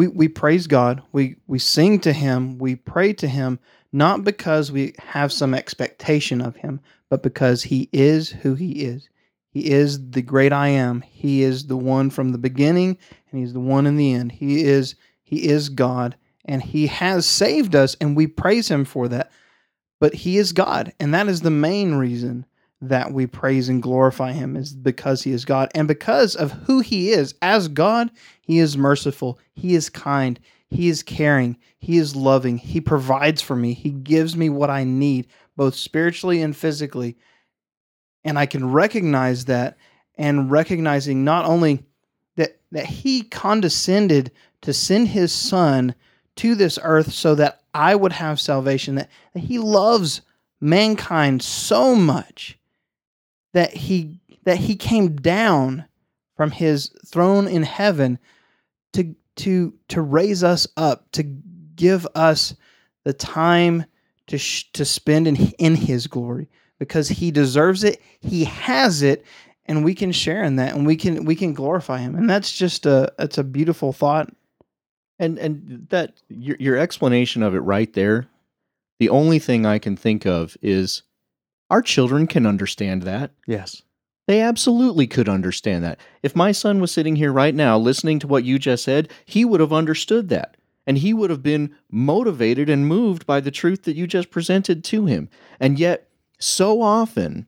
we 0.00 0.08
we 0.08 0.28
praise 0.28 0.66
God, 0.66 1.02
we 1.12 1.36
we 1.46 1.58
sing 1.58 2.00
to 2.00 2.14
him, 2.14 2.56
we 2.56 2.74
pray 2.74 3.12
to 3.12 3.28
him 3.28 3.58
not 3.92 4.24
because 4.24 4.72
we 4.72 4.94
have 4.98 5.30
some 5.30 5.52
expectation 5.52 6.40
of 6.40 6.56
him, 6.56 6.80
but 7.10 7.22
because 7.22 7.64
he 7.64 7.90
is 7.92 8.30
who 8.30 8.54
he 8.54 8.82
is. 8.82 9.10
He 9.50 9.70
is 9.70 10.12
the 10.12 10.22
great 10.22 10.54
I 10.54 10.68
am. 10.68 11.02
He 11.02 11.42
is 11.42 11.66
the 11.66 11.76
one 11.76 12.08
from 12.08 12.32
the 12.32 12.38
beginning 12.38 12.96
and 13.30 13.40
he's 13.40 13.52
the 13.52 13.60
one 13.60 13.86
in 13.86 13.96
the 13.96 14.14
end. 14.14 14.32
He 14.32 14.64
is 14.64 14.94
he 15.22 15.46
is 15.46 15.68
God 15.68 16.16
and 16.46 16.62
he 16.62 16.86
has 16.86 17.26
saved 17.26 17.74
us 17.74 17.94
and 18.00 18.16
we 18.16 18.26
praise 18.26 18.70
him 18.70 18.86
for 18.86 19.06
that. 19.08 19.30
But 19.98 20.14
he 20.14 20.38
is 20.38 20.54
God 20.54 20.94
and 20.98 21.12
that 21.12 21.28
is 21.28 21.42
the 21.42 21.50
main 21.50 21.96
reason 21.96 22.46
that 22.82 23.12
we 23.12 23.26
praise 23.26 23.68
and 23.68 23.82
glorify 23.82 24.32
him 24.32 24.56
is 24.56 24.72
because 24.72 25.22
he 25.22 25.32
is 25.32 25.44
God 25.44 25.70
and 25.74 25.86
because 25.86 26.34
of 26.34 26.52
who 26.52 26.80
he 26.80 27.10
is 27.10 27.34
as 27.42 27.68
God, 27.68 28.10
he 28.40 28.58
is 28.58 28.78
merciful, 28.78 29.38
he 29.54 29.74
is 29.74 29.90
kind, 29.90 30.40
he 30.68 30.88
is 30.88 31.02
caring, 31.02 31.58
he 31.78 31.98
is 31.98 32.16
loving, 32.16 32.56
he 32.56 32.80
provides 32.80 33.42
for 33.42 33.54
me, 33.54 33.74
he 33.74 33.90
gives 33.90 34.36
me 34.36 34.48
what 34.48 34.70
I 34.70 34.84
need 34.84 35.26
both 35.56 35.74
spiritually 35.74 36.40
and 36.40 36.56
physically. 36.56 37.18
And 38.24 38.38
I 38.38 38.46
can 38.46 38.70
recognize 38.70 39.46
that 39.46 39.76
and 40.16 40.50
recognizing 40.50 41.24
not 41.24 41.44
only 41.44 41.84
that 42.36 42.60
that 42.72 42.86
he 42.86 43.22
condescended 43.22 44.30
to 44.62 44.72
send 44.72 45.08
his 45.08 45.32
son 45.32 45.94
to 46.36 46.54
this 46.54 46.78
earth 46.82 47.12
so 47.12 47.34
that 47.34 47.60
I 47.74 47.94
would 47.94 48.12
have 48.12 48.40
salvation 48.40 48.94
that, 48.96 49.10
that 49.34 49.40
he 49.40 49.58
loves 49.58 50.22
mankind 50.60 51.42
so 51.42 51.94
much 51.94 52.58
that 53.52 53.72
he 53.72 54.20
that 54.44 54.58
he 54.58 54.76
came 54.76 55.16
down 55.16 55.84
from 56.36 56.50
his 56.50 56.90
throne 57.06 57.46
in 57.46 57.62
heaven 57.62 58.18
to 58.92 59.14
to 59.36 59.74
to 59.88 60.00
raise 60.00 60.42
us 60.42 60.66
up 60.76 61.10
to 61.12 61.22
give 61.22 62.06
us 62.14 62.54
the 63.04 63.12
time 63.12 63.84
to 64.26 64.38
sh- 64.38 64.70
to 64.72 64.84
spend 64.84 65.26
in 65.26 65.36
in 65.58 65.74
his 65.74 66.06
glory. 66.06 66.48
Because 66.78 67.08
he 67.08 67.30
deserves 67.30 67.84
it 67.84 68.00
he 68.20 68.44
has 68.44 69.02
it 69.02 69.24
and 69.66 69.84
we 69.84 69.94
can 69.94 70.12
share 70.12 70.42
in 70.42 70.56
that 70.56 70.74
and 70.74 70.86
we 70.86 70.96
can 70.96 71.24
we 71.24 71.36
can 71.36 71.52
glorify 71.52 71.98
him. 71.98 72.14
And 72.14 72.28
that's 72.28 72.52
just 72.52 72.86
a 72.86 73.12
it's 73.18 73.38
a 73.38 73.44
beautiful 73.44 73.92
thought. 73.92 74.30
And 75.18 75.38
and 75.38 75.86
that 75.90 76.14
your 76.28 76.56
your 76.58 76.76
explanation 76.78 77.42
of 77.42 77.54
it 77.54 77.60
right 77.60 77.92
there, 77.92 78.26
the 78.98 79.10
only 79.10 79.38
thing 79.38 79.66
I 79.66 79.78
can 79.78 79.96
think 79.96 80.26
of 80.26 80.56
is 80.62 81.02
our 81.70 81.82
children 81.82 82.26
can 82.26 82.46
understand 82.46 83.02
that. 83.02 83.32
Yes. 83.46 83.82
They 84.26 84.40
absolutely 84.40 85.06
could 85.06 85.28
understand 85.28 85.82
that. 85.84 85.98
If 86.22 86.36
my 86.36 86.52
son 86.52 86.80
was 86.80 86.92
sitting 86.92 87.16
here 87.16 87.32
right 87.32 87.54
now 87.54 87.78
listening 87.78 88.18
to 88.20 88.26
what 88.26 88.44
you 88.44 88.58
just 88.58 88.84
said, 88.84 89.10
he 89.24 89.44
would 89.44 89.60
have 89.60 89.72
understood 89.72 90.28
that. 90.28 90.56
And 90.86 90.98
he 90.98 91.14
would 91.14 91.30
have 91.30 91.42
been 91.42 91.74
motivated 91.90 92.68
and 92.68 92.86
moved 92.86 93.26
by 93.26 93.40
the 93.40 93.50
truth 93.50 93.84
that 93.84 93.96
you 93.96 94.06
just 94.06 94.30
presented 94.30 94.82
to 94.84 95.06
him. 95.06 95.28
And 95.58 95.78
yet, 95.78 96.08
so 96.38 96.80
often, 96.80 97.46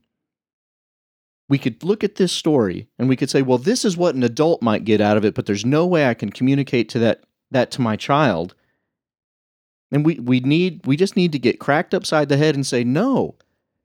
we 1.48 1.58
could 1.58 1.82
look 1.82 2.04
at 2.04 2.16
this 2.16 2.32
story 2.32 2.88
and 2.98 3.08
we 3.08 3.16
could 3.16 3.30
say, 3.30 3.42
well, 3.42 3.58
this 3.58 3.84
is 3.84 3.96
what 3.96 4.14
an 4.14 4.22
adult 4.22 4.62
might 4.62 4.84
get 4.84 5.00
out 5.00 5.16
of 5.16 5.24
it, 5.24 5.34
but 5.34 5.46
there's 5.46 5.64
no 5.64 5.86
way 5.86 6.06
I 6.08 6.14
can 6.14 6.30
communicate 6.30 6.88
to 6.90 6.98
that 7.00 7.24
that 7.50 7.70
to 7.72 7.82
my 7.82 7.96
child. 7.96 8.54
And 9.90 10.04
we, 10.06 10.14
we 10.14 10.40
need 10.40 10.86
we 10.86 10.96
just 10.96 11.16
need 11.16 11.32
to 11.32 11.38
get 11.38 11.60
cracked 11.60 11.94
upside 11.94 12.28
the 12.28 12.38
head 12.38 12.54
and 12.54 12.66
say, 12.66 12.84
no, 12.84 13.36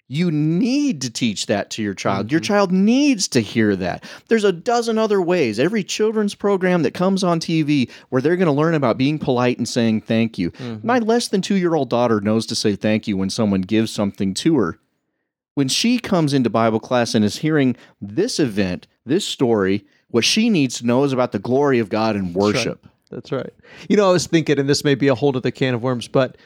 you 0.10 0.32
need 0.32 1.02
to 1.02 1.10
teach 1.10 1.48
that 1.48 1.70
to 1.72 1.84
your 1.84 1.94
child. 1.94 2.32
Your 2.32 2.40
Mhm. 2.40 2.46
child 2.46 2.72
needs 2.72 3.28
to 3.30 3.42
hear 3.42 3.76
that. 3.76 4.06
There's 4.30 4.46
a 4.46 4.54
dozen 4.54 4.98
other 4.98 5.22
ways. 5.22 5.60
Every 5.60 5.84
children's 5.84 6.34
program 6.34 6.84
that 6.84 6.94
comes 6.94 7.24
on 7.26 7.40
TV 7.42 7.90
where 8.10 8.22
they're 8.22 8.38
going 8.38 8.46
to 8.48 8.52
learn 8.54 8.74
about 8.74 8.98
being 8.98 9.20
polite 9.20 9.58
and 9.58 9.68
saying 9.68 10.02
thank 10.02 10.38
you. 10.38 10.52
Mhm. 10.52 10.84
My 10.84 11.00
less 11.00 11.28
than 11.28 11.42
two 11.42 11.56
year 11.56 11.76
old 11.76 11.90
daughter 11.90 12.22
knows 12.22 12.46
to 12.46 12.56
say 12.56 12.76
thank 12.76 13.08
you 13.08 13.18
when 13.18 13.30
someone 13.30 13.62
gives 13.62 13.92
something 13.92 14.34
to 14.36 14.58
her. 14.58 14.80
When 15.56 15.68
she 15.68 15.98
comes 16.00 16.34
into 16.34 16.50
Bible 16.50 16.80
class 16.80 17.14
and 17.16 17.26
is 17.26 17.38
hearing 17.38 17.76
this 18.02 18.40
event, 18.40 18.88
this 19.06 19.26
story, 19.26 19.86
what 20.10 20.24
she 20.24 20.50
needs 20.50 20.78
to 20.78 20.86
know 20.86 21.04
is 21.04 21.12
about 21.12 21.32
the 21.34 21.40
glory 21.40 21.80
of 21.80 21.90
God 21.90 22.16
and 22.16 22.28
right. 22.28 22.36
worship. 22.36 22.88
That's 23.12 23.32
right. 23.32 23.54
You 23.90 23.98
know, 23.98 24.08
I 24.10 24.12
was 24.14 24.28
thinking, 24.28 24.60
and 24.60 24.70
this 24.70 24.84
may 24.84 24.96
be 24.96 25.08
a 25.08 25.16
whole 25.16 25.36
other 25.36 25.52
can 25.52 25.74
of 25.74 25.82
worms, 25.84 26.08
but 26.08 26.38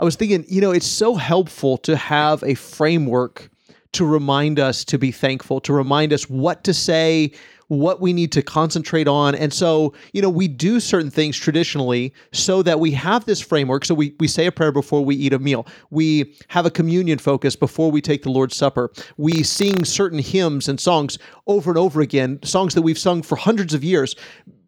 I 0.00 0.04
was 0.04 0.16
thinking, 0.16 0.44
you 0.48 0.60
know, 0.60 0.70
it's 0.70 0.86
so 0.86 1.16
helpful 1.16 1.76
to 1.78 1.96
have 1.96 2.42
a 2.44 2.54
framework 2.54 3.50
to 3.92 4.04
remind 4.04 4.60
us 4.60 4.84
to 4.84 4.98
be 4.98 5.10
thankful, 5.10 5.60
to 5.62 5.72
remind 5.72 6.12
us 6.12 6.28
what 6.28 6.62
to 6.64 6.74
say, 6.74 7.32
what 7.68 8.00
we 8.00 8.12
need 8.12 8.30
to 8.32 8.42
concentrate 8.42 9.08
on. 9.08 9.34
And 9.34 9.52
so, 9.52 9.92
you 10.12 10.22
know, 10.22 10.30
we 10.30 10.46
do 10.46 10.78
certain 10.78 11.10
things 11.10 11.36
traditionally 11.36 12.14
so 12.32 12.62
that 12.62 12.80
we 12.80 12.92
have 12.92 13.24
this 13.24 13.40
framework. 13.40 13.84
So 13.84 13.94
we, 13.94 14.14
we 14.20 14.28
say 14.28 14.46
a 14.46 14.52
prayer 14.52 14.72
before 14.72 15.04
we 15.04 15.16
eat 15.16 15.32
a 15.32 15.38
meal. 15.38 15.66
We 15.90 16.34
have 16.48 16.64
a 16.64 16.70
communion 16.70 17.18
focus 17.18 17.56
before 17.56 17.90
we 17.90 18.00
take 18.00 18.22
the 18.22 18.30
Lord's 18.30 18.56
Supper. 18.56 18.90
We 19.16 19.42
sing 19.42 19.84
certain 19.84 20.18
hymns 20.18 20.68
and 20.68 20.78
songs 20.78 21.18
over 21.46 21.70
and 21.70 21.78
over 21.78 22.00
again, 22.00 22.38
songs 22.42 22.74
that 22.74 22.82
we've 22.82 22.98
sung 22.98 23.22
for 23.22 23.36
hundreds 23.36 23.74
of 23.74 23.82
years 23.82 24.14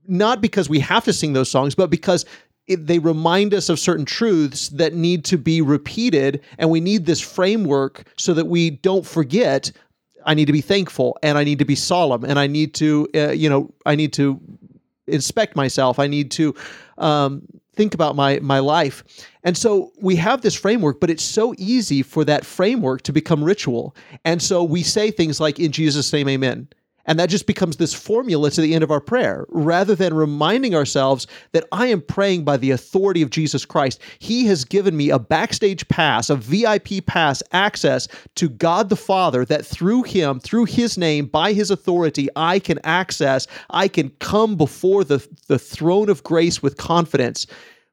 not 0.09 0.41
because 0.41 0.69
we 0.69 0.81
have 0.81 1.05
to 1.05 1.13
sing 1.13 1.35
those 1.35 1.49
songs, 1.49 1.77
but 1.77 1.89
because 1.89 2.27
it, 2.71 2.87
they 2.87 2.99
remind 2.99 3.53
us 3.53 3.69
of 3.69 3.79
certain 3.79 4.05
truths 4.05 4.69
that 4.71 4.95
need 4.95 5.25
to 5.27 5.37
be 5.37 5.61
repeated, 5.61 6.41
and 6.59 6.71
we 6.71 6.81
need 6.81 7.05
this 7.05 7.21
framework 7.21 8.05
so 8.17 8.33
that 8.35 8.47
we 8.47 8.71
don't 8.71 9.05
forget. 9.05 9.73
I 10.25 10.35
need 10.35 10.47
to 10.47 10.53
be 10.53 10.61
thankful, 10.61 11.19
and 11.23 11.37
I 11.37 11.45
need 11.45 11.59
to 11.59 11.65
be 11.65 11.75
solemn, 11.75 12.25
and 12.25 12.39
I 12.39 12.47
need 12.47 12.75
to, 12.75 13.09
uh, 13.15 13.31
you 13.31 13.49
know, 13.49 13.73
I 13.87 13.97
need 13.97 14.13
to 14.15 14.41
inspect 15.07 15.57
myself. 15.57 15.99
I 15.99 16.07
need 16.07 16.31
to 16.33 16.55
um, 16.99 17.43
think 17.75 17.95
about 17.95 18.15
my 18.15 18.39
my 18.41 18.61
life. 18.61 19.03
And 19.43 19.57
so 19.57 19.93
we 20.01 20.17
have 20.17 20.43
this 20.43 20.55
framework, 20.55 21.01
but 21.01 21.11
it's 21.11 21.25
so 21.25 21.55
easy 21.59 22.03
for 22.03 22.25
that 22.25 22.45
framework 22.45 23.03
to 23.03 23.13
become 23.13 23.43
ritual. 23.43 23.97
And 24.25 24.41
so 24.41 24.63
we 24.63 24.83
say 24.83 25.11
things 25.11 25.41
like, 25.41 25.59
"In 25.59 25.73
Jesus' 25.73 26.13
name, 26.13 26.29
Amen." 26.29 26.69
And 27.07 27.19
that 27.19 27.31
just 27.31 27.47
becomes 27.47 27.77
this 27.77 27.95
formula 27.95 28.51
to 28.51 28.61
the 28.61 28.75
end 28.75 28.85
of 28.85 28.91
our 28.91 29.01
prayer, 29.01 29.47
rather 29.49 29.95
than 29.95 30.15
reminding 30.15 30.75
ourselves 30.75 31.27
that 31.53 31.67
I 31.73 31.87
am 31.87 32.03
praying 32.03 32.45
by 32.45 32.57
the 32.57 32.71
authority 32.71 33.23
of 33.23 33.31
Jesus 33.31 33.65
Christ. 33.65 34.01
He 34.19 34.45
has 34.47 34.65
given 34.65 34.97
me 34.97 35.11
a 35.11 35.19
backstage 35.19 35.87
pass, 35.89 36.31
a 36.31 36.37
VIP 36.37 37.05
pass 37.07 37.43
access 37.53 38.07
to 38.37 38.49
God 38.49 38.89
the 38.89 38.97
Father, 38.97 39.45
that 39.47 39.65
through 39.65 40.03
Him, 40.03 40.41
through 40.41 40.67
His 40.67 40.99
name, 40.99 41.27
by 41.27 41.53
His 41.53 41.71
authority, 41.71 42.29
I 42.37 42.59
can 42.59 42.79
access, 42.85 43.47
I 43.71 43.89
can 43.89 44.11
come 44.21 44.57
before 44.57 45.05
the, 45.05 45.27
the 45.49 45.59
throne 45.59 46.09
of 46.09 46.23
grace 46.23 46.63
with 46.63 46.77
confidence. 46.77 47.47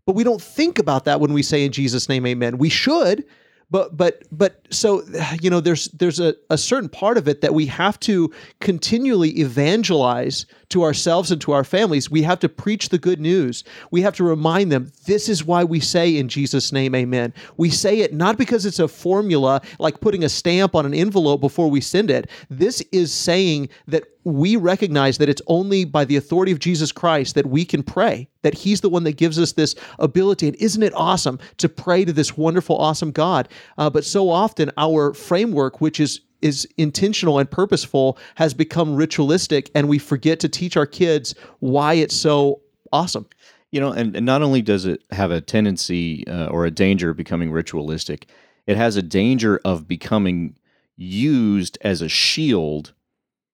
But 0.05 0.15
we 0.15 0.23
don't 0.23 0.41
think 0.41 0.79
about 0.79 1.05
that 1.05 1.19
when 1.19 1.33
we 1.33 1.43
say 1.43 1.65
in 1.65 1.71
Jesus' 1.71 2.07
name, 2.07 2.25
amen. 2.25 2.57
We 2.57 2.69
should, 2.69 3.25
but 3.69 3.95
but 3.95 4.23
but 4.31 4.65
so 4.69 5.03
you 5.41 5.49
know 5.49 5.59
there's 5.59 5.89
there's 5.89 6.19
a, 6.19 6.35
a 6.49 6.57
certain 6.57 6.89
part 6.89 7.17
of 7.17 7.27
it 7.27 7.41
that 7.41 7.53
we 7.53 7.65
have 7.65 7.99
to 8.01 8.31
continually 8.59 9.29
evangelize 9.39 10.45
to 10.69 10.83
ourselves 10.83 11.31
and 11.31 11.41
to 11.41 11.51
our 11.51 11.63
families 11.63 12.09
we 12.09 12.21
have 12.21 12.39
to 12.39 12.49
preach 12.49 12.89
the 12.89 12.97
good 12.97 13.19
news 13.19 13.63
we 13.91 14.01
have 14.01 14.15
to 14.15 14.23
remind 14.23 14.71
them 14.71 14.91
this 15.05 15.29
is 15.29 15.45
why 15.45 15.63
we 15.63 15.79
say 15.79 16.15
in 16.17 16.27
jesus 16.27 16.71
name 16.71 16.93
amen 16.95 17.33
we 17.57 17.69
say 17.69 17.99
it 17.99 18.13
not 18.13 18.37
because 18.37 18.65
it's 18.65 18.79
a 18.79 18.87
formula 18.87 19.61
like 19.79 19.99
putting 19.99 20.23
a 20.23 20.29
stamp 20.29 20.75
on 20.75 20.85
an 20.85 20.93
envelope 20.93 21.41
before 21.41 21.69
we 21.69 21.81
send 21.81 22.09
it 22.09 22.29
this 22.49 22.81
is 22.91 23.11
saying 23.13 23.69
that 23.87 24.03
we 24.27 24.57
recognize 24.57 25.17
that 25.17 25.29
it's 25.29 25.41
only 25.47 25.85
by 25.85 26.03
the 26.03 26.17
authority 26.17 26.51
of 26.51 26.59
Jesus 26.59 26.91
Christ 26.91 27.33
that 27.35 27.45
we 27.45 27.63
can 27.63 27.81
pray, 27.81 28.27
that 28.41 28.53
He's 28.53 28.81
the 28.81 28.89
one 28.89 29.05
that 29.05 29.15
gives 29.15 29.39
us 29.39 29.53
this 29.53 29.73
ability. 29.99 30.47
And 30.47 30.57
isn't 30.57 30.83
it 30.83 30.93
awesome 30.95 31.39
to 31.57 31.69
pray 31.69 32.03
to 32.03 32.11
this 32.11 32.35
wonderful, 32.35 32.77
awesome 32.77 33.11
God? 33.11 33.47
Uh, 33.77 33.89
but 33.89 34.03
so 34.03 34.29
often 34.29 34.69
our 34.75 35.13
framework, 35.13 35.79
which 35.79 36.01
is 36.01 36.19
is 36.41 36.67
intentional 36.77 37.39
and 37.39 37.49
purposeful, 37.49 38.17
has 38.35 38.53
become 38.53 38.95
ritualistic, 38.95 39.71
and 39.75 39.89
we 39.89 39.99
forget 39.99 40.39
to 40.41 40.49
teach 40.49 40.77
our 40.77 40.85
kids 40.85 41.35
why 41.59 41.93
it's 41.93 42.15
so 42.15 42.61
awesome. 42.91 43.27
You 43.71 43.81
know, 43.81 43.91
and, 43.91 44.15
and 44.15 44.25
not 44.25 44.41
only 44.41 44.61
does 44.61 44.85
it 44.85 45.03
have 45.11 45.31
a 45.31 45.41
tendency 45.41 46.25
uh, 46.27 46.47
or 46.47 46.65
a 46.65 46.71
danger 46.71 47.09
of 47.09 47.17
becoming 47.17 47.51
ritualistic, 47.51 48.27
it 48.65 48.77
has 48.77 48.95
a 48.95 49.01
danger 49.01 49.59
of 49.65 49.87
becoming 49.87 50.57
used 50.95 51.77
as 51.81 52.01
a 52.01 52.09
shield 52.09 52.93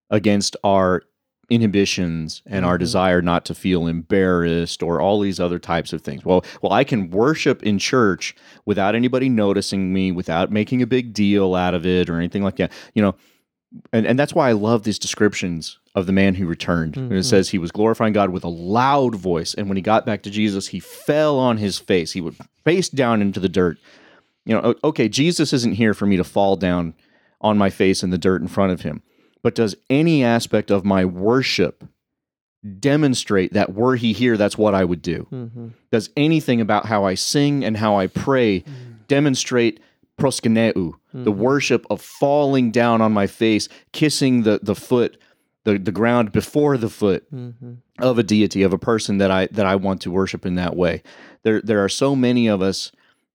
against 0.10 0.56
our 0.64 1.04
inhibitions 1.50 2.42
and 2.46 2.66
our 2.66 2.78
Mhm. 2.78 2.80
desire 2.80 3.22
not 3.22 3.46
to 3.46 3.54
feel 3.54 3.88
embarrassed 3.88 4.82
or 4.82 5.00
all 5.02 5.20
these 5.20 5.40
other 5.40 5.60
types 5.60 5.94
of 5.94 6.02
things. 6.02 6.24
Well, 6.26 6.44
well, 6.62 6.72
I 6.74 6.84
can 6.84 7.10
worship 7.10 7.62
in 7.64 7.80
church 7.80 8.36
without 8.66 8.96
anybody 8.96 9.30
noticing 9.30 9.94
me, 9.94 10.12
without 10.12 10.52
making 10.52 10.82
a 10.82 10.88
big 10.88 11.14
deal 11.14 11.56
out 11.56 11.74
of 11.74 11.86
it 11.86 12.10
or 12.10 12.18
anything 12.18 12.44
like 12.44 12.56
that. 12.58 12.72
You 12.94 13.02
know, 13.04 13.16
and, 13.92 14.06
and 14.06 14.18
that's 14.18 14.34
why 14.34 14.50
I 14.50 14.54
love 14.54 14.84
these 14.84 15.00
descriptions 15.00 15.80
of 15.96 16.06
the 16.06 16.14
man 16.14 16.36
who 16.36 16.46
returned. 16.48 16.96
And 16.98 17.12
Mhm. 17.12 17.18
it 17.18 17.24
says 17.24 17.50
he 17.50 17.58
was 17.58 17.72
glorifying 17.72 18.14
God 18.14 18.30
with 18.32 18.44
a 18.44 18.48
loud 18.50 19.16
voice, 19.16 19.54
and 19.54 19.68
when 19.68 19.76
he 19.78 19.82
got 19.82 20.06
back 20.06 20.24
to 20.24 20.30
Jesus, 20.30 20.68
he 20.70 20.80
fell 20.80 21.38
on 21.38 21.58
his 21.58 21.78
face. 21.78 22.14
He 22.14 22.22
would 22.22 22.36
face 22.64 22.90
down 22.90 23.22
into 23.22 23.40
the 23.40 23.50
dirt. 23.50 23.78
You 24.46 24.56
know, 24.56 24.76
okay, 24.84 25.08
Jesus 25.10 25.54
isn't 25.54 25.74
here 25.76 25.94
for 25.94 26.06
me 26.06 26.18
to 26.18 26.24
fall 26.24 26.56
down 26.56 26.94
on 27.42 27.58
my 27.58 27.70
face 27.70 28.04
in 28.04 28.10
the 28.10 28.18
dirt 28.18 28.42
in 28.42 28.48
front 28.48 28.72
of 28.72 28.82
him. 28.82 29.02
But 29.44 29.54
does 29.56 29.76
any 29.90 30.24
aspect 30.24 30.72
of 30.72 30.84
my 30.86 31.04
worship 31.06 31.84
demonstrate 32.80 33.54
that 33.54 33.74
were 33.74 33.96
he 33.96 34.14
here, 34.14 34.38
that's 34.38 34.58
what 34.58 34.74
I 34.74 34.84
would 34.86 35.02
do? 35.02 35.28
Mm-hmm. 35.32 35.68
Does 35.92 36.10
anything 36.16 36.62
about 36.62 36.86
how 36.86 37.04
I 37.06 37.16
sing 37.16 37.64
and 37.64 37.78
how 37.78 37.98
I 37.98 38.08
pray 38.08 38.64
demonstrate 39.08 39.80
proskuneo, 40.18 40.94
the 41.14 41.32
worship 41.32 41.86
of 41.90 42.02
falling 42.02 42.72
down 42.72 43.02
on 43.02 43.12
my 43.12 43.28
face, 43.28 43.68
kissing 43.92 44.44
the 44.44 44.60
the 44.64 44.76
foot, 44.76 45.18
the 45.66 45.78
the 45.78 45.92
ground 45.92 46.32
before 46.32 46.78
the 46.78 46.90
foot 46.90 47.30
Mhm. 47.34 47.78
of 48.00 48.18
a 48.18 48.24
deity 48.24 48.64
of 48.64 48.74
a 48.74 48.78
person 48.78 49.18
that 49.18 49.30
I 49.32 49.48
that 49.48 49.66
I 49.66 49.76
want 49.76 50.02
to 50.02 50.12
worship 50.12 50.46
in 50.46 50.56
that 50.56 50.76
way. 50.76 51.04
There 51.44 51.62
there 51.62 51.84
are 51.84 51.90
so 51.90 52.16
many 52.16 52.48
of 52.48 52.62
us 52.62 52.92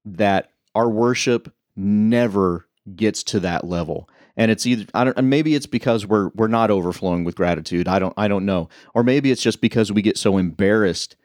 that 0.06 0.50
our 0.74 0.88
worship 0.88 1.52
never 1.76 2.66
gets 2.96 3.22
to 3.24 3.40
that 3.40 3.64
level. 3.66 4.08
And 4.38 4.50
it's 4.52 4.64
either 4.66 4.86
I 4.94 5.04
don't 5.04 5.18
and 5.18 5.28
maybe 5.28 5.54
it's 5.54 5.66
because 5.66 6.06
we're 6.06 6.28
we're 6.28 6.46
not 6.46 6.70
overflowing 6.70 7.24
with 7.24 7.34
gratitude. 7.34 7.88
I 7.88 7.98
don't 7.98 8.14
I 8.16 8.28
don't 8.28 8.46
know. 8.46 8.68
Or 8.94 9.02
maybe 9.02 9.30
it's 9.30 9.42
just 9.42 9.60
because 9.60 9.92
we 9.92 10.00
get 10.00 10.16
so 10.16 10.38
embarrassed 10.38 11.16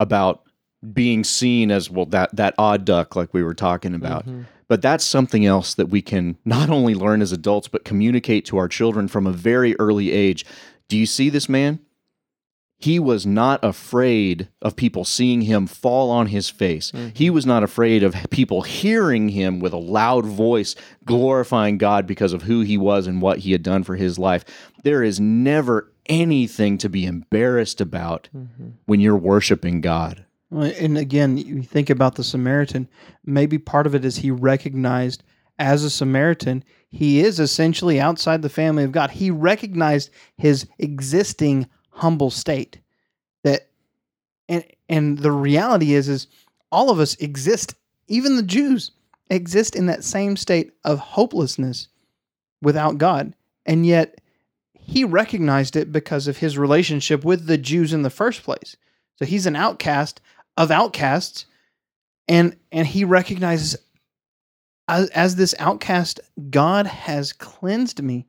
about 0.00 0.42
being 0.92 1.24
seen 1.24 1.70
as 1.70 1.88
well 1.88 2.06
that 2.06 2.34
that 2.36 2.54
odd 2.58 2.84
duck 2.84 3.16
like 3.16 3.32
we 3.32 3.42
were 3.42 3.54
talking 3.54 3.94
about. 3.94 4.26
Mhm. 4.26 4.46
But 4.68 4.82
that's 4.82 5.04
something 5.04 5.46
else 5.46 5.74
that 5.74 5.86
we 5.88 6.02
can 6.02 6.36
not 6.44 6.68
only 6.70 6.94
learn 6.94 7.22
as 7.22 7.32
adults, 7.32 7.68
but 7.68 7.84
communicate 7.84 8.44
to 8.46 8.58
our 8.58 8.68
children 8.68 9.08
from 9.08 9.26
a 9.26 9.32
very 9.32 9.74
early 9.78 10.12
age. 10.12 10.44
Do 10.88 10.98
you 10.98 11.06
see 11.06 11.30
this 11.30 11.48
man? 11.48 11.78
He 12.80 13.00
was 13.00 13.26
not 13.26 13.64
afraid 13.64 14.48
of 14.62 14.76
people 14.76 15.04
seeing 15.04 15.42
him 15.42 15.66
fall 15.66 16.10
on 16.10 16.26
his 16.26 16.48
face. 16.48 16.92
Mm-hmm. 16.92 17.08
He 17.12 17.28
was 17.28 17.44
not 17.44 17.64
afraid 17.64 18.04
of 18.04 18.14
people 18.30 18.62
hearing 18.62 19.30
him 19.30 19.58
with 19.58 19.72
a 19.72 19.78
loud 19.78 20.24
voice 20.24 20.76
glorifying 21.04 21.76
God 21.78 22.06
because 22.06 22.32
of 22.32 22.42
who 22.42 22.60
he 22.60 22.78
was 22.78 23.08
and 23.08 23.20
what 23.20 23.40
he 23.40 23.50
had 23.50 23.64
done 23.64 23.82
for 23.82 23.96
his 23.96 24.16
life. 24.16 24.44
There 24.84 25.02
is 25.02 25.18
never 25.18 25.92
anything 26.06 26.78
to 26.78 26.88
be 26.88 27.04
embarrassed 27.04 27.80
about 27.80 28.28
mm-hmm. 28.34 28.68
when 28.86 29.00
you're 29.00 29.16
worshiping 29.16 29.80
God. 29.80 30.24
And 30.50 30.96
again, 30.96 31.36
you 31.36 31.62
think 31.62 31.90
about 31.90 32.14
the 32.14 32.24
Samaritan. 32.24 32.88
Maybe 33.24 33.58
part 33.58 33.86
of 33.86 33.94
it 33.94 34.04
is 34.04 34.16
he 34.18 34.30
recognized 34.30 35.22
as 35.58 35.82
a 35.82 35.90
Samaritan, 35.90 36.62
he 36.90 37.20
is 37.20 37.40
essentially 37.40 38.00
outside 38.00 38.42
the 38.42 38.48
family 38.48 38.84
of 38.84 38.92
God. 38.92 39.10
He 39.10 39.30
recognized 39.30 40.10
his 40.36 40.66
existing 40.78 41.66
humble 41.98 42.30
state. 42.30 42.78
That 43.44 43.68
and 44.48 44.64
and 44.88 45.18
the 45.18 45.32
reality 45.32 45.94
is 45.94 46.08
is 46.08 46.26
all 46.70 46.90
of 46.90 46.98
us 46.98 47.14
exist, 47.16 47.74
even 48.08 48.36
the 48.36 48.42
Jews 48.42 48.90
exist 49.30 49.76
in 49.76 49.86
that 49.86 50.04
same 50.04 50.36
state 50.36 50.72
of 50.84 50.98
hopelessness 50.98 51.88
without 52.62 52.98
God. 52.98 53.34
And 53.66 53.86
yet 53.86 54.20
he 54.72 55.04
recognized 55.04 55.76
it 55.76 55.92
because 55.92 56.26
of 56.26 56.38
his 56.38 56.56
relationship 56.56 57.24
with 57.24 57.46
the 57.46 57.58
Jews 57.58 57.92
in 57.92 58.02
the 58.02 58.10
first 58.10 58.42
place. 58.42 58.76
So 59.16 59.24
he's 59.24 59.46
an 59.46 59.56
outcast 59.56 60.20
of 60.56 60.70
outcasts, 60.70 61.46
and 62.26 62.56
and 62.72 62.86
he 62.86 63.04
recognizes 63.04 63.76
as, 64.88 65.10
as 65.10 65.36
this 65.36 65.54
outcast, 65.58 66.20
God 66.50 66.86
has 66.86 67.32
cleansed 67.32 68.02
me. 68.02 68.26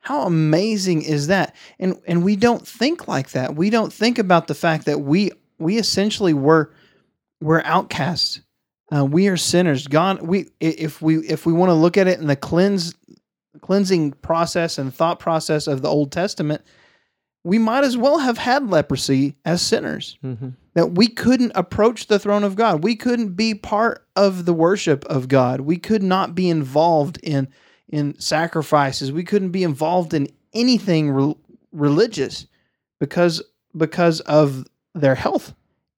How 0.00 0.22
amazing 0.22 1.02
is 1.02 1.26
that? 1.26 1.54
And 1.78 1.96
and 2.06 2.22
we 2.24 2.36
don't 2.36 2.66
think 2.66 3.08
like 3.08 3.30
that. 3.30 3.54
We 3.54 3.70
don't 3.70 3.92
think 3.92 4.18
about 4.18 4.46
the 4.46 4.54
fact 4.54 4.86
that 4.86 5.00
we 5.00 5.32
we 5.58 5.76
essentially 5.78 6.34
were 6.34 6.72
we're 7.40 7.62
outcasts. 7.62 8.40
Uh, 8.94 9.04
we 9.04 9.28
are 9.28 9.36
sinners. 9.36 9.86
God, 9.86 10.22
we 10.22 10.48
if 10.60 11.02
we 11.02 11.18
if 11.18 11.44
we 11.46 11.52
want 11.52 11.70
to 11.70 11.74
look 11.74 11.96
at 11.96 12.06
it 12.08 12.18
in 12.20 12.26
the 12.26 12.36
cleanse 12.36 12.94
cleansing 13.60 14.12
process 14.12 14.78
and 14.78 14.94
thought 14.94 15.18
process 15.18 15.66
of 15.66 15.82
the 15.82 15.88
Old 15.88 16.12
Testament, 16.12 16.62
we 17.44 17.58
might 17.58 17.84
as 17.84 17.96
well 17.96 18.18
have 18.18 18.38
had 18.38 18.70
leprosy 18.70 19.36
as 19.44 19.60
sinners 19.60 20.16
Mhm. 20.24 20.54
that 20.74 20.92
we 20.92 21.08
couldn't 21.08 21.52
approach 21.54 22.06
the 22.06 22.18
throne 22.18 22.44
of 22.44 22.54
God. 22.56 22.84
We 22.84 22.94
couldn't 22.94 23.30
be 23.34 23.54
part 23.54 24.06
of 24.16 24.44
the 24.44 24.54
worship 24.54 25.04
of 25.06 25.28
God. 25.28 25.60
We 25.62 25.76
could 25.76 26.02
not 26.02 26.34
be 26.34 26.48
involved 26.48 27.18
in 27.22 27.48
in 27.88 28.18
sacrifices. 28.20 29.12
We 29.12 29.24
couldn't 29.24 29.50
be 29.50 29.62
involved 29.64 30.14
in 30.14 30.28
anything 30.52 31.10
re- 31.10 31.36
religious 31.72 32.46
because 32.98 33.42
because 33.76 34.20
of 34.20 34.66
their 34.94 35.14
health. 35.14 35.54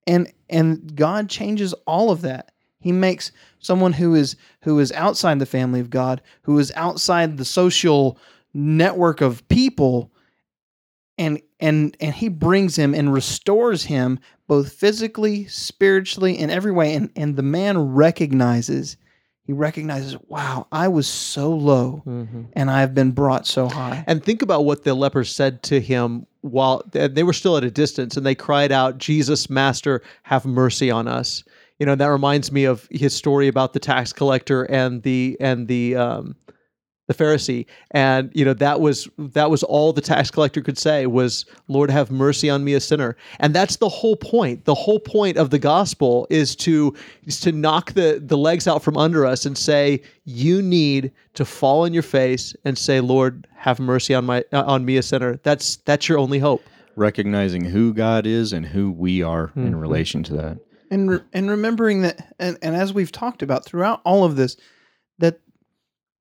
And 0.06 0.32
and 0.48 0.94
God 0.96 1.28
changes 1.28 1.72
all 1.86 2.10
of 2.10 2.22
that. 2.22 2.52
He 2.80 2.92
makes 2.92 3.32
someone 3.58 3.92
who 3.92 4.14
is 4.14 4.36
who 4.62 4.78
is 4.78 4.92
outside 4.92 5.38
the 5.38 5.46
family 5.46 5.80
of 5.80 5.90
God, 5.90 6.22
who 6.42 6.58
is 6.58 6.72
outside 6.74 7.36
the 7.36 7.44
social 7.44 8.18
network 8.52 9.20
of 9.20 9.46
people 9.48 10.10
and 11.18 11.40
and 11.60 11.96
and 12.00 12.14
he 12.14 12.28
brings 12.28 12.76
him 12.76 12.94
and 12.94 13.12
restores 13.12 13.84
him 13.84 14.18
both 14.48 14.72
physically 14.72 15.46
spiritually 15.46 16.36
in 16.36 16.50
every 16.50 16.72
way 16.72 16.94
and 16.94 17.10
and 17.14 17.36
the 17.36 17.42
man 17.42 17.78
recognizes 17.78 18.96
he 19.50 19.54
recognizes 19.54 20.16
wow 20.28 20.64
i 20.70 20.86
was 20.86 21.08
so 21.08 21.50
low 21.50 22.02
Mhm. 22.06 22.46
and 22.52 22.70
i 22.70 22.80
have 22.82 22.94
been 22.94 23.10
brought 23.10 23.48
so 23.48 23.66
high 23.68 24.04
And 24.06 24.22
think 24.24 24.42
about 24.42 24.64
what 24.64 24.84
the 24.84 24.94
lepers 24.94 25.34
said 25.34 25.64
to 25.64 25.80
him 25.80 26.26
while 26.42 26.84
and 26.94 27.16
they 27.16 27.24
were 27.24 27.32
still 27.32 27.56
at 27.56 27.64
a 27.64 27.70
distance 27.70 28.16
and 28.16 28.24
they 28.24 28.34
cried 28.36 28.70
out, 28.72 28.98
Jesus, 28.98 29.50
Master, 29.50 30.02
have 30.22 30.46
mercy 30.46 30.88
on 30.90 31.06
us. 31.08 31.42
You 31.80 31.86
know, 31.86 31.94
that 31.96 32.06
reminds 32.06 32.50
me 32.52 32.64
of 32.64 32.86
his 32.92 33.12
story 33.12 33.48
about 33.48 33.72
the 33.72 33.80
tax 33.80 34.12
collector 34.12 34.62
and 34.64 35.02
the 35.02 35.36
and 35.40 35.66
the 35.68 35.96
um 35.96 36.36
the 37.10 37.24
Pharisee. 37.24 37.66
And 37.90 38.30
you 38.34 38.44
know, 38.44 38.54
that 38.54 38.80
was 38.80 39.08
that 39.18 39.50
was 39.50 39.62
all 39.64 39.92
the 39.92 40.00
tax 40.00 40.30
collector 40.30 40.60
could 40.62 40.78
say 40.78 41.06
was, 41.06 41.44
Lord, 41.68 41.90
have 41.90 42.10
mercy 42.10 42.48
on 42.48 42.62
me, 42.64 42.74
a 42.74 42.80
sinner. 42.80 43.16
And 43.40 43.52
that's 43.54 43.76
the 43.76 43.88
whole 43.88 44.16
point. 44.16 44.64
The 44.64 44.74
whole 44.74 45.00
point 45.00 45.36
of 45.36 45.50
the 45.50 45.58
gospel 45.58 46.26
is 46.30 46.54
to 46.56 46.94
is 47.24 47.40
to 47.40 47.52
knock 47.52 47.92
the 47.92 48.22
the 48.24 48.38
legs 48.38 48.68
out 48.68 48.82
from 48.82 48.96
under 48.96 49.26
us 49.26 49.44
and 49.44 49.58
say, 49.58 50.00
you 50.24 50.62
need 50.62 51.10
to 51.34 51.44
fall 51.44 51.82
on 51.82 51.92
your 51.92 52.02
face 52.04 52.54
and 52.64 52.78
say, 52.78 53.00
Lord, 53.00 53.46
have 53.56 53.80
mercy 53.80 54.14
on 54.14 54.24
my 54.24 54.44
uh, 54.52 54.62
on 54.64 54.84
me, 54.84 54.96
a 54.96 55.02
sinner. 55.02 55.40
That's 55.42 55.76
that's 55.78 56.08
your 56.08 56.18
only 56.18 56.38
hope. 56.38 56.62
Recognizing 56.96 57.64
who 57.64 57.92
God 57.94 58.26
is 58.26 58.52
and 58.52 58.66
who 58.66 58.90
we 58.92 59.22
are 59.22 59.50
in 59.56 59.72
Mhm. 59.74 59.80
relation 59.80 60.22
to 60.24 60.34
that. 60.34 60.58
and 60.92 61.10
re- 61.10 61.20
and 61.32 61.48
remembering 61.50 62.02
that 62.02 62.34
and, 62.40 62.58
and 62.62 62.74
as 62.76 62.92
we've 62.92 63.12
talked 63.12 63.42
about 63.42 63.64
throughout 63.64 64.00
all 64.04 64.24
of 64.24 64.34
this 64.36 64.56
that 65.20 65.38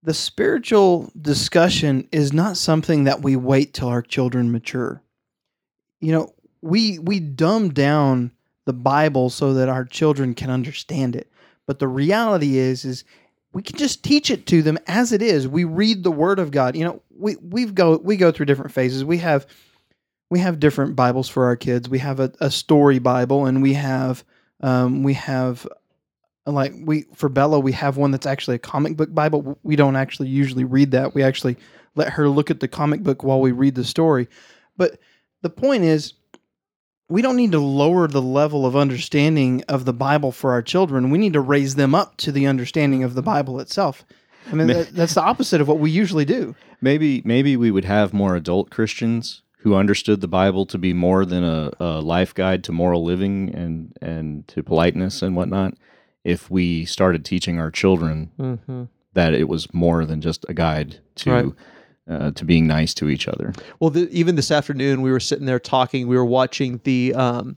the 0.04 0.14
spiritual 0.14 1.12
discussion 1.20 2.08
is 2.12 2.32
not 2.32 2.58
something 2.58 3.04
that 3.04 3.22
we 3.22 3.36
wait 3.36 3.74
till 3.74 3.90
our 3.90 4.02
children 4.02 4.52
mature. 4.52 5.02
You 6.00 6.12
know 6.14 6.34
we 6.62 7.00
we 7.00 7.20
dumb 7.20 7.70
down 7.70 8.32
the 8.66 8.74
bible 8.74 9.30
so 9.30 9.54
that 9.54 9.70
our 9.70 9.86
children 9.86 10.34
can 10.34 10.50
understand 10.50 11.16
it. 11.16 11.30
But 11.66 11.80
the 11.80 11.88
reality 11.88 12.58
is 12.58 12.86
is 12.86 13.04
we 13.52 13.62
can 13.62 13.78
just 13.78 14.04
teach 14.04 14.30
it 14.30 14.46
to 14.48 14.62
them 14.62 14.78
as 14.88 15.12
it 15.12 15.22
is. 15.22 15.48
We 15.48 15.64
read 15.64 16.04
the 16.04 16.12
word 16.12 16.40
of 16.40 16.52
god. 16.52 16.76
You 16.76 16.86
know 16.86 17.02
we 17.10 17.36
we've 17.42 17.76
go 17.76 17.98
we 17.98 18.16
go 18.16 18.32
through 18.32 18.46
different 18.46 18.72
phases. 18.72 19.04
We 19.04 19.18
have 19.18 19.46
we 20.30 20.40
have 20.40 20.60
different 20.60 20.96
bibles 20.96 21.28
for 21.28 21.46
our 21.46 21.56
kids. 21.56 21.90
We 21.90 22.00
have 22.00 22.20
a, 22.20 22.32
a 22.40 22.52
story 22.52 23.00
bible 23.00 23.46
and 23.46 23.62
we 23.62 23.74
have 23.74 24.24
um, 24.62 25.04
we 25.04 25.14
have 25.14 25.68
like 26.46 26.74
we 26.84 27.06
for 27.16 27.30
Bella 27.30 27.60
we 27.60 27.72
have 27.74 27.98
one 27.98 28.12
that's 28.12 28.26
actually 28.26 28.56
a 28.56 28.60
comic 28.60 28.98
book 28.98 29.14
Bible. 29.14 29.60
We 29.64 29.76
don't 29.76 29.96
actually 29.96 30.30
usually 30.30 30.64
read 30.64 30.92
that. 30.92 31.14
We 31.14 31.24
actually 31.24 31.58
let 31.96 32.14
her 32.14 32.30
look 32.30 32.50
at 32.50 32.60
the 32.60 32.68
comic 32.68 33.04
book 33.04 33.24
while 33.24 33.42
we 33.42 33.52
read 33.52 33.76
the 33.76 33.84
story. 33.84 34.28
But 34.78 35.00
the 35.42 35.50
point 35.50 35.84
is 35.84 36.14
we 37.10 37.22
don't 37.22 37.36
need 37.36 37.52
to 37.52 37.60
lower 37.60 38.08
the 38.08 38.22
level 38.22 38.66
of 38.66 38.76
understanding 38.76 39.64
of 39.68 39.86
the 39.86 39.94
Bible 39.94 40.32
for 40.32 40.52
our 40.52 40.62
children. 40.62 41.10
We 41.10 41.18
need 41.18 41.34
to 41.34 41.42
raise 41.42 41.76
them 41.76 41.96
up 41.96 42.18
to 42.18 42.32
the 42.32 42.46
understanding 42.46 43.04
of 43.04 43.16
the 43.16 43.24
Bible 43.24 43.60
itself. 43.60 44.06
I 44.52 44.56
mean, 44.56 44.68
that, 44.68 44.90
that's 44.90 45.16
the 45.16 45.24
opposite 45.24 45.60
of 45.60 45.68
what 45.68 45.80
we 45.80 45.92
usually 45.92 46.26
do. 46.26 46.56
Maybe 46.82 47.22
maybe 47.26 47.58
we 47.58 47.72
would 47.72 47.86
have 47.86 48.14
more 48.14 48.36
adult 48.36 48.70
Christians 48.70 49.42
who 49.60 49.76
understood 49.76 50.22
the 50.22 50.28
Bible 50.28 50.66
to 50.68 50.78
be 50.78 50.94
more 50.94 51.26
than 51.26 51.44
a, 51.44 51.72
a 51.80 52.00
life 52.00 52.34
guide 52.34 52.64
to 52.64 52.72
moral 52.72 53.04
living 53.04 53.54
and 53.54 53.98
and 54.02 54.48
to 54.48 54.64
politeness 54.64 55.22
and 55.22 55.36
whatnot. 55.36 55.74
If 56.24 56.50
we 56.52 56.86
started 56.86 57.24
teaching 57.26 57.60
our 57.60 57.72
children 57.72 58.32
Mm-hmm. 58.40 58.84
that 59.14 59.34
it 59.34 59.48
was 59.48 59.74
more 59.74 60.06
than 60.06 60.22
just 60.22 60.46
a 60.50 60.54
guide 60.54 61.00
to 61.16 61.32
Right. 61.32 61.46
uh, 62.10 62.32
to 62.32 62.46
being 62.46 62.68
nice 62.68 62.94
to 62.96 63.10
each 63.10 63.28
other. 63.28 63.54
Well, 63.80 63.90
the, 63.90 64.10
even 64.12 64.36
this 64.36 64.52
afternoon, 64.52 65.02
we 65.02 65.12
were 65.12 65.20
sitting 65.20 65.46
there 65.46 65.60
talking. 65.60 66.08
We 66.08 66.18
were 66.18 66.26
watching 66.26 66.80
the, 66.84 67.14
um, 67.16 67.56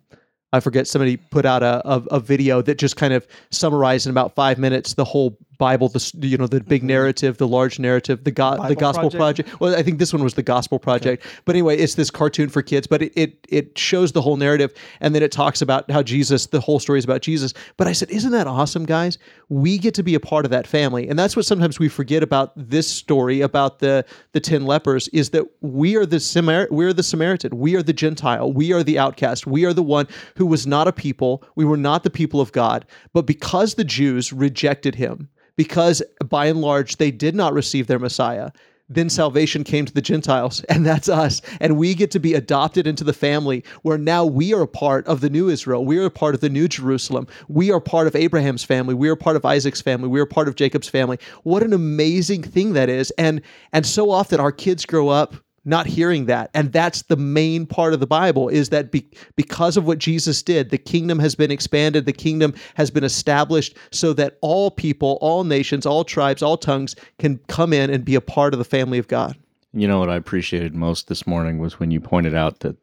I 0.53 0.61
forget, 0.61 0.87
somebody 0.87 1.17
put 1.17 1.45
out 1.47 1.63
a, 1.63 1.87
a, 1.89 2.03
a 2.13 2.21
video 2.21 2.61
that 2.63 2.79
just 2.79 2.97
kind 2.97 3.13
of 3.15 3.27
summarized 3.51 4.07
in 4.07 4.11
about 4.11 4.35
five 4.35 4.59
minutes 4.59 4.95
the 4.95 5.05
whole 5.05 5.39
Bible, 5.63 5.89
the 5.89 6.13
you 6.23 6.37
know 6.37 6.49
the 6.49 6.61
big 6.61 6.81
mm-hmm. 6.81 6.89
narrative, 6.89 7.39
the 7.39 7.47
large 7.47 7.79
narrative, 7.79 8.25
the 8.25 8.33
go- 8.33 8.67
the 8.67 8.75
Gospel 8.75 9.11
Project? 9.11 9.49
Project. 9.49 9.61
Well, 9.61 9.77
I 9.77 9.83
think 9.85 10.01
this 10.01 10.13
one 10.13 10.25
was 10.25 10.35
the 10.35 10.43
Gospel 10.43 10.81
Project. 10.81 11.25
But 11.45 11.55
anyway, 11.55 11.77
it's 11.77 11.95
this 11.95 12.11
cartoon 12.11 12.49
for 12.49 12.63
kids, 12.63 12.89
but 12.89 13.01
it, 13.01 13.13
it 13.15 13.47
it 13.49 13.79
shows 13.79 14.11
the 14.11 14.23
whole 14.23 14.37
narrative, 14.37 14.75
and 15.01 15.15
then 15.15 15.23
it 15.23 15.31
talks 15.31 15.63
about 15.63 15.89
how 15.89 16.03
Jesus, 16.03 16.47
the 16.47 16.59
whole 16.59 16.81
story 16.81 16.99
is 16.99 17.05
about 17.05 17.21
Jesus. 17.21 17.55
But 17.77 17.87
I 17.87 17.93
said, 17.93 18.11
isn't 18.11 18.33
that 18.33 18.49
awesome, 18.49 18.85
guys? 18.87 19.19
We 19.51 19.79
get 19.79 19.95
to 19.95 20.03
be 20.03 20.17
a 20.17 20.21
part 20.21 20.45
of 20.45 20.51
that 20.51 20.67
family, 20.67 21.09
and 21.09 21.17
that's 21.17 21.37
what 21.37 21.47
sometimes 21.47 21.79
we 21.79 21.89
forget 21.89 22.25
about 22.25 22.51
this 22.57 22.89
story 22.91 23.41
about 23.41 23.79
the 23.79 24.05
the 24.33 24.41
ten 24.41 24.67
lepers 24.67 25.07
is 25.13 25.31
that 25.31 25.45
we 25.61 25.95
are 25.95 26.05
the 26.05 26.19
Samar- 26.19 26.67
we 26.73 26.85
are 26.87 26.93
the 26.93 27.05
Samaritan, 27.05 27.57
we 27.57 27.77
are 27.77 27.85
the 27.85 27.93
Gentile, 27.93 28.53
we 28.53 28.73
are 28.73 28.83
the 28.83 28.99
outcast, 28.99 29.47
we 29.47 29.65
are 29.65 29.73
the 29.73 29.89
one 29.99 30.09
who 30.35 30.47
was 30.47 30.67
not 30.67 30.89
a 30.89 30.93
people, 30.93 31.45
we 31.55 31.65
were 31.65 31.77
not 31.77 32.03
the 32.03 32.11
people 32.11 32.41
of 32.41 32.51
God, 32.51 32.85
but 33.13 33.27
because 33.27 33.75
the 33.75 33.85
Jews 33.85 34.33
rejected 34.33 34.97
him 34.97 35.29
because 35.57 36.03
by 36.29 36.47
and 36.47 36.61
large 36.61 36.97
they 36.97 37.11
did 37.11 37.35
not 37.35 37.53
receive 37.53 37.87
their 37.87 37.99
Messiah. 37.99 38.51
Then 38.89 39.09
salvation 39.09 39.65
came 39.65 39.87
to 39.87 39.93
the 39.93 40.03
Gentiles, 40.03 40.63
and 40.69 40.85
that's 40.85 41.09
us. 41.09 41.41
And 41.61 41.77
we 41.77 41.95
get 41.95 42.11
to 42.13 42.21
be 42.21 42.35
adopted 42.35 42.87
into 42.87 43.05
the 43.05 43.13
family 43.13 43.65
where 43.83 43.99
now 43.99 44.25
we 44.25 44.53
are 44.53 44.63
a 44.63 44.69
part 44.69 45.07
of 45.07 45.21
the 45.21 45.31
new 45.31 45.49
Israel. 45.49 45.85
We 45.85 45.99
are 45.99 46.07
a 46.07 46.11
part 46.11 46.35
of 46.35 46.41
the 46.41 46.51
new 46.51 46.69
Jerusalem. 46.69 47.27
We 47.49 47.71
are 47.71 47.81
part 47.81 48.07
of 48.07 48.17
Abraham's 48.17 48.65
family. 48.65 48.95
We 48.95 49.09
are 49.09 49.17
part 49.17 49.37
of 49.37 49.45
Isaac's 49.45 49.81
family. 49.81 50.09
We 50.09 50.21
are 50.21 50.27
part 50.27 50.49
of 50.49 50.57
Jacob's 50.57 50.89
family. 50.89 51.19
What 51.43 51.63
an 51.63 51.73
amazing 51.73 52.43
thing 52.43 52.75
that 52.75 52.89
is. 52.89 53.11
And 53.13 53.41
and 53.73 53.87
so 53.87 54.11
often 54.11 54.41
our 54.41 54.53
kids 54.53 54.85
grow 54.85 55.09
up 55.09 55.37
not 55.65 55.87
hearing 55.87 56.27
that. 56.27 56.51
And 56.55 56.73
that's 56.73 57.03
the 57.03 57.17
main 57.17 57.67
part 57.67 57.95
of 57.95 58.01
the 58.01 58.07
bible 58.07 58.49
is 58.49 58.71
that 58.71 58.91
be, 58.91 59.07
because 59.37 59.77
of 59.77 59.87
what 59.87 59.99
jesus 59.99 60.43
did 60.43 60.71
the 60.71 60.79
kingdom 60.79 61.19
has 61.19 61.35
been 61.35 61.51
expanded 61.51 62.05
the 62.05 62.13
kingdom 62.13 62.55
has 62.75 62.91
been 62.91 63.05
established 63.05 63.77
so 63.91 64.13
that 64.13 64.39
all 64.41 64.71
people 64.71 65.19
all 65.21 65.45
nations 65.45 65.87
all 65.87 66.05
tribes 66.05 66.43
all 66.43 66.57
tongues 66.57 66.97
can 67.19 67.39
come 67.49 67.73
in 67.73 67.91
and 67.91 68.05
be 68.05 68.15
a 68.15 68.21
part 68.21 68.53
of 68.55 68.59
the 68.59 68.65
family 68.65 68.99
of 68.99 69.09
god. 69.09 69.37
You 69.73 69.89
know 69.89 69.99
what 69.99 70.11
I 70.11 70.17
appreciated 70.17 70.75
most 70.75 71.09
this 71.09 71.27
morning 71.27 71.59
was 71.59 71.79
when 71.79 71.91
you 71.91 72.01
pointed 72.01 72.35
out 72.35 72.61
that 72.61 72.77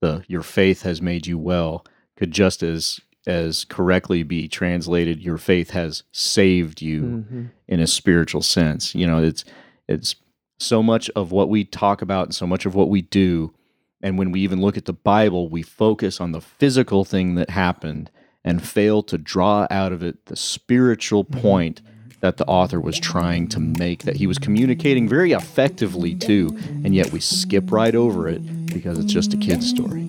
the 0.00 0.24
your 0.28 0.42
faith 0.42 0.82
has 0.82 1.00
made 1.00 1.26
you 1.26 1.38
well 1.38 1.84
could 2.16 2.30
just 2.30 2.62
as 2.62 3.00
as 3.26 3.64
correctly 3.64 4.22
be 4.22 4.48
translated 4.48 5.22
your 5.22 5.38
faith 5.38 5.70
has 5.70 6.02
saved 6.12 6.82
you 6.82 7.02
mm-hmm. 7.02 7.44
in 7.68 7.80
a 7.80 7.86
spiritual 7.86 8.42
sense. 8.42 8.94
You 8.94 9.06
know, 9.06 9.22
it's 9.22 9.44
it's 9.88 10.16
so 10.58 10.82
much 10.82 11.10
of 11.10 11.32
what 11.32 11.48
we 11.48 11.64
talk 11.64 12.02
about 12.02 12.26
and 12.26 12.34
so 12.34 12.46
much 12.46 12.66
of 12.66 12.74
what 12.74 12.88
we 12.88 13.02
do. 13.02 13.54
And 14.02 14.18
when 14.18 14.32
we 14.32 14.40
even 14.40 14.60
look 14.60 14.76
at 14.76 14.84
the 14.84 14.92
Bible, 14.92 15.48
we 15.48 15.62
focus 15.62 16.20
on 16.20 16.32
the 16.32 16.40
physical 16.40 17.04
thing 17.04 17.34
that 17.36 17.50
happened 17.50 18.10
and 18.44 18.62
fail 18.62 19.02
to 19.04 19.16
draw 19.16 19.66
out 19.70 19.92
of 19.92 20.02
it 20.02 20.26
the 20.26 20.36
spiritual 20.36 21.24
mm-hmm. 21.24 21.40
point 21.40 21.82
that 22.20 22.36
the 22.38 22.46
author 22.46 22.80
was 22.80 22.98
trying 22.98 23.48
to 23.48 23.60
make, 23.60 24.04
that 24.04 24.16
he 24.16 24.26
was 24.26 24.38
communicating 24.38 25.06
very 25.08 25.32
effectively 25.32 26.14
to, 26.14 26.56
and 26.82 26.94
yet 26.94 27.12
we 27.12 27.20
skip 27.20 27.70
right 27.70 27.94
over 27.94 28.28
it 28.28 28.66
because 28.66 28.98
it's 28.98 29.12
just 29.12 29.34
a 29.34 29.36
kid's 29.36 29.68
story. 29.68 30.08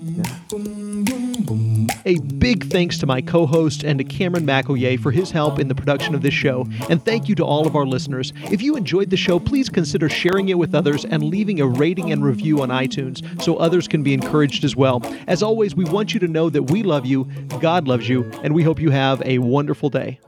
A 2.06 2.20
big 2.20 2.66
thanks 2.66 2.98
to 2.98 3.06
my 3.06 3.20
co 3.20 3.46
host 3.46 3.82
and 3.82 3.98
to 3.98 4.04
Cameron 4.04 4.46
McEllier 4.46 4.98
for 4.98 5.10
his 5.10 5.32
help 5.32 5.58
in 5.58 5.66
the 5.66 5.74
production 5.74 6.14
of 6.14 6.22
this 6.22 6.32
show. 6.32 6.64
And 6.88 7.04
thank 7.04 7.28
you 7.28 7.34
to 7.34 7.44
all 7.44 7.66
of 7.66 7.74
our 7.74 7.84
listeners. 7.84 8.32
If 8.44 8.62
you 8.62 8.76
enjoyed 8.76 9.10
the 9.10 9.16
show, 9.16 9.40
please 9.40 9.68
consider 9.68 10.08
sharing 10.08 10.48
it 10.48 10.56
with 10.56 10.72
others 10.72 11.04
and 11.04 11.24
leaving 11.24 11.60
a 11.60 11.66
rating 11.66 12.12
and 12.12 12.24
review 12.24 12.62
on 12.62 12.68
iTunes 12.68 13.42
so 13.42 13.56
others 13.56 13.88
can 13.88 14.04
be 14.04 14.14
encouraged 14.14 14.64
as 14.64 14.76
well. 14.76 15.02
As 15.26 15.42
always, 15.42 15.74
we 15.74 15.84
want 15.84 16.14
you 16.14 16.20
to 16.20 16.28
know 16.28 16.48
that 16.48 16.70
we 16.70 16.84
love 16.84 17.06
you, 17.06 17.24
God 17.60 17.88
loves 17.88 18.08
you, 18.08 18.22
and 18.44 18.54
we 18.54 18.62
hope 18.62 18.80
you 18.80 18.90
have 18.90 19.20
a 19.26 19.40
wonderful 19.40 19.90
day. 19.90 20.20